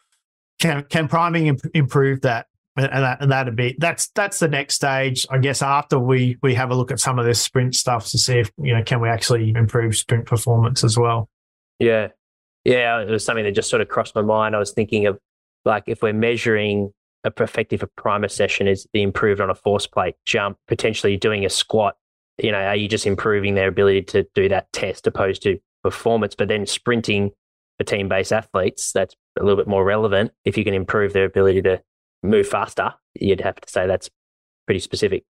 can 0.58 0.84
can 0.84 1.08
priming 1.08 1.46
imp- 1.46 1.74
improve 1.74 2.22
that? 2.22 2.46
And 2.76 2.86
that 2.86 3.20
and 3.20 3.32
that'd 3.32 3.56
be 3.56 3.74
that's 3.76 4.08
that's 4.10 4.38
the 4.38 4.46
next 4.46 4.76
stage, 4.76 5.26
I 5.28 5.38
guess. 5.38 5.62
After 5.62 5.98
we 5.98 6.38
we 6.42 6.54
have 6.54 6.70
a 6.70 6.76
look 6.76 6.92
at 6.92 7.00
some 7.00 7.18
of 7.18 7.24
this 7.24 7.40
sprint 7.40 7.74
stuff 7.74 8.06
to 8.10 8.18
see 8.18 8.38
if 8.38 8.52
you 8.56 8.72
know 8.72 8.84
can 8.84 9.00
we 9.00 9.08
actually 9.08 9.50
improve 9.50 9.96
sprint 9.96 10.26
performance 10.26 10.84
as 10.84 10.96
well. 10.96 11.28
Yeah, 11.80 12.08
yeah, 12.64 13.00
it 13.00 13.10
was 13.10 13.24
something 13.24 13.44
that 13.44 13.52
just 13.52 13.68
sort 13.68 13.82
of 13.82 13.88
crossed 13.88 14.14
my 14.14 14.22
mind. 14.22 14.54
I 14.54 14.60
was 14.60 14.70
thinking 14.70 15.06
of 15.06 15.18
like 15.64 15.84
if 15.88 16.02
we're 16.02 16.12
measuring 16.12 16.92
a 17.24 17.32
effective 17.42 17.84
primer 17.96 18.28
session 18.28 18.68
is 18.68 18.86
the 18.92 19.02
improved 19.02 19.40
on 19.40 19.50
a 19.50 19.54
force 19.54 19.86
plate 19.86 20.14
jump, 20.24 20.58
potentially 20.66 21.16
doing 21.16 21.44
a 21.44 21.50
squat. 21.50 21.96
You 22.38 22.52
know, 22.52 22.58
are 22.58 22.76
you 22.76 22.88
just 22.88 23.06
improving 23.06 23.54
their 23.54 23.68
ability 23.68 24.02
to 24.02 24.26
do 24.34 24.48
that 24.48 24.72
test 24.72 25.06
opposed 25.06 25.42
to 25.42 25.58
performance? 25.82 26.34
But 26.34 26.48
then 26.48 26.66
sprinting 26.66 27.30
for 27.78 27.84
team 27.84 28.08
based 28.08 28.32
athletes, 28.32 28.92
that's 28.92 29.14
a 29.38 29.42
little 29.42 29.56
bit 29.56 29.68
more 29.68 29.84
relevant. 29.84 30.32
If 30.44 30.56
you 30.56 30.64
can 30.64 30.74
improve 30.74 31.12
their 31.12 31.24
ability 31.24 31.62
to 31.62 31.82
move 32.22 32.48
faster, 32.48 32.94
you'd 33.14 33.40
have 33.40 33.56
to 33.56 33.68
say 33.68 33.86
that's 33.86 34.10
pretty 34.66 34.80
specific. 34.80 35.24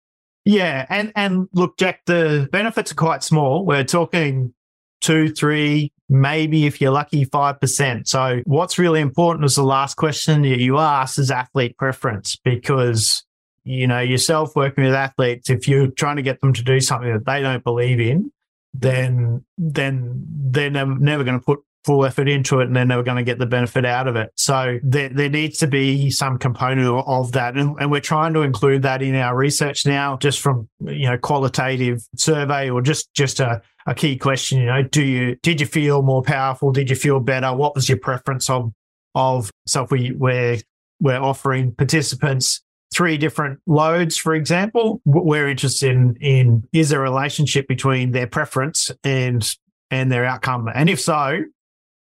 Yeah, 0.44 0.86
and 0.88 1.12
and 1.14 1.48
look, 1.52 1.76
Jack, 1.78 2.02
the 2.06 2.48
benefits 2.50 2.92
are 2.92 2.96
quite 2.96 3.22
small. 3.22 3.66
We're 3.66 3.84
talking 3.84 4.54
two, 5.00 5.30
three, 5.30 5.92
maybe 6.08 6.66
if 6.66 6.80
you're 6.80 6.90
lucky, 6.90 7.26
5%. 7.26 8.08
So 8.08 8.42
what's 8.44 8.78
really 8.78 9.00
important 9.00 9.44
is 9.44 9.54
the 9.54 9.62
last 9.62 9.96
question 9.96 10.42
that 10.42 10.60
you 10.60 10.78
ask 10.78 11.18
is 11.18 11.30
athlete 11.30 11.76
preference 11.76 12.36
because 12.36 13.24
you 13.68 13.86
know, 13.86 14.00
yourself 14.00 14.56
working 14.56 14.84
with 14.84 14.94
athletes, 14.94 15.50
if 15.50 15.68
you're 15.68 15.88
trying 15.88 16.16
to 16.16 16.22
get 16.22 16.40
them 16.40 16.54
to 16.54 16.64
do 16.64 16.80
something 16.80 17.12
that 17.12 17.26
they 17.26 17.42
don't 17.42 17.62
believe 17.62 18.00
in, 18.00 18.32
then 18.72 19.44
then 19.58 20.24
they're 20.26 20.70
never 20.70 21.22
going 21.22 21.38
to 21.38 21.44
put 21.44 21.60
full 21.88 22.04
effort 22.04 22.28
into 22.28 22.60
it 22.60 22.66
and 22.66 22.76
then 22.76 22.88
they're 22.88 22.98
never 22.98 23.02
going 23.02 23.16
to 23.16 23.22
get 23.22 23.38
the 23.38 23.46
benefit 23.46 23.86
out 23.86 24.06
of 24.06 24.14
it. 24.14 24.30
So 24.36 24.78
there, 24.82 25.08
there 25.08 25.30
needs 25.30 25.56
to 25.60 25.66
be 25.66 26.10
some 26.10 26.36
component 26.36 26.86
of 26.86 27.32
that. 27.32 27.56
And, 27.56 27.80
and, 27.80 27.90
we're 27.90 28.02
trying 28.02 28.34
to 28.34 28.42
include 28.42 28.82
that 28.82 29.00
in 29.00 29.14
our 29.14 29.34
research 29.34 29.86
now, 29.86 30.18
just 30.18 30.40
from, 30.40 30.68
you 30.80 31.08
know, 31.08 31.16
qualitative 31.16 32.06
survey 32.14 32.68
or 32.68 32.82
just, 32.82 33.14
just 33.14 33.40
a, 33.40 33.62
a 33.86 33.94
key 33.94 34.18
question, 34.18 34.58
you 34.58 34.66
know, 34.66 34.82
do 34.82 35.02
you, 35.02 35.36
did 35.42 35.62
you 35.62 35.66
feel 35.66 36.02
more 36.02 36.20
powerful? 36.20 36.72
Did 36.72 36.90
you 36.90 36.96
feel 36.96 37.20
better? 37.20 37.54
What 37.54 37.74
was 37.74 37.88
your 37.88 37.96
preference 37.96 38.50
of, 38.50 38.70
of, 39.14 39.50
if 39.66 39.90
we, 39.90 40.12
we're, 40.12 40.58
we're 41.00 41.18
offering 41.18 41.74
participants 41.74 42.60
three 42.92 43.16
different 43.16 43.60
loads, 43.66 44.18
for 44.18 44.34
example, 44.34 45.00
we're 45.06 45.48
interested 45.48 45.90
in, 45.90 46.16
in 46.20 46.68
is 46.74 46.90
there 46.90 47.00
a 47.00 47.10
relationship 47.10 47.66
between 47.66 48.10
their 48.10 48.26
preference 48.26 48.90
and 49.04 49.56
and 49.90 50.12
their 50.12 50.26
outcome? 50.26 50.68
And 50.74 50.90
if 50.90 51.00
so, 51.00 51.44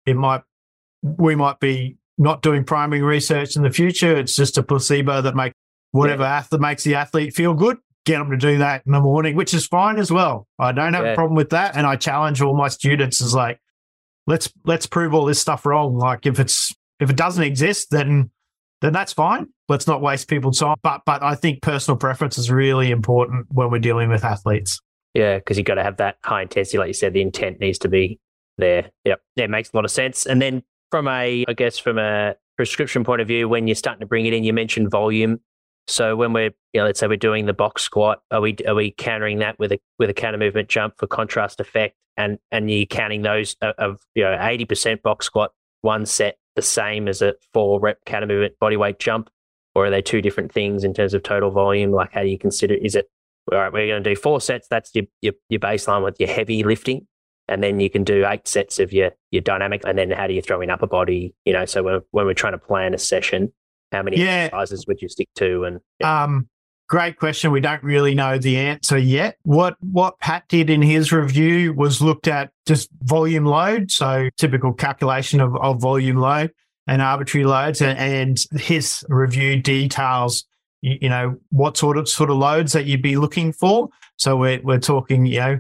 it 0.08 0.16
might 0.16 0.42
we 1.04 1.36
might 1.36 1.60
be 1.60 1.98
not 2.18 2.42
doing 2.42 2.64
primary 2.64 3.02
research 3.02 3.56
in 3.56 3.62
the 3.62 3.70
future. 3.70 4.16
It's 4.16 4.36
just 4.36 4.58
a 4.58 4.64
placebo 4.64 5.22
that 5.22 5.36
make 5.36 5.54
whatever 5.92 6.24
yeah. 6.24 6.38
athlete 6.38 6.62
makes 6.62 6.84
the 6.84 6.96
athlete 6.96 7.36
feel 7.36 7.54
good. 7.54 7.78
Get 8.06 8.20
them 8.20 8.32
to 8.32 8.38
do 8.38 8.58
that 8.60 8.84
in 8.86 8.94
the 8.94 9.02
morning, 9.02 9.36
which 9.36 9.54
is 9.54 9.68
fine 9.68 10.00
as 10.00 10.12
well. 10.12 10.48
I 10.58 10.72
don't 10.72 10.94
have 10.94 11.06
yeah. 11.06 11.12
a 11.12 11.16
problem 11.16 11.36
with 11.36 11.50
that, 11.50 11.76
and 11.76 11.86
I 11.86 11.98
challenge 11.98 12.42
all 12.42 12.56
my 12.56 12.70
students 12.70 13.20
is 13.20 13.36
like, 13.36 13.60
let's 14.26 14.52
let's 14.66 14.88
prove 14.88 15.14
all 15.14 15.26
this 15.26 15.40
stuff 15.40 15.66
wrong. 15.66 15.98
Like 15.98 16.26
if 16.26 16.40
it's 16.40 16.74
if 17.00 17.10
it 17.10 17.18
doesn't 17.18 17.44
exist, 17.44 17.92
then 17.92 18.32
then 18.82 18.94
that's 18.94 19.12
fine. 19.12 19.48
Let's 19.68 19.88
not 19.88 20.02
waste 20.02 20.30
people's 20.30 20.60
time. 20.60 20.78
But 20.82 21.02
but 21.06 21.22
I 21.22 21.36
think 21.36 21.62
personal 21.62 21.98
preference 21.98 22.38
is 22.38 22.50
really 22.50 22.92
important 22.92 23.48
when 23.52 23.70
we're 23.70 23.80
dealing 23.80 24.10
with 24.10 24.24
athletes. 24.24 24.80
Yeah, 25.14 25.40
because 25.40 25.58
you've 25.58 25.68
got 25.68 25.76
to 25.76 25.84
have 25.84 25.98
that 25.98 26.18
high 26.24 26.44
intensity, 26.44 26.78
like 26.78 26.88
you 26.88 26.94
said. 26.94 27.12
The 27.12 27.22
intent 27.22 27.60
needs 27.60 27.80
to 27.80 27.90
be 27.90 28.20
there. 28.58 28.92
Yep. 29.06 29.22
Yeah, 29.36 29.46
it 29.46 29.50
makes 29.50 29.72
a 29.74 29.76
lot 29.76 29.86
of 29.86 29.92
sense. 29.92 30.26
And 30.26 30.42
then 30.42 30.64
from 30.92 31.08
a, 31.08 31.46
I 31.48 31.54
guess, 31.54 31.78
from 31.78 31.98
a 31.98 32.36
prescription 32.56 33.04
point 33.04 33.22
of 33.22 33.28
view, 33.28 33.48
when 33.48 33.68
you're 33.68 33.76
starting 33.76 34.02
to 34.02 34.06
bring 34.08 34.26
it 34.26 34.34
in, 34.34 34.44
you 34.44 34.54
mentioned 34.54 34.90
volume. 34.90 35.40
So 35.88 36.16
when 36.16 36.34
we're, 36.34 36.52
you 36.74 36.82
know, 36.82 36.86
let's 36.86 37.00
say 37.00 37.08
we're 37.08 37.18
doing 37.18 37.46
the 37.46 37.54
box 37.54 37.82
squat, 37.82 38.22
are 38.32 38.42
we 38.42 38.58
are 38.68 38.76
we 38.76 38.92
countering 38.92 39.40
that 39.40 39.58
with 39.58 39.72
a 39.72 39.80
with 40.00 40.10
a 40.10 40.14
counter 40.14 40.38
movement 40.38 40.68
jump 40.68 40.96
for 40.98 41.08
contrast 41.08 41.62
effect, 41.62 41.96
and 42.18 42.40
and 42.52 42.70
you're 42.70 42.86
counting 42.86 43.22
those 43.22 43.56
uh, 43.62 43.72
of 43.78 44.02
you 44.14 44.24
know 44.24 44.38
eighty 44.42 44.66
percent 44.66 45.02
box 45.02 45.26
squat 45.26 45.52
one 45.84 46.06
set 46.06 46.38
the 46.58 46.62
same 46.62 47.08
as 47.08 47.22
a 47.22 47.36
four 47.54 47.80
rep 47.80 48.04
counter 48.06 48.28
movement 48.28 48.60
body 48.60 48.76
weight 48.76 49.00
jump, 49.00 49.30
or 49.76 49.86
are 49.86 49.90
they 49.90 50.02
two 50.02 50.22
different 50.22 50.52
things 50.52 50.84
in 50.84 50.94
terms 50.94 51.14
of 51.14 51.24
total 51.24 51.52
volume? 51.52 51.92
Like 51.92 52.12
how 52.12 52.22
do 52.22 52.28
you 52.28 52.38
consider? 52.38 52.74
Is 52.74 52.96
it 52.96 53.10
all 53.50 53.58
right? 53.58 53.72
We're 53.72 53.88
going 53.88 54.04
to 54.04 54.10
do 54.10 54.16
four 54.16 54.42
sets. 54.42 54.68
That's 54.68 54.94
your 54.94 55.06
your, 55.22 55.34
your 55.48 55.62
baseline 55.62 56.04
with 56.04 56.20
your 56.20 56.28
heavy 56.28 56.64
lifting, 56.64 57.08
and 57.48 57.64
then 57.64 57.80
you 57.80 57.90
can 57.90 58.04
do 58.04 58.26
eight 58.28 58.48
sets 58.48 58.80
of 58.80 58.94
your 58.94 59.12
your 59.32 59.42
dynamic 59.42 59.82
and 59.86 59.98
then 59.98 60.12
how 60.12 60.28
do 60.28 60.34
you 60.34 60.42
throw 60.42 60.62
in 60.62 60.70
upper 60.70 60.88
body? 60.88 61.34
You 61.46 61.54
know 61.54 61.66
so 61.66 61.84
when, 61.84 62.02
when 62.12 62.26
we're 62.26 62.34
trying 62.34 62.54
to 62.54 62.60
plan 62.60 62.94
a 62.94 62.98
session 62.98 63.52
how 63.92 64.04
many 64.04 64.18
yeah. 64.18 64.50
exercises 64.52 64.86
would 64.88 65.02
you 65.02 65.10
stick 65.10 65.30
to? 65.36 65.64
And 65.64 65.80
yeah. 66.00 66.24
um 66.24 66.50
great 66.90 67.18
question. 67.18 67.52
We 67.52 67.62
don't 67.62 67.84
really 67.84 68.16
know 68.16 68.38
the 68.38 68.58
answer 68.58 68.98
yet. 68.98 69.38
What 69.44 69.78
what 69.82 70.20
pat 70.20 70.48
did 70.48 70.70
in 70.70 70.82
his 70.82 71.12
review 71.12 71.74
was 71.74 72.02
looked 72.02 72.28
at 72.28 72.52
just 72.66 72.90
volume 73.02 73.46
load 73.46 73.92
so 73.92 74.30
typical 74.38 74.74
calculation 74.74 75.40
of, 75.40 75.56
of 75.58 75.82
volume 75.82 76.18
load 76.18 76.52
and 76.88 77.02
arbitrary 77.02 77.46
loads 77.46 77.82
and, 77.82 77.98
and 77.98 78.62
his 78.62 79.04
review 79.10 79.62
details 79.62 80.46
you, 80.82 80.98
you 81.02 81.10
know 81.10 81.38
what 81.50 81.78
sort 81.78 81.98
of 81.98 82.08
sort 82.08 82.30
of 82.30 82.38
loads 82.38 82.74
that 82.74 82.86
you'd 82.86 83.02
be 83.02 83.18
looking 83.18 83.52
for. 83.52 83.90
So 84.18 84.38
we're, 84.38 84.62
we're 84.62 84.80
talking 84.80 85.26
you 85.26 85.40
know 85.40 85.60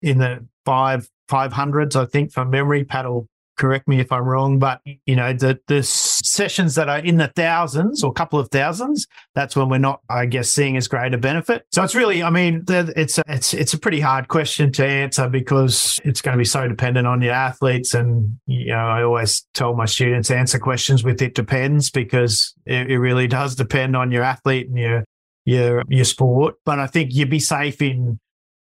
in 0.00 0.18
the 0.18 0.46
five 0.64 1.08
500s, 1.32 1.96
I 1.96 2.04
think, 2.06 2.32
from 2.32 2.50
memory. 2.50 2.84
Paddle, 2.84 3.28
correct 3.56 3.86
me 3.86 4.00
if 4.00 4.10
I'm 4.10 4.24
wrong, 4.24 4.58
but 4.58 4.80
you 5.06 5.16
know 5.16 5.32
the 5.32 5.58
the 5.66 5.82
sessions 5.82 6.74
that 6.74 6.88
are 6.88 6.98
in 6.98 7.16
the 7.16 7.28
thousands 7.28 8.02
or 8.02 8.10
a 8.10 8.14
couple 8.14 8.38
of 8.38 8.48
thousands, 8.50 9.06
that's 9.34 9.54
when 9.54 9.68
we're 9.68 9.78
not, 9.78 10.00
I 10.08 10.26
guess, 10.26 10.50
seeing 10.50 10.76
as 10.76 10.88
great 10.88 11.14
a 11.14 11.18
benefit. 11.18 11.64
So 11.72 11.82
it's 11.82 11.94
really, 11.94 12.22
I 12.22 12.30
mean, 12.30 12.64
it's 12.68 13.18
a, 13.18 13.22
it's 13.28 13.54
it's 13.54 13.74
a 13.74 13.78
pretty 13.78 14.00
hard 14.00 14.28
question 14.28 14.72
to 14.72 14.86
answer 14.86 15.28
because 15.28 15.98
it's 16.04 16.20
going 16.20 16.36
to 16.36 16.38
be 16.38 16.44
so 16.44 16.66
dependent 16.68 17.06
on 17.06 17.22
your 17.22 17.34
athletes, 17.34 17.94
and 17.94 18.38
you 18.46 18.68
know, 18.68 18.86
I 18.86 19.02
always 19.02 19.46
tell 19.54 19.74
my 19.74 19.86
students 19.86 20.30
answer 20.30 20.58
questions 20.58 21.04
with 21.04 21.22
it 21.22 21.34
depends 21.34 21.90
because 21.90 22.54
it, 22.66 22.90
it 22.90 22.98
really 22.98 23.26
does 23.26 23.54
depend 23.54 23.96
on 23.96 24.10
your 24.10 24.22
athlete 24.22 24.68
and 24.68 24.78
your 24.78 25.04
your 25.44 25.82
your 25.88 26.04
sport. 26.04 26.56
But 26.64 26.78
I 26.78 26.86
think 26.86 27.14
you'd 27.14 27.30
be 27.30 27.40
safe 27.40 27.80
in 27.82 28.18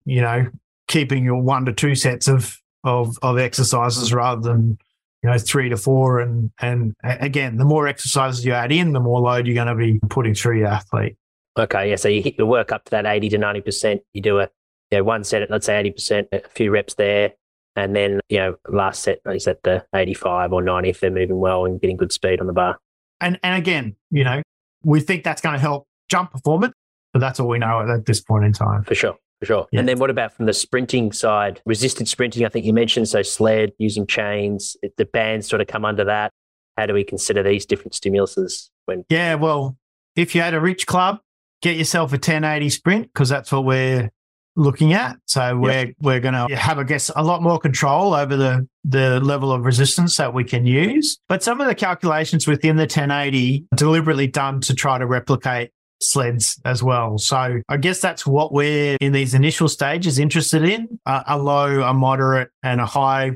you 0.06 0.21
know 0.21 0.47
keeping 0.88 1.24
your 1.24 1.41
one 1.41 1.65
to 1.65 1.74
two 1.74 1.96
sets 1.96 2.28
of 2.28 2.58
of 2.84 3.17
of 3.22 3.38
exercises 3.38 4.13
rather 4.13 4.41
than 4.41 4.78
you 5.22 5.30
know 5.30 5.38
three 5.38 5.69
to 5.69 5.78
four. 5.78 6.19
And 6.19 6.52
and 6.62 6.96
again 7.04 7.58
the 7.58 7.65
more 7.65 7.88
exercises 7.88 8.46
you 8.46 8.54
add 8.54 8.72
in 8.72 8.93
the 8.93 9.00
more 9.00 9.22
load 9.22 9.48
you're 9.48 9.56
going 9.56 9.67
to 9.67 9.76
be 9.76 10.00
putting 10.10 10.34
through 10.34 10.60
your 10.60 10.67
athlete. 10.67 11.15
Okay 11.58 11.89
yeah 11.89 11.96
so 11.96 12.08
you 12.08 12.22
hit 12.22 12.38
your 12.38 12.48
work 12.48 12.72
up 12.72 12.86
to 12.86 12.91
that 12.91 13.06
80 13.06 13.30
to 13.30 13.38
90 13.38 13.62
percent. 13.62 14.02
You 14.13 14.22
do 14.22 14.39
a 14.39 14.50
you 14.91 15.00
know, 15.00 15.04
one 15.04 15.24
set 15.24 15.41
at 15.41 15.50
let's 15.50 15.65
say 15.65 15.80
80 15.80 15.91
percent 15.91 16.28
a 16.32 16.41
few 16.50 16.72
reps 16.72 16.96
there 16.96 17.34
and 17.76 17.96
then 17.96 18.19
you 18.30 18.38
know 18.38 18.56
last 18.67 19.04
set 19.04 19.19
is 19.26 19.48
at 19.48 19.63
the 19.63 19.86
85 19.96 20.54
or 20.54 20.62
90 20.62 20.89
if 20.89 21.00
they're 21.00 21.10
moving 21.10 21.39
well 21.39 21.65
and 21.65 21.80
getting 21.82 21.98
good 21.98 22.12
speed 22.12 22.41
on 22.41 22.48
the 22.48 22.54
bar. 22.54 22.78
And 23.22 23.39
and 23.43 23.58
again 23.58 23.96
you 24.12 24.24
know 24.24 24.41
we 24.84 25.00
think 25.00 25.24
that's 25.24 25.41
going 25.41 25.54
to 25.54 25.60
help 25.60 25.88
jump 26.10 26.32
performance 26.32 26.74
but 27.13 27.19
that's 27.19 27.39
all 27.39 27.48
we 27.48 27.60
know 27.60 27.88
at 27.88 28.06
this 28.06 28.19
point 28.19 28.43
in 28.43 28.52
time. 28.52 28.84
For 28.84 28.96
sure 28.96 29.17
for 29.43 29.53
sure. 29.53 29.67
Yeah. 29.71 29.79
And 29.79 29.89
then 29.89 29.99
what 29.99 30.10
about 30.10 30.34
from 30.34 30.45
the 30.45 30.53
sprinting 30.53 31.12
side? 31.12 31.62
Resisted 31.65 32.08
sprinting, 32.08 32.45
I 32.45 32.49
think 32.49 32.65
you 32.65 32.73
mentioned. 32.73 33.10
So 33.10 33.21
sled 33.21 33.73
using 33.77 34.08
chains, 34.08 34.77
the 34.97 35.06
bands 35.06 35.47
sort 35.47 35.62
of 35.62 35.67
come 35.67 35.86
under 35.86 36.06
that. 36.06 36.32
How 36.77 36.86
do 36.86 36.93
we 36.93 37.03
consider 37.03 37.43
these 37.43 37.65
different 37.65 37.93
stimuluses 37.93 38.69
when? 38.86 39.06
Yeah, 39.10 39.36
well, 39.36 39.77
if 40.15 40.34
you 40.34 40.41
had 40.41 40.53
a 40.53 40.60
rich 40.60 40.88
club, 40.88 41.19
get 41.62 41.75
yourself 41.77 42.12
a 42.12 42.15
1080 42.15 42.69
sprint 42.69 43.13
because 43.13 43.29
that's 43.29 43.51
what 43.51 43.65
we're 43.65 44.10
looking 44.56 44.93
at. 44.93 45.17
So 45.25 45.58
we're 45.58 45.88
yep. 45.88 45.95
we're 45.99 46.19
going 46.19 46.34
to 46.34 46.56
have, 46.56 46.79
I 46.79 46.84
guess, 46.84 47.12
a 47.15 47.23
lot 47.23 47.43
more 47.43 47.60
control 47.60 48.13
over 48.13 48.36
the 48.36 48.67
the 48.84 49.19
level 49.19 49.51
of 49.51 49.65
resistance 49.65 50.17
that 50.17 50.33
we 50.33 50.44
can 50.44 50.65
use. 50.65 51.19
But 51.27 51.44
some 51.44 51.62
of 51.62 51.67
the 51.67 51.75
calculations 51.75 52.48
within 52.48 52.75
the 52.75 52.83
1080 52.83 53.65
deliberately 53.75 54.27
done 54.27 54.62
to 54.62 54.73
try 54.73 54.98
to 54.98 55.06
replicate 55.06 55.71
sleds 56.02 56.60
as 56.65 56.83
well. 56.83 57.17
So 57.17 57.62
I 57.69 57.77
guess 57.77 58.00
that's 58.00 58.25
what 58.25 58.54
we're 58.54 58.98
in 59.00 59.12
these 59.12 59.33
initial 59.33 59.67
stages 59.67 60.19
interested 60.19 60.63
in 60.63 61.00
uh, 61.06 61.23
a 61.27 61.37
low, 61.37 61.81
a 61.81 61.94
moderate, 61.94 62.50
and 62.62 62.81
a 62.81 62.85
high 62.85 63.31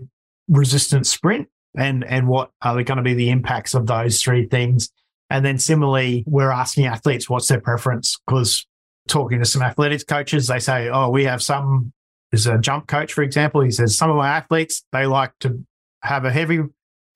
resistance 0.48 1.10
sprint. 1.10 1.48
And, 1.78 2.04
and 2.04 2.28
what 2.28 2.52
are 2.62 2.76
they 2.76 2.84
going 2.84 2.98
to 2.98 3.04
be 3.04 3.14
the 3.14 3.30
impacts 3.30 3.74
of 3.74 3.86
those 3.86 4.22
three 4.22 4.48
things? 4.48 4.90
And 5.30 5.46
then 5.46 5.60
similarly, 5.60 6.24
we're 6.26 6.52
asking 6.52 6.86
athletes 6.86 7.30
what's 7.30 7.48
their 7.48 7.62
preference 7.62 8.18
because 8.26 8.66
talking 9.08 9.40
to 9.40 9.46
some 9.46 9.62
athletics 9.62 10.04
coaches, 10.04 10.48
they 10.48 10.60
say, 10.60 10.90
oh, 10.90 11.10
we 11.10 11.26
have 11.26 11.42
some, 11.44 11.92
there's 12.32 12.48
a 12.48 12.58
jump 12.58 12.88
coach, 12.88 13.14
for 13.14 13.24
example. 13.24 13.62
He 13.62 13.72
says 13.72 13.98
some 13.98 14.10
of 14.10 14.16
my 14.16 14.30
athletes, 14.30 14.84
they 14.92 15.06
like 15.06 15.34
to 15.42 15.64
have 16.02 16.26
a 16.26 16.32
heavy 16.32 16.60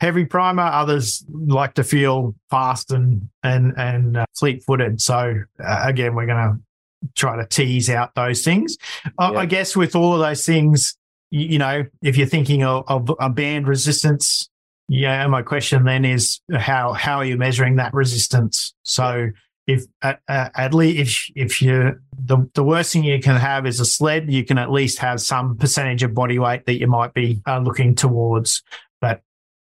heavy 0.02 0.26
primer. 0.26 0.64
Others 0.64 1.24
like 1.30 1.76
to 1.76 1.84
feel 1.84 2.36
fast 2.50 2.92
and 2.92 3.30
and 3.44 3.74
and 3.78 4.18
uh, 4.18 4.26
fleet 4.38 4.64
footed. 4.64 5.00
So 5.00 5.36
uh, 5.64 5.82
again, 5.86 6.16
we're 6.16 6.26
going 6.26 6.54
to 6.54 7.10
try 7.16 7.38
to 7.38 7.48
tease 7.48 7.90
out 7.90 8.16
those 8.16 8.42
things. 8.42 8.78
Yeah. 9.06 9.32
I 9.32 9.46
guess 9.46 9.76
with 9.76 9.96
all 9.96 10.14
of 10.14 10.20
those 10.20 10.46
things, 10.46 10.98
you, 11.30 11.48
you 11.48 11.60
know, 11.60 11.86
if 12.02 12.18
you're 12.18 12.28
thinking 12.28 12.64
of, 12.64 12.84
of, 12.88 13.12
a 13.20 13.30
band 13.30 13.68
resistance 13.68 14.50
yeah, 14.94 15.26
my 15.28 15.42
question 15.42 15.86
then 15.86 16.04
is 16.04 16.42
how 16.54 16.92
how 16.92 17.20
are 17.20 17.26
you 17.26 17.38
measuring 17.38 17.78
that 17.78 17.94
resistance? 17.94 18.74
So 18.84 19.30
if 19.66 19.86
at, 20.02 20.20
at 20.28 20.74
least 20.74 21.32
if 21.34 21.46
if 21.48 21.62
you 21.62 21.98
the 22.26 22.50
the 22.56 22.64
worst 22.64 22.92
thing 22.92 23.06
you 23.06 23.22
can 23.22 23.38
have 23.38 23.66
is 23.66 23.80
a 23.80 23.86
sled, 23.86 24.30
you 24.30 24.44
can 24.44 24.58
at 24.58 24.70
least 24.70 24.98
have 25.00 25.22
some 25.22 25.56
percentage 25.56 26.04
of 26.04 26.14
body 26.14 26.40
weight 26.40 26.66
that 26.66 26.78
you 26.78 26.88
might 26.88 27.14
be 27.14 27.42
uh, 27.48 27.60
looking 27.60 27.96
towards. 27.96 28.64
But 29.00 29.22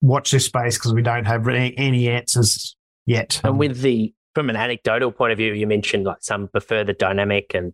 watch 0.02 0.32
this 0.32 0.46
space 0.46 0.78
because 0.78 0.94
we 0.94 1.02
don't 1.02 1.26
have 1.26 1.48
any, 1.48 2.08
answers 2.08 2.76
yet. 3.06 3.42
And 3.44 3.58
with 3.58 3.82
the 3.82 4.14
from 4.36 4.50
an 4.50 4.56
anecdotal 4.56 5.12
point 5.12 5.32
of 5.32 5.38
view, 5.38 5.54
you 5.54 5.68
mentioned 5.68 6.06
like 6.06 6.20
some 6.22 6.48
prefer 6.48 6.84
the 6.84 6.94
dynamic 6.94 7.54
and 7.54 7.74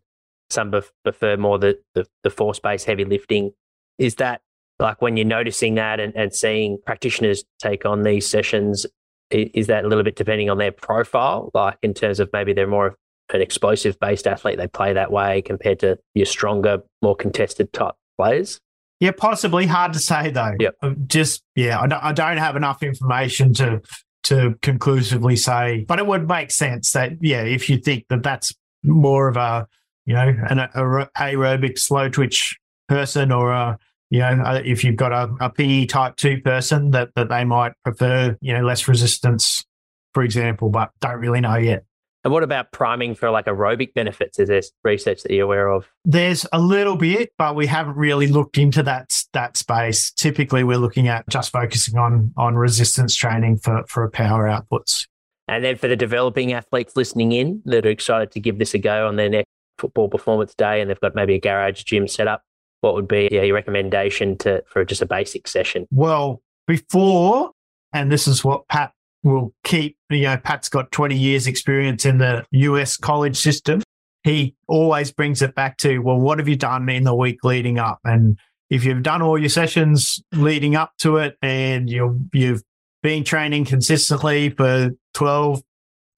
some 0.50 0.74
prefer 1.04 1.38
more 1.38 1.60
the, 1.60 1.78
the, 1.94 2.08
the 2.24 2.30
force 2.30 2.60
based 2.60 2.86
heavy 2.86 3.06
lifting. 3.06 3.52
Is 3.98 4.16
that 4.16 4.42
like 4.80 5.02
when 5.02 5.18
you're 5.18 5.26
noticing 5.26 5.76
that 5.76 6.00
and, 6.00 6.16
and 6.16 6.34
seeing 6.34 6.78
practitioners 6.86 7.44
take 7.60 7.86
on 7.86 8.04
these 8.04 8.28
sessions, 8.28 8.86
is 9.32 9.68
that 9.68 9.86
a 9.86 9.88
little 9.88 10.04
bit 10.04 10.16
depending 10.16 10.50
on 10.50 10.58
their 10.58 10.72
profile? 10.72 11.52
Like 11.54 11.78
in 11.82 11.94
terms 11.94 12.20
of 12.20 12.30
maybe 12.34 12.54
they're 12.54 12.68
more 12.68 12.96
an 13.34 13.42
explosive 13.42 14.00
based 14.00 14.28
athlete, 14.28 14.58
they 14.58 14.68
play 14.68 14.94
that 14.94 15.12
way 15.12 15.42
compared 15.42 15.80
to 15.80 15.98
your 16.14 16.26
stronger, 16.26 16.80
more 17.02 17.16
contested 17.16 17.74
type 17.74 17.96
players? 18.18 18.60
Yeah, 19.00 19.12
possibly. 19.12 19.66
Hard 19.66 19.94
to 19.94 20.00
say 20.00 20.32
though. 20.32 20.56
Yeah. 20.60 20.70
Um, 20.82 21.04
just 21.08 21.44
yeah, 21.56 21.80
I 21.80 21.88
don't, 21.88 22.04
I 22.04 22.14
don't 22.14 22.38
have 22.38 22.56
enough 22.56 22.82
information 22.84 23.54
to 23.56 23.82
to 24.24 24.56
conclusively 24.62 25.36
say, 25.36 25.86
but 25.88 26.00
it 26.00 26.08
would 26.08 26.28
make 26.28 26.52
sense 26.52 26.92
that 26.94 27.12
yeah, 27.22 27.44
if 27.44 27.70
you 27.70 27.78
think 27.78 28.06
that 28.10 28.24
that's 28.24 28.54
more 28.84 29.28
of 29.28 29.38
a 29.38 29.68
you 30.06 30.14
know 30.14 30.34
an 30.50 30.60
a, 30.60 30.70
aerobic 31.18 31.78
slow 31.78 32.10
twitch 32.10 32.58
person 32.88 33.32
or 33.32 33.52
a 33.52 33.78
you 34.10 34.20
know 34.20 34.42
uh, 34.46 34.62
if 34.64 34.84
you've 34.84 34.96
got 34.96 35.12
a, 35.12 35.30
a 35.42 35.50
PE 35.50 35.86
type 35.86 36.16
two 36.16 36.42
person 36.42 36.92
that 36.92 37.10
that 37.16 37.30
they 37.30 37.44
might 37.44 37.74
prefer 37.84 38.38
you 38.40 38.54
know 38.54 38.64
less 38.64 38.88
resistance, 38.88 39.66
for 40.14 40.24
example, 40.24 40.70
but 40.70 40.92
don't 41.02 41.20
really 41.20 41.42
know 41.42 41.58
yet. 41.58 41.84
And 42.26 42.34
what 42.34 42.42
about 42.42 42.72
priming 42.72 43.14
for 43.14 43.30
like 43.30 43.46
aerobic 43.46 43.94
benefits? 43.94 44.40
Is 44.40 44.48
there 44.48 44.62
research 44.84 45.22
that 45.22 45.32
you're 45.32 45.46
aware 45.46 45.70
of? 45.70 45.88
There's 46.06 46.48
a 46.52 46.60
little 46.60 46.96
bit, 46.96 47.32
but 47.38 47.56
we 47.56 47.68
haven't 47.68 47.96
really 47.96 48.26
looked 48.26 48.58
into 48.58 48.82
that 48.82 49.12
that 49.34 49.56
space. 49.56 50.12
Typically, 50.12 50.64
we're 50.64 50.80
looking 50.80 51.08
at 51.08 51.30
just 51.30 51.52
focusing 51.52 52.00
on 52.00 52.34
on 52.36 52.56
resistance 52.56 53.16
training 53.16 53.60
for 53.60 53.84
for 53.88 54.10
power 54.10 54.48
outputs. 54.48 55.06
And 55.48 55.64
then 55.64 55.76
for 55.76 55.88
the 55.88 55.96
developing 55.96 56.52
athletes 56.52 56.96
listening 56.96 57.32
in 57.32 57.62
that 57.66 57.86
are 57.86 57.90
excited 57.90 58.32
to 58.32 58.40
give 58.40 58.58
this 58.58 58.74
a 58.74 58.80
go 58.80 59.08
on 59.08 59.18
their 59.18 59.30
next 59.30 59.50
football 59.78 60.10
performance 60.10 60.56
day, 60.56 60.82
and 60.82 60.90
they've 60.90 61.00
got 61.00 61.14
maybe 61.14 61.36
a 61.36 61.40
garage 61.40 61.84
gym 61.84 62.08
set 62.08 62.28
up, 62.28 62.42
what 62.82 62.96
would 62.96 63.08
be 63.08 63.30
yeah, 63.32 63.44
your 63.44 63.54
recommendation 63.54 64.36
to 64.40 64.64
for 64.68 64.84
just 64.84 65.04
a 65.04 65.06
basic 65.06 65.48
session? 65.48 65.86
Well, 65.92 66.42
before, 66.66 67.52
and 67.94 68.12
this 68.12 68.28
is 68.28 68.44
what 68.44 68.68
Pat 68.68 68.94
will 69.26 69.54
keep, 69.64 69.98
you 70.10 70.22
know, 70.22 70.38
Pat's 70.38 70.70
got 70.70 70.92
20 70.92 71.16
years 71.16 71.48
experience 71.48 72.06
in 72.06 72.20
the 72.20 72.46
US 72.52 72.96
college 72.96 73.38
system. 73.38 73.82
He 74.24 74.56
always 74.68 75.12
brings 75.12 75.42
it 75.42 75.56
back 75.56 75.78
to, 75.78 76.00
well, 76.00 76.20
what 76.20 76.40
have 76.40 76.48
you 76.48 76.56
done 76.56 76.88
in 76.90 77.04
the 77.04 77.16
week 77.16 77.44
leading 77.44 77.80
up? 77.80 78.00
And 78.04 78.38
if 78.70 78.86
you've 78.86 79.04
done 79.04 79.22
all 79.22 79.38
your 79.38 79.50
sessions 79.50 80.22
leading 80.32 80.76
up 80.76 80.94
to 81.00 81.18
it 81.18 81.38
and 81.42 81.90
you 81.90 82.20
you've 82.34 82.64
been 83.04 83.24
training 83.24 83.66
consistently 83.66 84.50
for 84.50 84.92
12, 85.14 85.62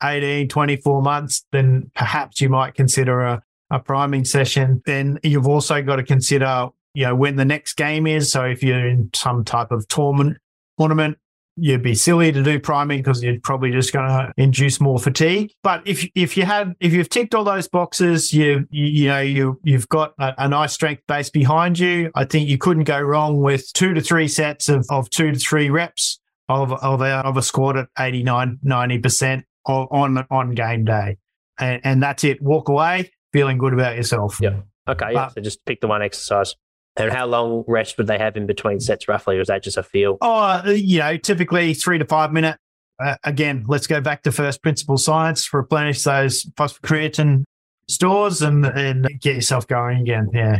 18, 0.03 0.47
24 0.47 1.01
months, 1.01 1.45
then 1.51 1.91
perhaps 1.95 2.39
you 2.39 2.49
might 2.49 2.75
consider 2.75 3.21
a, 3.21 3.43
a 3.69 3.79
priming 3.79 4.25
session. 4.25 4.81
Then 4.85 5.19
you've 5.23 5.47
also 5.47 5.81
got 5.81 5.97
to 5.97 6.03
consider, 6.03 6.69
you 6.93 7.05
know, 7.05 7.15
when 7.15 7.35
the 7.35 7.45
next 7.45 7.73
game 7.73 8.05
is. 8.05 8.31
So 8.31 8.43
if 8.43 8.63
you're 8.63 8.87
in 8.87 9.09
some 9.13 9.43
type 9.43 9.71
of 9.71 9.87
tournament, 9.87 10.37
tournament, 10.77 11.17
you'd 11.57 11.83
be 11.83 11.95
silly 11.95 12.31
to 12.31 12.43
do 12.43 12.59
priming 12.59 12.99
because 12.99 13.23
you're 13.23 13.39
probably 13.41 13.71
just 13.71 13.91
going 13.91 14.07
to 14.07 14.31
induce 14.37 14.79
more 14.79 14.99
fatigue. 14.99 15.51
But 15.63 15.85
if 15.85 16.07
if 16.15 16.37
you 16.37 16.45
had 16.45 16.73
if 16.79 16.93
you've 16.93 17.09
ticked 17.09 17.35
all 17.35 17.43
those 17.43 17.67
boxes, 17.67 18.33
you 18.33 18.67
you, 18.69 18.85
you 18.85 19.07
know 19.07 19.19
you 19.19 19.59
you've 19.63 19.89
got 19.89 20.13
a, 20.19 20.33
a, 20.37 20.47
nice 20.47 20.73
strength 20.73 21.03
base 21.07 21.29
behind 21.29 21.79
you. 21.79 22.11
I 22.15 22.25
think 22.25 22.47
you 22.47 22.57
couldn't 22.57 22.85
go 22.85 22.99
wrong 22.99 23.41
with 23.41 23.71
two 23.73 23.93
to 23.93 24.01
three 24.01 24.27
sets 24.27 24.69
of, 24.69 24.85
of 24.89 25.09
two 25.09 25.31
to 25.31 25.39
three 25.39 25.69
reps 25.69 26.19
of 26.47 26.71
of 26.71 27.01
a, 27.01 27.15
of 27.17 27.37
a 27.37 27.41
squat 27.41 27.77
at 27.77 27.87
89 27.99 28.59
90 28.63 28.99
percent 28.99 29.45
on 29.65 30.25
on 30.29 30.53
game 30.53 30.85
day, 30.85 31.17
and, 31.59 31.81
and 31.83 32.03
that's 32.03 32.23
it. 32.23 32.41
Walk 32.41 32.69
away 32.69 33.11
feeling 33.33 33.57
good 33.57 33.73
about 33.73 33.95
yourself. 33.95 34.39
Yeah. 34.41 34.61
Okay. 34.87 35.13
Yeah. 35.13 35.25
But, 35.25 35.33
so 35.33 35.41
just 35.41 35.65
pick 35.65 35.81
the 35.81 35.87
one 35.87 36.01
exercise. 36.01 36.55
And 36.97 37.11
how 37.11 37.27
long 37.27 37.63
rest 37.67 37.97
would 37.97 38.07
they 38.07 38.17
have 38.17 38.35
in 38.35 38.47
between 38.47 38.79
sets 38.79 39.07
roughly, 39.07 39.37
or 39.37 39.41
is 39.41 39.47
that 39.47 39.63
just 39.63 39.77
a 39.77 39.83
feel? 39.83 40.17
Oh, 40.21 40.33
uh, 40.33 40.63
you 40.75 40.99
know, 40.99 41.17
typically 41.17 41.73
three 41.73 41.97
to 41.99 42.05
five 42.05 42.33
minute. 42.33 42.57
Uh, 42.99 43.15
again, 43.23 43.65
let's 43.67 43.85
go 43.85 44.01
back 44.01 44.23
to 44.23 44.31
first 44.31 44.63
principle 44.63 44.97
science. 44.97 45.53
Replenish 45.53 46.03
those 46.03 46.45
phosphocreatine 46.57 47.43
stores 47.87 48.41
and 48.41 48.65
and 48.65 49.07
get 49.21 49.35
yourself 49.35 49.67
going 49.67 50.01
again. 50.01 50.29
Yeah. 50.33 50.59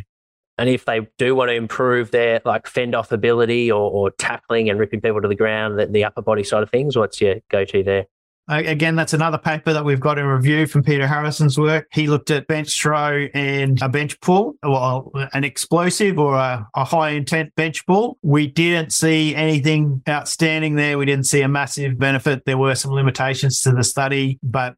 And 0.59 0.69
if 0.69 0.85
they 0.85 1.07
do 1.17 1.35
want 1.35 1.49
to 1.49 1.55
improve 1.55 2.11
their 2.11 2.41
like 2.43 2.67
fend 2.67 2.95
off 2.95 3.11
ability 3.11 3.71
or, 3.71 3.91
or 3.91 4.11
tackling 4.11 4.69
and 4.69 4.79
ripping 4.79 5.01
people 5.01 5.21
to 5.21 5.27
the 5.27 5.35
ground, 5.35 5.77
the, 5.77 5.85
the 5.85 6.03
upper 6.03 6.21
body 6.21 6.43
side 6.43 6.63
of 6.63 6.71
things, 6.71 6.95
what's 6.95 7.21
your 7.21 7.35
go 7.49 7.63
to 7.65 7.83
there? 7.83 8.05
Uh, 8.49 8.63
again, 8.65 8.95
that's 8.95 9.13
another 9.13 9.37
paper 9.37 9.73
that 9.73 9.83
we've 9.83 9.99
got 9.99 10.17
in 10.17 10.25
review 10.25 10.67
from 10.67 10.81
Peter 10.81 11.05
Harrison's 11.05 11.57
work. 11.57 11.87
He 11.91 12.07
looked 12.07 12.31
at 12.31 12.47
bench 12.47 12.81
throw 12.81 13.27
and 13.33 13.81
a 13.81 13.89
bench 13.89 14.19
pull, 14.21 14.55
well, 14.63 15.11
an 15.33 15.43
explosive 15.43 16.17
or 16.17 16.35
a, 16.35 16.65
a, 16.73 16.85
high 16.85 17.09
intent 17.09 17.53
bench 17.55 17.85
pull. 17.85 18.17
We 18.21 18.47
didn't 18.47 18.93
see 18.93 19.35
anything 19.35 20.01
outstanding 20.07 20.75
there. 20.75 20.97
We 20.97 21.05
didn't 21.05 21.25
see 21.25 21.41
a 21.41 21.49
massive 21.49 21.99
benefit. 21.99 22.45
There 22.45 22.57
were 22.57 22.75
some 22.75 22.91
limitations 22.91 23.61
to 23.63 23.73
the 23.73 23.83
study, 23.83 24.39
but 24.41 24.75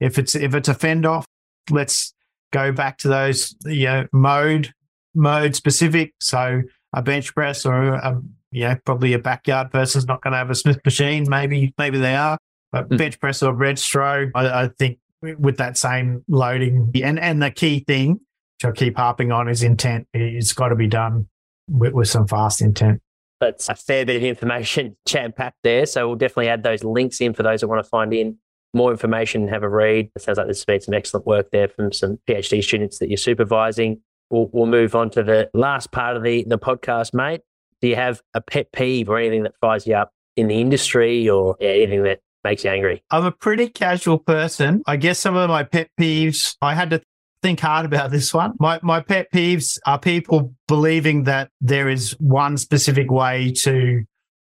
if 0.00 0.18
it's 0.18 0.34
if 0.34 0.54
it's 0.54 0.68
a 0.68 0.74
fend 0.74 1.04
off, 1.04 1.26
let's 1.70 2.14
go 2.50 2.72
back 2.72 2.98
to 2.98 3.08
those 3.08 3.54
you 3.66 3.84
know 3.84 4.06
mode 4.12 4.72
mode 5.14 5.54
specific. 5.54 6.14
So 6.18 6.62
a 6.94 7.02
bench 7.02 7.34
press 7.34 7.66
or 7.66 7.94
a 7.94 8.22
you 8.50 8.68
know 8.68 8.76
probably 8.86 9.12
a 9.12 9.18
backyard 9.18 9.70
person's 9.70 10.06
not 10.06 10.22
going 10.22 10.32
to 10.32 10.38
have 10.38 10.50
a 10.50 10.54
Smith 10.54 10.80
machine. 10.82 11.26
Maybe 11.28 11.74
maybe 11.76 11.98
they 11.98 12.16
are. 12.16 12.38
But 12.72 12.88
mm. 12.88 12.98
bench 12.98 13.20
press 13.20 13.42
or 13.42 13.54
red 13.54 13.78
throw, 13.78 14.30
I, 14.34 14.64
I, 14.64 14.68
think 14.78 14.98
with 15.20 15.58
that 15.58 15.76
same 15.76 16.24
loading 16.26 16.90
and 17.04 17.20
and 17.20 17.42
the 17.42 17.50
key 17.50 17.84
thing, 17.86 18.12
which 18.12 18.64
I 18.64 18.72
keep 18.72 18.96
harping 18.96 19.30
on, 19.30 19.48
is 19.48 19.62
intent. 19.62 20.08
It's 20.14 20.54
got 20.54 20.68
to 20.68 20.76
be 20.76 20.88
done 20.88 21.28
with, 21.68 21.92
with 21.92 22.08
some 22.08 22.26
fast 22.26 22.62
intent. 22.62 23.02
That's 23.40 23.68
a 23.68 23.74
fair 23.74 24.06
bit 24.06 24.16
of 24.16 24.22
information 24.22 24.96
jam 25.06 25.32
packed 25.32 25.58
there. 25.62 25.84
So 25.84 26.08
we'll 26.08 26.16
definitely 26.16 26.48
add 26.48 26.62
those 26.62 26.82
links 26.82 27.20
in 27.20 27.34
for 27.34 27.42
those 27.42 27.60
that 27.60 27.68
want 27.68 27.84
to 27.84 27.88
find 27.88 28.12
in 28.14 28.38
more 28.74 28.90
information, 28.90 29.42
and 29.42 29.50
have 29.50 29.62
a 29.62 29.68
read. 29.68 30.10
It 30.16 30.22
sounds 30.22 30.38
like 30.38 30.46
there's 30.46 30.64
been 30.64 30.80
some 30.80 30.94
excellent 30.94 31.26
work 31.26 31.50
there 31.50 31.68
from 31.68 31.92
some 31.92 32.18
PhD 32.28 32.62
students 32.62 32.98
that 32.98 33.08
you're 33.08 33.18
supervising. 33.18 34.00
We'll, 34.30 34.48
we'll 34.52 34.66
move 34.66 34.94
on 34.94 35.10
to 35.10 35.22
the 35.22 35.50
last 35.52 35.92
part 35.92 36.16
of 36.16 36.22
the, 36.22 36.44
the 36.48 36.58
podcast, 36.58 37.12
mate. 37.12 37.42
Do 37.82 37.88
you 37.88 37.96
have 37.96 38.22
a 38.32 38.40
pet 38.40 38.72
peeve 38.72 39.10
or 39.10 39.18
anything 39.18 39.42
that 39.42 39.56
fires 39.60 39.86
you 39.86 39.94
up 39.94 40.12
in 40.36 40.48
the 40.48 40.60
industry 40.60 41.28
or 41.28 41.56
anything 41.60 42.04
that 42.04 42.20
makes 42.44 42.64
you 42.64 42.70
angry? 42.70 43.02
I'm 43.10 43.24
a 43.24 43.32
pretty 43.32 43.68
casual 43.68 44.18
person. 44.18 44.82
I 44.86 44.96
guess 44.96 45.18
some 45.18 45.36
of 45.36 45.48
my 45.48 45.62
pet 45.62 45.90
peeves, 45.98 46.56
I 46.60 46.74
had 46.74 46.90
to 46.90 47.02
think 47.42 47.60
hard 47.60 47.84
about 47.84 48.10
this 48.10 48.32
one. 48.32 48.54
My 48.58 48.78
my 48.82 49.00
pet 49.00 49.28
peeves 49.32 49.78
are 49.86 49.98
people 49.98 50.54
believing 50.68 51.24
that 51.24 51.50
there 51.60 51.88
is 51.88 52.12
one 52.20 52.56
specific 52.56 53.10
way 53.10 53.52
to 53.62 54.04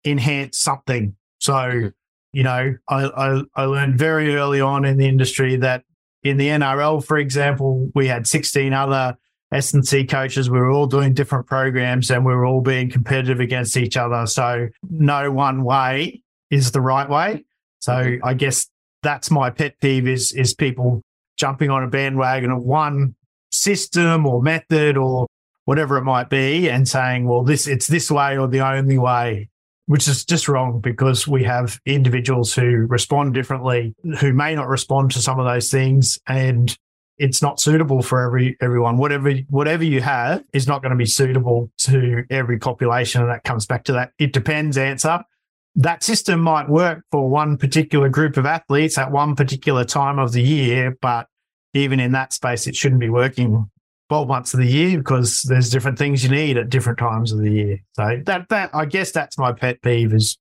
enhance 0.06 0.58
something. 0.58 1.16
So, 1.40 1.54
mm-hmm. 1.54 1.88
you 2.34 2.44
know, 2.44 2.76
I, 2.88 3.06
I, 3.06 3.42
I 3.56 3.66
learned 3.66 3.98
very 3.98 4.36
early 4.36 4.62
on 4.62 4.86
in 4.86 4.98
the 4.98 5.08
industry 5.08 5.58
that 5.58 5.84
in 6.24 6.38
the 6.38 6.48
NRL, 6.48 7.04
for 7.06 7.18
example, 7.18 7.90
we 7.94 8.08
had 8.08 8.28
16 8.28 8.74
other 8.74 9.18
S&C 9.52 10.06
coaches. 10.06 10.50
We 10.50 10.60
were 10.60 10.72
all 10.72 10.88
doing 10.88 11.14
different 11.14 11.48
programs 11.48 12.10
and 12.12 12.26
we 12.26 12.34
were 12.34 12.46
all 12.46 12.62
being 12.62 12.90
competitive 12.90 13.40
against 13.40 13.78
each 13.78 13.96
other. 13.96 14.26
So 14.26 14.68
no 14.90 15.32
one 15.32 15.64
way 15.64 16.22
is 16.50 16.72
the 16.72 16.82
right 16.82 17.10
way. 17.10 17.46
So 17.80 18.18
I 18.24 18.34
guess 18.34 18.68
that's 19.04 19.32
my 19.32 19.50
pet 19.50 19.80
peeve 19.80 20.08
is 20.08 20.34
is 20.34 20.54
people 20.54 21.02
jumping 21.38 21.70
on 21.70 21.84
a 21.84 21.88
bandwagon 21.88 22.52
of 22.52 22.64
one 22.64 23.16
system 23.52 24.26
or 24.26 24.42
method 24.42 24.98
or 24.98 25.28
whatever 25.66 25.98
it 25.98 26.04
might 26.04 26.30
be 26.30 26.70
and 26.70 26.88
saying, 26.88 27.28
well, 27.28 27.44
this 27.44 27.68
it's 27.68 27.88
this 27.88 28.10
way 28.10 28.38
or 28.38 28.48
the 28.48 28.62
only 28.62 28.98
way, 28.98 29.50
which 29.86 30.08
is 30.08 30.26
just 30.26 30.48
wrong 30.48 30.80
because 30.80 31.28
we 31.28 31.44
have 31.44 31.80
individuals 31.86 32.54
who 32.54 32.88
respond 32.88 33.34
differently, 33.34 33.94
who 34.20 34.34
may 34.34 34.56
not 34.56 34.68
respond 34.68 35.12
to 35.12 35.22
some 35.22 35.40
of 35.40 35.46
those 35.46 35.70
things. 35.70 36.20
And 36.28 36.76
it's 37.18 37.42
not 37.42 37.60
suitable 37.60 38.02
for 38.02 38.22
every 38.22 38.58
everyone. 38.62 38.98
Whatever 38.98 39.34
whatever 39.50 39.84
you 39.84 40.02
have 40.02 40.44
is 40.54 40.68
not 40.68 40.82
going 40.82 40.92
to 40.92 40.98
be 40.98 41.06
suitable 41.06 41.72
to 41.80 42.24
every 42.30 42.60
population. 42.60 43.22
And 43.22 43.32
that 43.32 43.44
comes 43.44 43.66
back 43.66 43.84
to 43.86 43.94
that 43.94 44.12
it 44.20 44.34
depends 44.34 44.78
answer 44.78 45.24
that 45.78 46.04
system 46.04 46.42
might 46.42 46.68
work 46.68 47.04
for 47.12 47.30
one 47.30 47.56
particular 47.56 48.10
group 48.10 48.36
of 48.36 48.46
athletes 48.46 48.98
at 48.98 49.12
one 49.12 49.36
particular 49.36 49.86
time 49.86 50.18
of 50.18 50.32
the 50.32 50.42
year, 50.42 50.98
but 51.02 51.28
even 51.74 52.00
in 52.00 52.12
that 52.14 52.34
space, 52.34 52.66
it 52.66 52.76
shouldn't 52.76 53.00
be 53.00 53.10
working 53.10 53.70
12 54.10 54.28
months 54.28 54.54
of 54.56 54.60
the 54.60 54.66
year 54.66 54.98
because 54.98 55.44
there's 55.44 55.70
different 55.70 56.00
things 56.00 56.24
you 56.24 56.32
need 56.32 56.58
at 56.58 56.70
different 56.70 56.98
times 56.98 57.32
of 57.32 57.40
the 57.40 57.52
year. 57.52 57.78
So 57.94 58.22
that, 58.26 58.50
that, 58.50 58.72
I 58.74 58.86
guess 58.86 59.12
that's 59.12 59.38
my 59.38 59.52
pet 59.52 59.82
peeve 59.84 60.14
is 60.14 60.40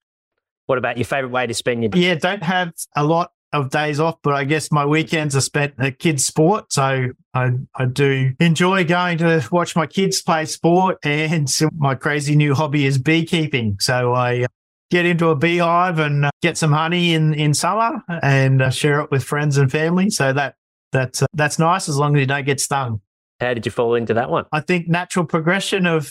What 0.66 0.78
about 0.78 0.96
your 0.96 1.04
favorite 1.04 1.32
way 1.32 1.46
to 1.46 1.52
spend 1.54 1.82
your 1.82 1.90
Yeah, 1.94 2.14
don't 2.14 2.42
have 2.42 2.72
a 2.96 3.04
lot 3.04 3.32
of 3.52 3.68
days 3.68 4.00
off, 4.00 4.16
but 4.22 4.32
I 4.32 4.44
guess 4.44 4.72
my 4.72 4.86
weekends 4.86 5.36
are 5.36 5.42
spent 5.42 5.74
at 5.78 5.98
kids' 5.98 6.24
sport. 6.24 6.72
So 6.72 7.10
I, 7.34 7.50
I 7.74 7.84
do 7.84 8.32
enjoy 8.40 8.84
going 8.84 9.18
to 9.18 9.46
watch 9.52 9.76
my 9.76 9.86
kids 9.86 10.22
play 10.22 10.46
sport. 10.46 10.96
And 11.04 11.54
my 11.76 11.94
crazy 11.94 12.36
new 12.36 12.54
hobby 12.54 12.86
is 12.86 12.96
beekeeping. 12.96 13.76
So 13.80 14.14
I 14.14 14.46
get 14.90 15.06
into 15.06 15.28
a 15.28 15.36
beehive 15.36 15.98
and 15.98 16.26
uh, 16.26 16.30
get 16.42 16.56
some 16.56 16.72
honey 16.72 17.14
in, 17.14 17.34
in 17.34 17.54
summer 17.54 18.02
and 18.22 18.62
uh, 18.62 18.70
share 18.70 19.00
it 19.00 19.10
with 19.10 19.24
friends 19.24 19.56
and 19.56 19.70
family. 19.70 20.10
So 20.10 20.32
that, 20.32 20.56
that 20.92 21.22
uh, 21.22 21.26
that's 21.34 21.58
nice 21.58 21.88
as 21.88 21.96
long 21.96 22.16
as 22.16 22.20
you 22.20 22.26
don't 22.26 22.46
get 22.46 22.60
stung. 22.60 23.00
How 23.40 23.52
did 23.52 23.66
you 23.66 23.72
fall 23.72 23.94
into 23.94 24.14
that 24.14 24.30
one? 24.30 24.46
I 24.52 24.60
think 24.60 24.88
natural 24.88 25.26
progression 25.26 25.86
of 25.86 26.10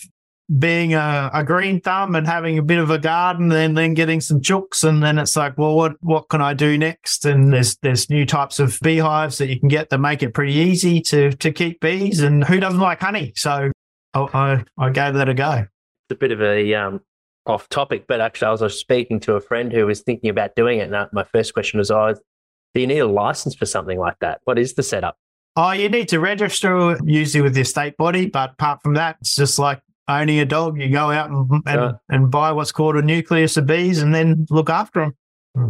being 0.59 0.93
a, 0.93 1.31
a, 1.33 1.43
green 1.43 1.81
thumb 1.81 2.13
and 2.13 2.27
having 2.27 2.59
a 2.59 2.61
bit 2.61 2.77
of 2.77 2.91
a 2.91 2.99
garden 2.99 3.51
and 3.51 3.75
then 3.75 3.95
getting 3.95 4.21
some 4.21 4.41
chooks 4.41 4.83
and 4.83 5.01
then 5.01 5.17
it's 5.17 5.35
like 5.35 5.57
well 5.57 5.75
what 5.75 5.93
what 6.01 6.29
can 6.29 6.39
I 6.39 6.53
do 6.53 6.77
next 6.77 7.25
and 7.25 7.51
there's 7.51 7.77
there's 7.77 8.11
new 8.11 8.27
types 8.27 8.59
of 8.59 8.77
beehives 8.83 9.39
that 9.39 9.47
you 9.47 9.59
can 9.59 9.69
get 9.69 9.89
that 9.89 9.97
make 9.97 10.21
it 10.21 10.35
pretty 10.35 10.53
easy 10.53 11.01
to 11.01 11.31
to 11.31 11.51
keep 11.51 11.79
bees 11.79 12.19
and 12.19 12.43
who 12.43 12.59
doesn't 12.59 12.79
like 12.79 13.01
honey 13.01 13.33
so 13.35 13.71
I 14.13 14.19
I, 14.19 14.63
I 14.77 14.89
gave 14.91 15.15
that 15.15 15.29
a 15.29 15.33
go 15.33 15.65
it's 16.09 16.11
a 16.11 16.15
bit 16.15 16.31
of 16.31 16.43
a 16.43 16.75
um 16.75 17.01
off 17.45 17.69
topic 17.69 18.05
but 18.07 18.21
actually 18.21 18.47
I 18.47 18.51
was 18.51 18.79
speaking 18.79 19.19
to 19.21 19.35
a 19.35 19.41
friend 19.41 19.71
who 19.71 19.85
was 19.85 20.01
thinking 20.01 20.29
about 20.29 20.55
doing 20.55 20.79
it 20.79 20.91
and 20.91 21.09
my 21.13 21.23
first 21.23 21.53
question 21.53 21.77
was 21.77 21.91
oh 21.91 22.13
do 22.73 22.81
you 22.81 22.87
need 22.87 22.99
a 22.99 23.07
license 23.07 23.55
for 23.55 23.65
something 23.65 23.99
like 23.99 24.19
that 24.19 24.41
what 24.45 24.59
is 24.59 24.73
the 24.73 24.83
setup 24.83 25.17
Oh, 25.57 25.71
you 25.71 25.87
need 25.87 26.09
to 26.09 26.19
register 26.19 26.97
usually 27.05 27.41
with 27.41 27.55
your 27.55 27.63
state 27.63 27.95
body, 27.95 28.25
but 28.25 28.51
apart 28.51 28.81
from 28.83 28.95
that, 28.95 29.17
it's 29.21 29.35
just 29.35 29.57
like 29.57 29.81
owning 30.07 30.39
a 30.39 30.45
dog. 30.45 30.79
You 30.79 30.89
go 30.89 31.11
out 31.11 31.29
and 31.29 31.63
and, 31.65 31.95
and 32.09 32.29
buy 32.31 32.51
what's 32.51 32.73
called 32.73 32.97
a 32.97 33.01
nucleus 33.01 33.55
of 33.55 33.65
bees, 33.65 34.01
and 34.01 34.13
then 34.13 34.45
look 34.49 34.69
after 34.69 34.99
them. 35.01 35.15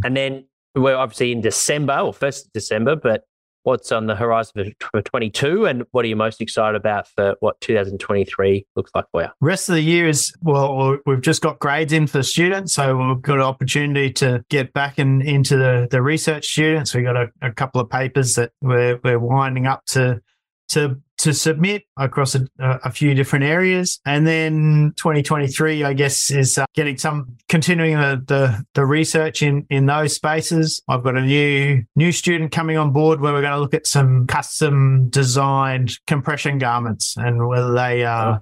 And 0.03 0.17
then 0.17 0.45
we're 0.73 0.95
obviously 0.95 1.31
in 1.31 1.41
December 1.41 1.99
or 1.99 2.13
first 2.13 2.51
December, 2.51 2.95
but 2.95 3.25
what's 3.65 3.91
on 3.91 4.05
the 4.05 4.15
horizon 4.15 4.73
for 4.91 5.01
22 5.01 5.65
and 5.65 5.83
what 5.91 6.05
are 6.05 6.07
you 6.07 6.15
most 6.15 6.39
excited 6.39 6.75
about 6.75 7.07
for 7.07 7.35
what 7.39 7.59
2023 7.61 8.65
looks 8.75 8.91
like 8.93 9.05
for 9.11 9.23
you? 9.23 9.27
Rest 9.41 9.69
of 9.69 9.75
the 9.75 9.81
year 9.81 10.07
is 10.07 10.33
well 10.41 10.97
we've 11.05 11.21
just 11.21 11.41
got 11.41 11.59
grades 11.59 11.91
in 11.91 12.07
for 12.07 12.23
students 12.23 12.73
so 12.73 12.95
we've 12.95 13.21
got 13.21 13.37
an 13.37 13.41
opportunity 13.41 14.11
to 14.13 14.45
get 14.49 14.71
back 14.73 14.99
in, 14.99 15.21
into 15.21 15.57
the, 15.57 15.87
the 15.89 16.01
research 16.01 16.47
students. 16.47 16.93
We've 16.93 17.03
got 17.03 17.17
a, 17.17 17.31
a 17.41 17.51
couple 17.51 17.81
of 17.81 17.89
papers 17.89 18.35
that 18.35 18.51
we're, 18.61 18.99
we're 19.03 19.19
winding 19.19 19.67
up 19.67 19.85
to 19.87 20.21
to 20.67 20.99
to 21.17 21.33
submit 21.33 21.83
across 21.97 22.35
a, 22.35 22.47
a, 22.59 22.91
few 22.91 23.13
different 23.13 23.45
areas. 23.45 23.99
And 24.05 24.27
then 24.27 24.93
2023, 24.97 25.83
I 25.83 25.93
guess, 25.93 26.29
is 26.29 26.57
uh, 26.57 26.65
getting 26.73 26.97
some 26.97 27.37
continuing 27.47 27.97
the, 27.97 28.23
the, 28.25 28.65
the 28.73 28.85
research 28.85 29.41
in 29.41 29.65
in 29.69 29.85
those 29.85 30.13
spaces. 30.13 30.81
I've 30.87 31.03
got 31.03 31.15
a 31.15 31.21
new 31.21 31.83
new 31.95 32.11
student 32.11 32.51
coming 32.51 32.77
on 32.77 32.91
board 32.91 33.21
where 33.21 33.33
we're 33.33 33.41
going 33.41 33.53
to 33.53 33.59
look 33.59 33.73
at 33.73 33.87
some 33.87 34.27
custom 34.27 35.09
designed 35.09 35.97
compression 36.07 36.57
garments 36.57 37.15
and 37.17 37.47
whether 37.47 37.73
they 37.73 38.03
are. 38.03 38.41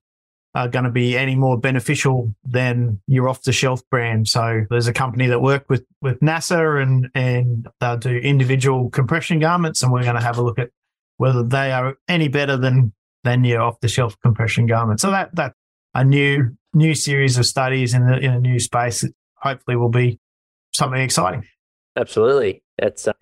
Are 0.55 0.67
going 0.67 0.85
to 0.85 0.91
be 0.91 1.17
any 1.17 1.33
more 1.33 1.59
beneficial 1.59 2.31
than 2.45 3.01
your 3.07 3.27
off 3.27 3.41
the 3.41 3.51
shelf 3.51 3.81
brand. 3.89 4.27
So 4.27 4.65
there's 4.69 4.85
a 4.85 4.93
company 4.93 5.25
that 5.25 5.41
work 5.41 5.65
with 5.67 5.83
with 5.99 6.19
NASA 6.19 6.79
and 6.79 7.09
and 7.15 7.67
they'll 7.79 7.97
do 7.97 8.15
individual 8.15 8.91
compression 8.91 9.39
garments, 9.39 9.81
and 9.81 9.91
we're 9.91 10.03
going 10.03 10.13
to 10.13 10.21
have 10.21 10.37
a 10.37 10.43
look 10.43 10.59
at 10.59 10.69
whether 11.17 11.43
they 11.43 11.71
are 11.71 11.95
any 12.07 12.27
better 12.27 12.57
than 12.57 12.93
than 13.23 13.43
your 13.43 13.61
off 13.61 13.79
the 13.79 13.87
shelf 13.87 14.17
compression 14.21 14.65
garment. 14.65 14.99
So 14.99 15.11
that 15.11 15.35
that 15.35 15.53
a 15.93 16.03
new 16.03 16.57
new 16.73 16.95
series 16.95 17.37
of 17.37 17.45
studies 17.45 17.93
in, 17.93 18.07
the, 18.07 18.17
in 18.17 18.31
a 18.31 18.39
new 18.39 18.59
space 18.59 19.05
hopefully 19.35 19.77
will 19.77 19.89
be 19.89 20.19
something 20.73 20.99
exciting. 20.99 21.45
Absolutely, 21.95 22.63
it's 22.77 23.07
uh, 23.07 23.13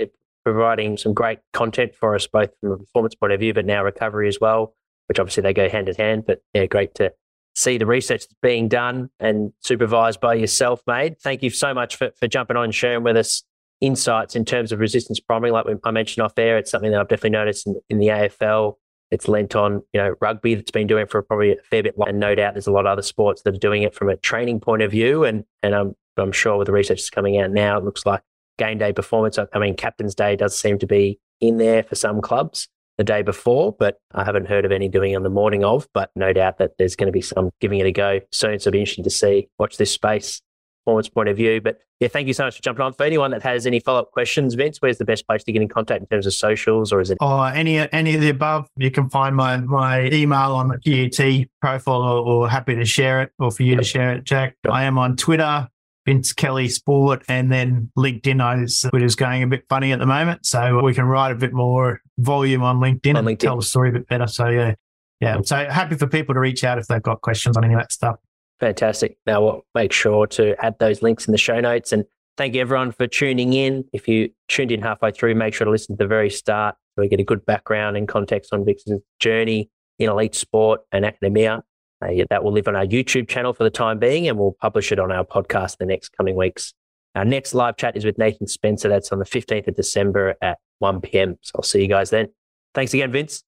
providing 0.44 0.98
some 0.98 1.14
great 1.14 1.40
content 1.54 1.94
for 1.94 2.16
us 2.16 2.28
both 2.28 2.50
from 2.62 2.72
a 2.72 2.78
performance 2.78 3.16
point 3.16 3.34
of 3.34 3.40
view, 3.40 3.54
but 3.54 3.66
now 3.66 3.84
recovery 3.84 4.28
as 4.28 4.40
well, 4.40 4.74
which 5.08 5.20
obviously 5.20 5.44
they 5.44 5.54
go 5.54 5.70
hand 5.70 5.90
in 5.90 5.96
hand. 5.96 6.26
But 6.26 6.42
yeah, 6.54 6.66
great 6.66 6.96
to 6.96 7.14
see 7.54 7.78
the 7.78 7.86
research 7.86 8.22
that's 8.22 8.36
being 8.42 8.70
done 8.70 9.10
and 9.20 9.52
supervised 9.60 10.22
by 10.22 10.36
yourself, 10.36 10.82
mate. 10.88 11.22
Thank 11.22 11.44
you 11.44 11.50
so 11.50 11.74
much 11.74 11.98
for, 11.98 12.12
for 12.18 12.28
jumping 12.28 12.56
on 12.56 12.66
and 12.66 12.76
sharing 12.76 13.04
with 13.04 13.18
us 13.18 13.44
insights 13.82 14.36
in 14.36 14.46
terms 14.46 14.72
of 14.72 14.80
resistance 14.80 15.20
priming, 15.20 15.52
like 15.52 15.66
I 15.84 15.92
mentioned 15.92 16.24
off 16.24 16.38
air. 16.38 16.58
It's 16.58 16.72
something 16.72 16.92
that 16.92 17.02
I've 17.02 17.08
definitely 17.08 17.32
noticed 17.32 17.68
in, 17.68 17.76
in 17.90 17.98
the 17.98 18.08
AFL. 18.08 18.76
It's 19.10 19.28
lent 19.28 19.56
on, 19.56 19.82
you 19.92 20.00
know, 20.00 20.16
rugby 20.22 20.56
that's 20.56 20.72
been 20.72 20.88
doing 20.88 21.06
for 21.06 21.22
probably 21.22 21.52
a 21.52 21.58
fair 21.70 21.84
bit. 21.84 21.96
And 22.08 22.20
no 22.20 22.34
doubt 22.34 22.54
there's 22.54 22.68
a 22.68 22.72
lot 22.72 22.86
of 22.86 22.92
other 22.92 23.02
sports 23.02 23.42
that 23.42 23.54
are 23.54 23.60
doing 23.60 23.84
it 23.84 23.94
from 23.94 24.08
a 24.08 24.16
training 24.16 24.62
point 24.62 24.84
of 24.84 24.92
view. 24.92 25.26
And 25.26 25.44
and 25.62 25.76
I'm 25.76 25.96
I'm 26.16 26.32
sure 26.32 26.58
with 26.58 26.68
the 26.68 26.72
research 26.72 27.00
that's 27.00 27.10
coming 27.10 27.40
out 27.40 27.52
now, 27.52 27.78
it 27.78 27.84
looks 27.84 28.06
like 28.06 28.22
game 28.58 28.78
day 28.78 28.94
performance. 28.94 29.38
I 29.38 29.60
mean, 29.60 29.76
captain's 29.76 30.16
day 30.16 30.36
does 30.36 30.58
seem 30.58 30.80
to 30.80 30.88
be 30.88 31.20
in 31.42 31.58
there 31.58 31.84
for 31.84 31.96
some 31.96 32.22
clubs 32.22 32.70
the 32.98 33.04
day 33.04 33.22
before, 33.22 33.74
but 33.78 34.00
I 34.14 34.24
haven't 34.24 34.48
heard 34.48 34.64
of 34.64 34.72
any 34.72 34.88
doing 34.88 35.16
on 35.16 35.24
the 35.24 35.30
morning 35.30 35.64
of. 35.66 35.88
But 35.94 36.12
no 36.16 36.32
doubt 36.32 36.60
that 36.60 36.78
there's 36.78 36.96
going 36.96 37.08
to 37.08 37.12
be 37.12 37.22
some 37.22 37.50
giving 37.60 37.80
it 37.80 37.88
a 37.88 37.92
go 37.92 38.20
soon. 38.32 38.60
So 38.60 38.70
it'll 38.70 38.72
be 38.72 38.80
interesting 38.80 39.04
to 39.04 39.10
see. 39.10 39.50
Watch 39.58 39.78
this 39.78 39.92
space 39.92 40.42
performance 40.86 41.10
point 41.10 41.30
of 41.30 41.38
view. 41.38 41.62
But 41.62 41.80
yeah, 42.00 42.08
thank 42.08 42.28
you 42.28 42.34
so 42.34 42.46
much 42.46 42.56
for 42.56 42.62
jumping 42.62 42.84
on. 42.84 42.94
For 42.94 43.04
anyone 43.04 43.32
that 43.32 43.44
has 43.44 43.66
any 43.66 43.80
follow 43.80 44.00
up 44.00 44.12
questions, 44.12 44.56
Vince, 44.56 44.78
where's 44.80 44.98
the 44.98 45.06
best 45.06 45.28
place 45.28 45.44
to 45.44 45.52
get 45.52 45.62
in 45.62 45.70
contact 45.70 46.02
in 46.02 46.08
terms 46.08 46.26
of 46.26 46.34
socials, 46.34 46.92
or 46.92 47.02
is 47.02 47.12
it? 47.12 47.18
Oh, 47.22 47.44
any 47.44 47.78
any 47.92 48.16
of 48.16 48.22
the 48.22 48.30
above. 48.30 48.68
You 48.78 48.92
can 48.92 49.10
find 49.10 49.36
my 49.36 49.58
my 49.58 50.10
email 50.10 50.54
on 50.54 50.70
the 50.70 50.78
QUT 50.78 51.48
profile, 51.62 52.02
or, 52.02 52.26
or 52.26 52.50
happy 52.50 52.76
to 52.76 52.86
share 52.86 53.22
it, 53.22 53.32
or 53.40 53.52
for 53.52 53.64
you 53.64 53.72
yep. 53.72 53.80
to 53.80 53.86
share 53.86 54.14
it, 54.14 54.24
Jack. 54.24 54.56
Sure. 54.66 54.74
I 54.74 54.84
am 54.84 54.98
on 54.98 55.16
Twitter. 55.16 55.68
Vince 56.04 56.34
Kelly 56.34 56.68
Sport, 56.68 57.24
and 57.28 57.52
then 57.52 57.92
LinkedIn. 57.96 58.42
I 58.42 58.90
Twitter's 58.90 59.16
going 59.16 59.44
a 59.44 59.48
bit 59.48 59.66
funny 59.70 59.92
at 59.92 60.00
the 60.00 60.08
moment, 60.08 60.48
so 60.48 60.82
we 60.82 60.96
can 60.96 61.06
write 61.06 61.32
a 61.32 61.36
bit 61.36 61.54
more 61.54 62.02
volume 62.18 62.64
on 62.64 62.80
LinkedIn 62.80 63.12
on 63.12 63.18
and 63.18 63.28
LinkedIn. 63.28 63.40
tell 63.40 63.56
the 63.58 63.62
story 63.62 63.90
a 63.90 63.92
bit 63.92 64.08
better. 64.08 64.26
So 64.26 64.48
yeah, 64.48 64.74
yeah. 65.20 65.38
So 65.44 65.58
happy 65.70 65.96
for 65.96 66.08
people 66.08 66.34
to 66.34 66.40
reach 66.40 66.64
out 66.64 66.80
if 66.80 66.88
they've 66.88 67.02
got 67.02 67.22
questions 67.22 67.56
on 67.56 67.64
any 67.64 67.76
of 67.76 67.80
that 67.80 67.92
stuff. 67.92 68.18
Fantastic. 68.62 69.18
Now 69.26 69.42
we'll 69.42 69.66
make 69.74 69.92
sure 69.92 70.28
to 70.28 70.56
add 70.64 70.78
those 70.80 71.02
links 71.02 71.28
in 71.28 71.32
the 71.32 71.38
show 71.38 71.60
notes. 71.60 71.92
And 71.92 72.06
thank 72.38 72.54
you 72.54 72.62
everyone 72.62 72.92
for 72.92 73.08
tuning 73.08 73.54
in. 73.54 73.84
If 73.92 74.08
you 74.08 74.30
tuned 74.48 74.72
in 74.72 74.82
halfway 74.82 75.12
through, 75.12 75.34
make 75.36 75.56
sure 75.56 75.66
to 75.66 75.72
listen 75.72 75.98
to 75.98 76.04
the 76.04 76.08
very 76.08 76.30
start 76.30 76.76
so 76.96 77.02
we 77.02 77.10
get 77.10 77.20
a 77.20 77.24
good 77.24 77.44
background 77.46 77.98
and 77.98 78.08
context 78.08 78.54
on 78.54 78.64
Vince's 78.64 79.02
journey 79.20 79.72
in 79.98 80.10
elite 80.10 80.36
sport 80.36 80.82
and 80.92 81.06
academia. 81.06 81.64
Uh, 82.04 82.24
that 82.30 82.44
will 82.44 82.52
live 82.52 82.68
on 82.68 82.76
our 82.76 82.86
YouTube 82.86 83.28
channel 83.28 83.54
for 83.54 83.64
the 83.64 83.70
time 83.70 84.00
being, 84.00 84.28
and 84.28 84.38
we'll 84.38 84.56
publish 84.60 84.92
it 84.92 85.00
on 85.00 85.12
our 85.12 85.24
podcast 85.24 85.78
in 85.80 85.88
the 85.88 85.94
next 85.94 86.10
coming 86.18 86.36
weeks. 86.36 86.74
Our 87.14 87.26
next 87.26 87.54
live 87.54 87.78
chat 87.78 87.96
is 87.96 88.06
with 88.06 88.18
Nathan 88.18 88.48
Spencer. 88.48 88.90
That's 88.90 89.12
on 89.12 89.20
the 89.20 89.26
15th 89.26 89.68
of 89.68 89.76
December 89.76 90.36
at 90.42 90.58
1 90.80 91.02
p.m. 91.02 91.38
So 91.42 91.52
I'll 91.56 91.64
see 91.64 91.82
you 91.82 91.88
guys 91.88 92.10
then. 92.10 92.30
Thanks 92.74 92.94
again, 92.94 93.12
Vince. 93.12 93.44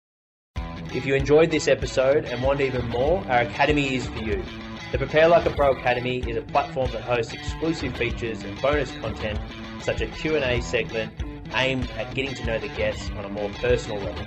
If 0.94 1.06
you 1.06 1.14
enjoyed 1.14 1.50
this 1.50 1.68
episode 1.68 2.26
and 2.26 2.42
want 2.42 2.60
even 2.60 2.86
more, 2.88 3.24
our 3.28 3.40
academy 3.40 3.94
is 3.94 4.06
for 4.06 4.22
you. 4.22 4.42
The 4.92 4.98
Prepare 4.98 5.28
Like 5.28 5.46
a 5.46 5.50
Pro 5.50 5.70
Academy 5.70 6.18
is 6.18 6.36
a 6.36 6.42
platform 6.42 6.90
that 6.90 7.00
hosts 7.00 7.32
exclusive 7.32 7.96
features 7.96 8.42
and 8.42 8.60
bonus 8.60 8.92
content 9.00 9.40
such 9.80 10.02
as 10.02 10.20
Q&A 10.20 10.60
segment 10.60 11.14
aimed 11.54 11.90
at 11.92 12.14
getting 12.14 12.34
to 12.34 12.44
know 12.44 12.58
the 12.58 12.68
guests 12.68 13.10
on 13.16 13.24
a 13.24 13.28
more 13.30 13.48
personal 13.54 13.98
level. 14.00 14.22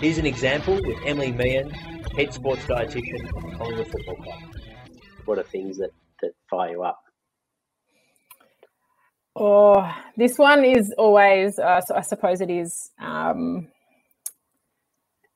Here's 0.00 0.16
an 0.16 0.24
example 0.24 0.80
with 0.82 0.96
Emily 1.04 1.32
Meehan, 1.32 1.68
head 2.16 2.32
sports 2.32 2.64
dietitian 2.64 3.26
of 3.36 3.42
the 3.42 3.58
Collingwood 3.58 3.88
Football 3.88 4.16
Club. 4.16 4.38
What 5.26 5.38
are 5.38 5.42
things 5.42 5.76
that, 5.76 5.90
that 6.22 6.32
fire 6.48 6.70
you 6.70 6.82
up? 6.82 6.98
Oh, 9.36 9.86
this 10.16 10.38
one 10.38 10.64
is 10.64 10.94
always, 10.96 11.58
uh, 11.58 11.82
so 11.82 11.94
I 11.94 12.00
suppose 12.00 12.40
it 12.40 12.48
is, 12.48 12.90
um, 12.98 13.68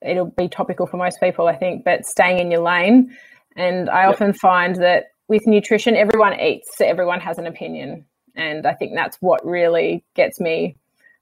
it'll 0.01 0.33
be 0.39 0.49
topical 0.49 0.87
for 0.87 0.97
most 0.97 1.21
people, 1.21 1.49
I 1.49 1.57
think, 1.57 1.85
but 1.85 2.07
staying 2.07 2.39
in 2.39 2.51
your 2.51 2.63
lane. 2.63 3.15
And 3.57 3.91
I 3.91 4.05
yep. 4.05 4.15
often 4.15 4.33
find 4.33 4.77
that 4.77 5.07
with 5.29 5.47
nutrition, 5.47 5.97
everyone 5.97 6.39
eats, 6.41 6.77
so 6.77 6.85
everyone 6.85 7.21
has 7.21 7.39
an 7.39 7.47
opinion. 7.47 8.05
And 8.35 8.67
I 8.67 8.75
think 8.75 8.93
that's 8.95 9.17
what 9.21 9.45
really 9.45 10.05
gets 10.15 10.41
me 10.41 10.77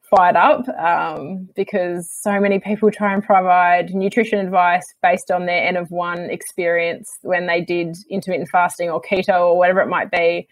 fired 0.09 0.37
up 0.37 0.66
um, 0.79 1.49
because 1.55 2.11
so 2.11 2.41
many 2.41 2.59
people 2.59 2.91
try 2.91 3.12
and 3.12 3.22
provide 3.22 3.95
nutrition 3.95 4.39
advice 4.39 4.85
based 5.03 5.31
on 5.31 5.47
their 5.47 5.62
N 5.64 5.76
of 5.76 5.91
one 5.91 6.31
experience 6.31 7.18
when 7.22 7.47
they 7.47 7.61
did 7.61 7.97
intermittent 8.11 8.49
fasting 8.51 8.89
or 8.89 9.01
keto 9.03 9.41
or 9.41 9.59
whatever 9.59 9.81
it 9.81 9.89
might 9.89 10.11
be. 10.11 10.49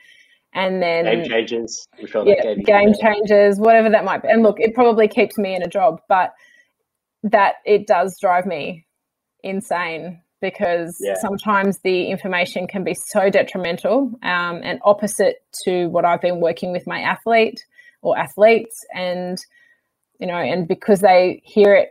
And 0.53 0.83
then 0.83 1.05
Game 1.05 1.25
Changers, 1.29 1.87
yeah, 2.25 2.55
Game 2.65 2.95
Changers, 3.01 3.59
whatever 3.59 3.91
that 3.91 4.05
might 4.05 4.23
be. 4.23 4.29
And 4.29 4.43
look, 4.43 4.59
it 4.59 4.75
probably 4.75 5.09
keeps 5.09 5.37
me 5.37 5.55
in 5.55 5.63
a 5.63 5.69
job, 5.69 6.01
but 6.09 6.33
that 7.23 7.57
it 7.65 7.87
does 7.87 8.19
drive 8.19 8.47
me 8.47 8.87
insane 9.43 10.23
because 10.41 10.97
yeah. 11.01 11.15
sometimes 11.21 11.79
the 11.83 12.11
information 12.11 12.67
can 12.67 12.85
be 12.85 12.95
so 12.95 13.31
detrimental 13.31 14.11
um, 14.23 14.61
and 14.63 14.79
opposite 14.85 15.37
to 15.65 15.87
what 15.87 16.05
I've 16.05 16.21
been 16.21 16.41
working 16.41 16.73
with 16.73 16.87
my 16.87 17.01
athlete 17.01 17.65
or 18.03 18.19
athletes. 18.19 18.85
And, 18.95 19.39
you 20.21 20.27
know, 20.27 20.37
and 20.37 20.69
because 20.69 21.01
they 21.01 21.41
hear 21.45 21.75
it 21.75 21.89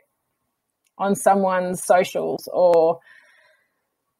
on 0.97 1.15
someone's 1.15 1.83
socials 1.83 2.47
or 2.53 2.99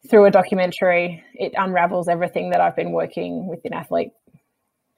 through 0.10 0.26
a 0.26 0.32
documentary, 0.32 1.24
it 1.34 1.54
unravels 1.56 2.08
everything 2.08 2.50
that 2.50 2.62
I've 2.62 2.76
been 2.76 2.92
working 2.92 3.48
with 3.48 3.60
an 3.66 3.74
athlete 3.74 4.12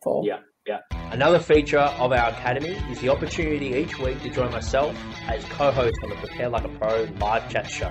for. 0.02 0.24
Yeah. 0.26 0.40
Yeah. 0.66 0.80
Another 1.12 1.40
feature 1.40 1.80
of 1.80 2.12
our 2.12 2.30
academy 2.30 2.76
is 2.92 3.00
the 3.00 3.08
opportunity 3.08 3.68
each 3.68 3.98
week 4.00 4.22
to 4.24 4.30
join 4.30 4.52
myself 4.52 4.94
as 5.30 5.46
co-host 5.46 5.96
on 6.04 6.10
the 6.10 6.16
Prepare 6.18 6.50
Like 6.50 6.66
a 6.66 6.70
Pro 6.70 7.08
live 7.20 7.50
chat 7.50 7.70
show. 7.70 7.90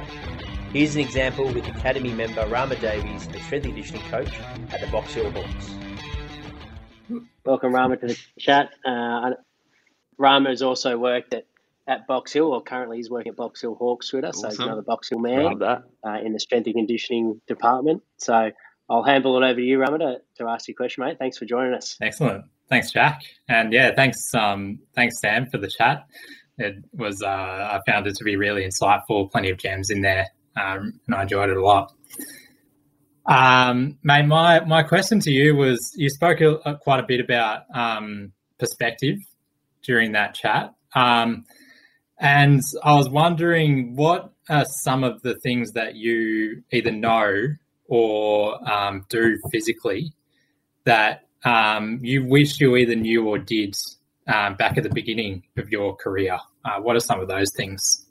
Here's 0.77 0.95
an 0.95 1.01
example 1.01 1.47
with 1.47 1.67
Academy 1.69 2.13
member 2.13 2.47
Rama 2.49 2.77
Davies, 2.77 3.27
the 3.29 3.41
strength 3.41 3.65
and 3.65 3.75
conditioning 3.75 4.03
coach 4.11 4.29
at 4.71 4.79
the 4.83 4.87
Box 4.89 5.15
Hill 5.15 5.31
Hawks. 5.31 5.71
Welcome, 7.47 7.75
Rama, 7.75 7.97
to 7.97 8.09
the 8.09 8.19
chat. 8.39 8.75
Uh, 8.85 9.31
Rama 10.19 10.51
has 10.51 10.61
also 10.61 10.99
worked 10.99 11.33
at, 11.33 11.47
at 11.87 12.07
Box 12.07 12.35
Hill, 12.35 12.53
or 12.53 12.63
currently 12.63 12.99
he's 12.99 13.09
working 13.09 13.31
at 13.31 13.37
Box 13.37 13.63
Hill 13.63 13.75
Hawks 13.75 14.13
with 14.13 14.25
us, 14.25 14.37
awesome. 14.37 14.51
so 14.51 14.55
he's 14.55 14.67
another 14.67 14.83
Box 14.83 15.09
Hill 15.09 15.19
man 15.19 15.63
uh, 15.63 15.79
in 16.23 16.35
the 16.35 16.41
strength 16.41 16.67
and 16.67 16.75
conditioning 16.75 17.41
department. 17.47 18.03
So 18.19 18.51
I'll 18.91 19.03
handle 19.03 19.43
it 19.43 19.47
over 19.47 19.59
to 19.59 19.65
you, 19.65 19.81
Rama, 19.81 19.97
to, 19.97 20.17
to 20.37 20.49
ask 20.51 20.69
your 20.69 20.75
question, 20.75 21.05
mate. 21.05 21.17
Thanks 21.19 21.39
for 21.39 21.47
joining 21.47 21.73
us. 21.73 21.97
Excellent. 22.03 22.45
Thanks, 22.69 22.93
Jack. 22.93 23.23
And 23.49 23.73
yeah, 23.73 23.95
thanks, 23.95 24.19
um, 24.35 24.81
thanks, 24.95 25.23
Sam, 25.23 25.47
for 25.51 25.57
the 25.57 25.69
chat. 25.69 26.05
It 26.59 26.85
was, 26.93 27.23
uh, 27.23 27.29
I 27.29 27.81
found 27.87 28.07
it 28.07 28.17
to 28.17 28.25
be 28.25 28.37
really 28.37 28.69
insightful, 28.69 29.31
plenty 29.31 29.49
of 29.49 29.57
gems 29.57 29.89
in 29.89 30.03
there, 30.03 30.27
um, 30.57 31.01
and 31.07 31.15
I 31.15 31.23
enjoyed 31.23 31.51
it 31.51 31.57
a 31.57 31.65
lot. 31.65 31.93
Um, 33.27 33.99
mate, 34.05 34.27
my, 34.27 34.61
my 34.61 34.83
question 34.83 35.21
to 35.21 35.31
you 35.31 35.57
was 35.57 35.79
you 35.97 36.09
spoke 36.09 36.41
a, 36.41 36.79
quite 36.81 37.01
a 37.01 37.07
bit 37.07 37.21
about 37.21 37.63
um, 37.75 38.33
perspective 38.59 39.17
during 39.83 40.13
that 40.13 40.35
chat. 40.35 40.75
Um, 40.95 41.45
and 42.19 42.61
I 42.83 42.95
was 42.95 43.09
wondering 43.09 43.97
what 43.97 44.33
are 44.49 44.65
some 44.83 45.05
of 45.05 45.23
the 45.23 45.35
things 45.43 45.73
that 45.73 45.97
you 45.97 46.63
either 46.73 46.91
know 46.91 47.49
or 47.89 48.71
um, 48.71 49.05
do 49.09 49.39
physically 49.53 50.13
that 50.85 51.27
um, 51.45 51.99
you 52.03 52.25
wish 52.25 52.61
you 52.61 52.77
either 52.77 52.95
knew 52.95 53.29
or 53.29 53.39
did 53.39 53.75
um, 54.33 54.55
back 54.55 54.77
at 54.77 54.83
the 54.83 54.91
beginning 54.91 55.43
of 55.57 55.69
your 55.71 55.95
career? 55.97 56.39
Uh, 56.65 56.81
what 56.81 56.97
are 56.97 57.01
some 57.01 57.21
of 57.21 57.29
those 57.29 57.51
things? 57.57 58.07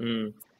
Mm, 0.00 0.32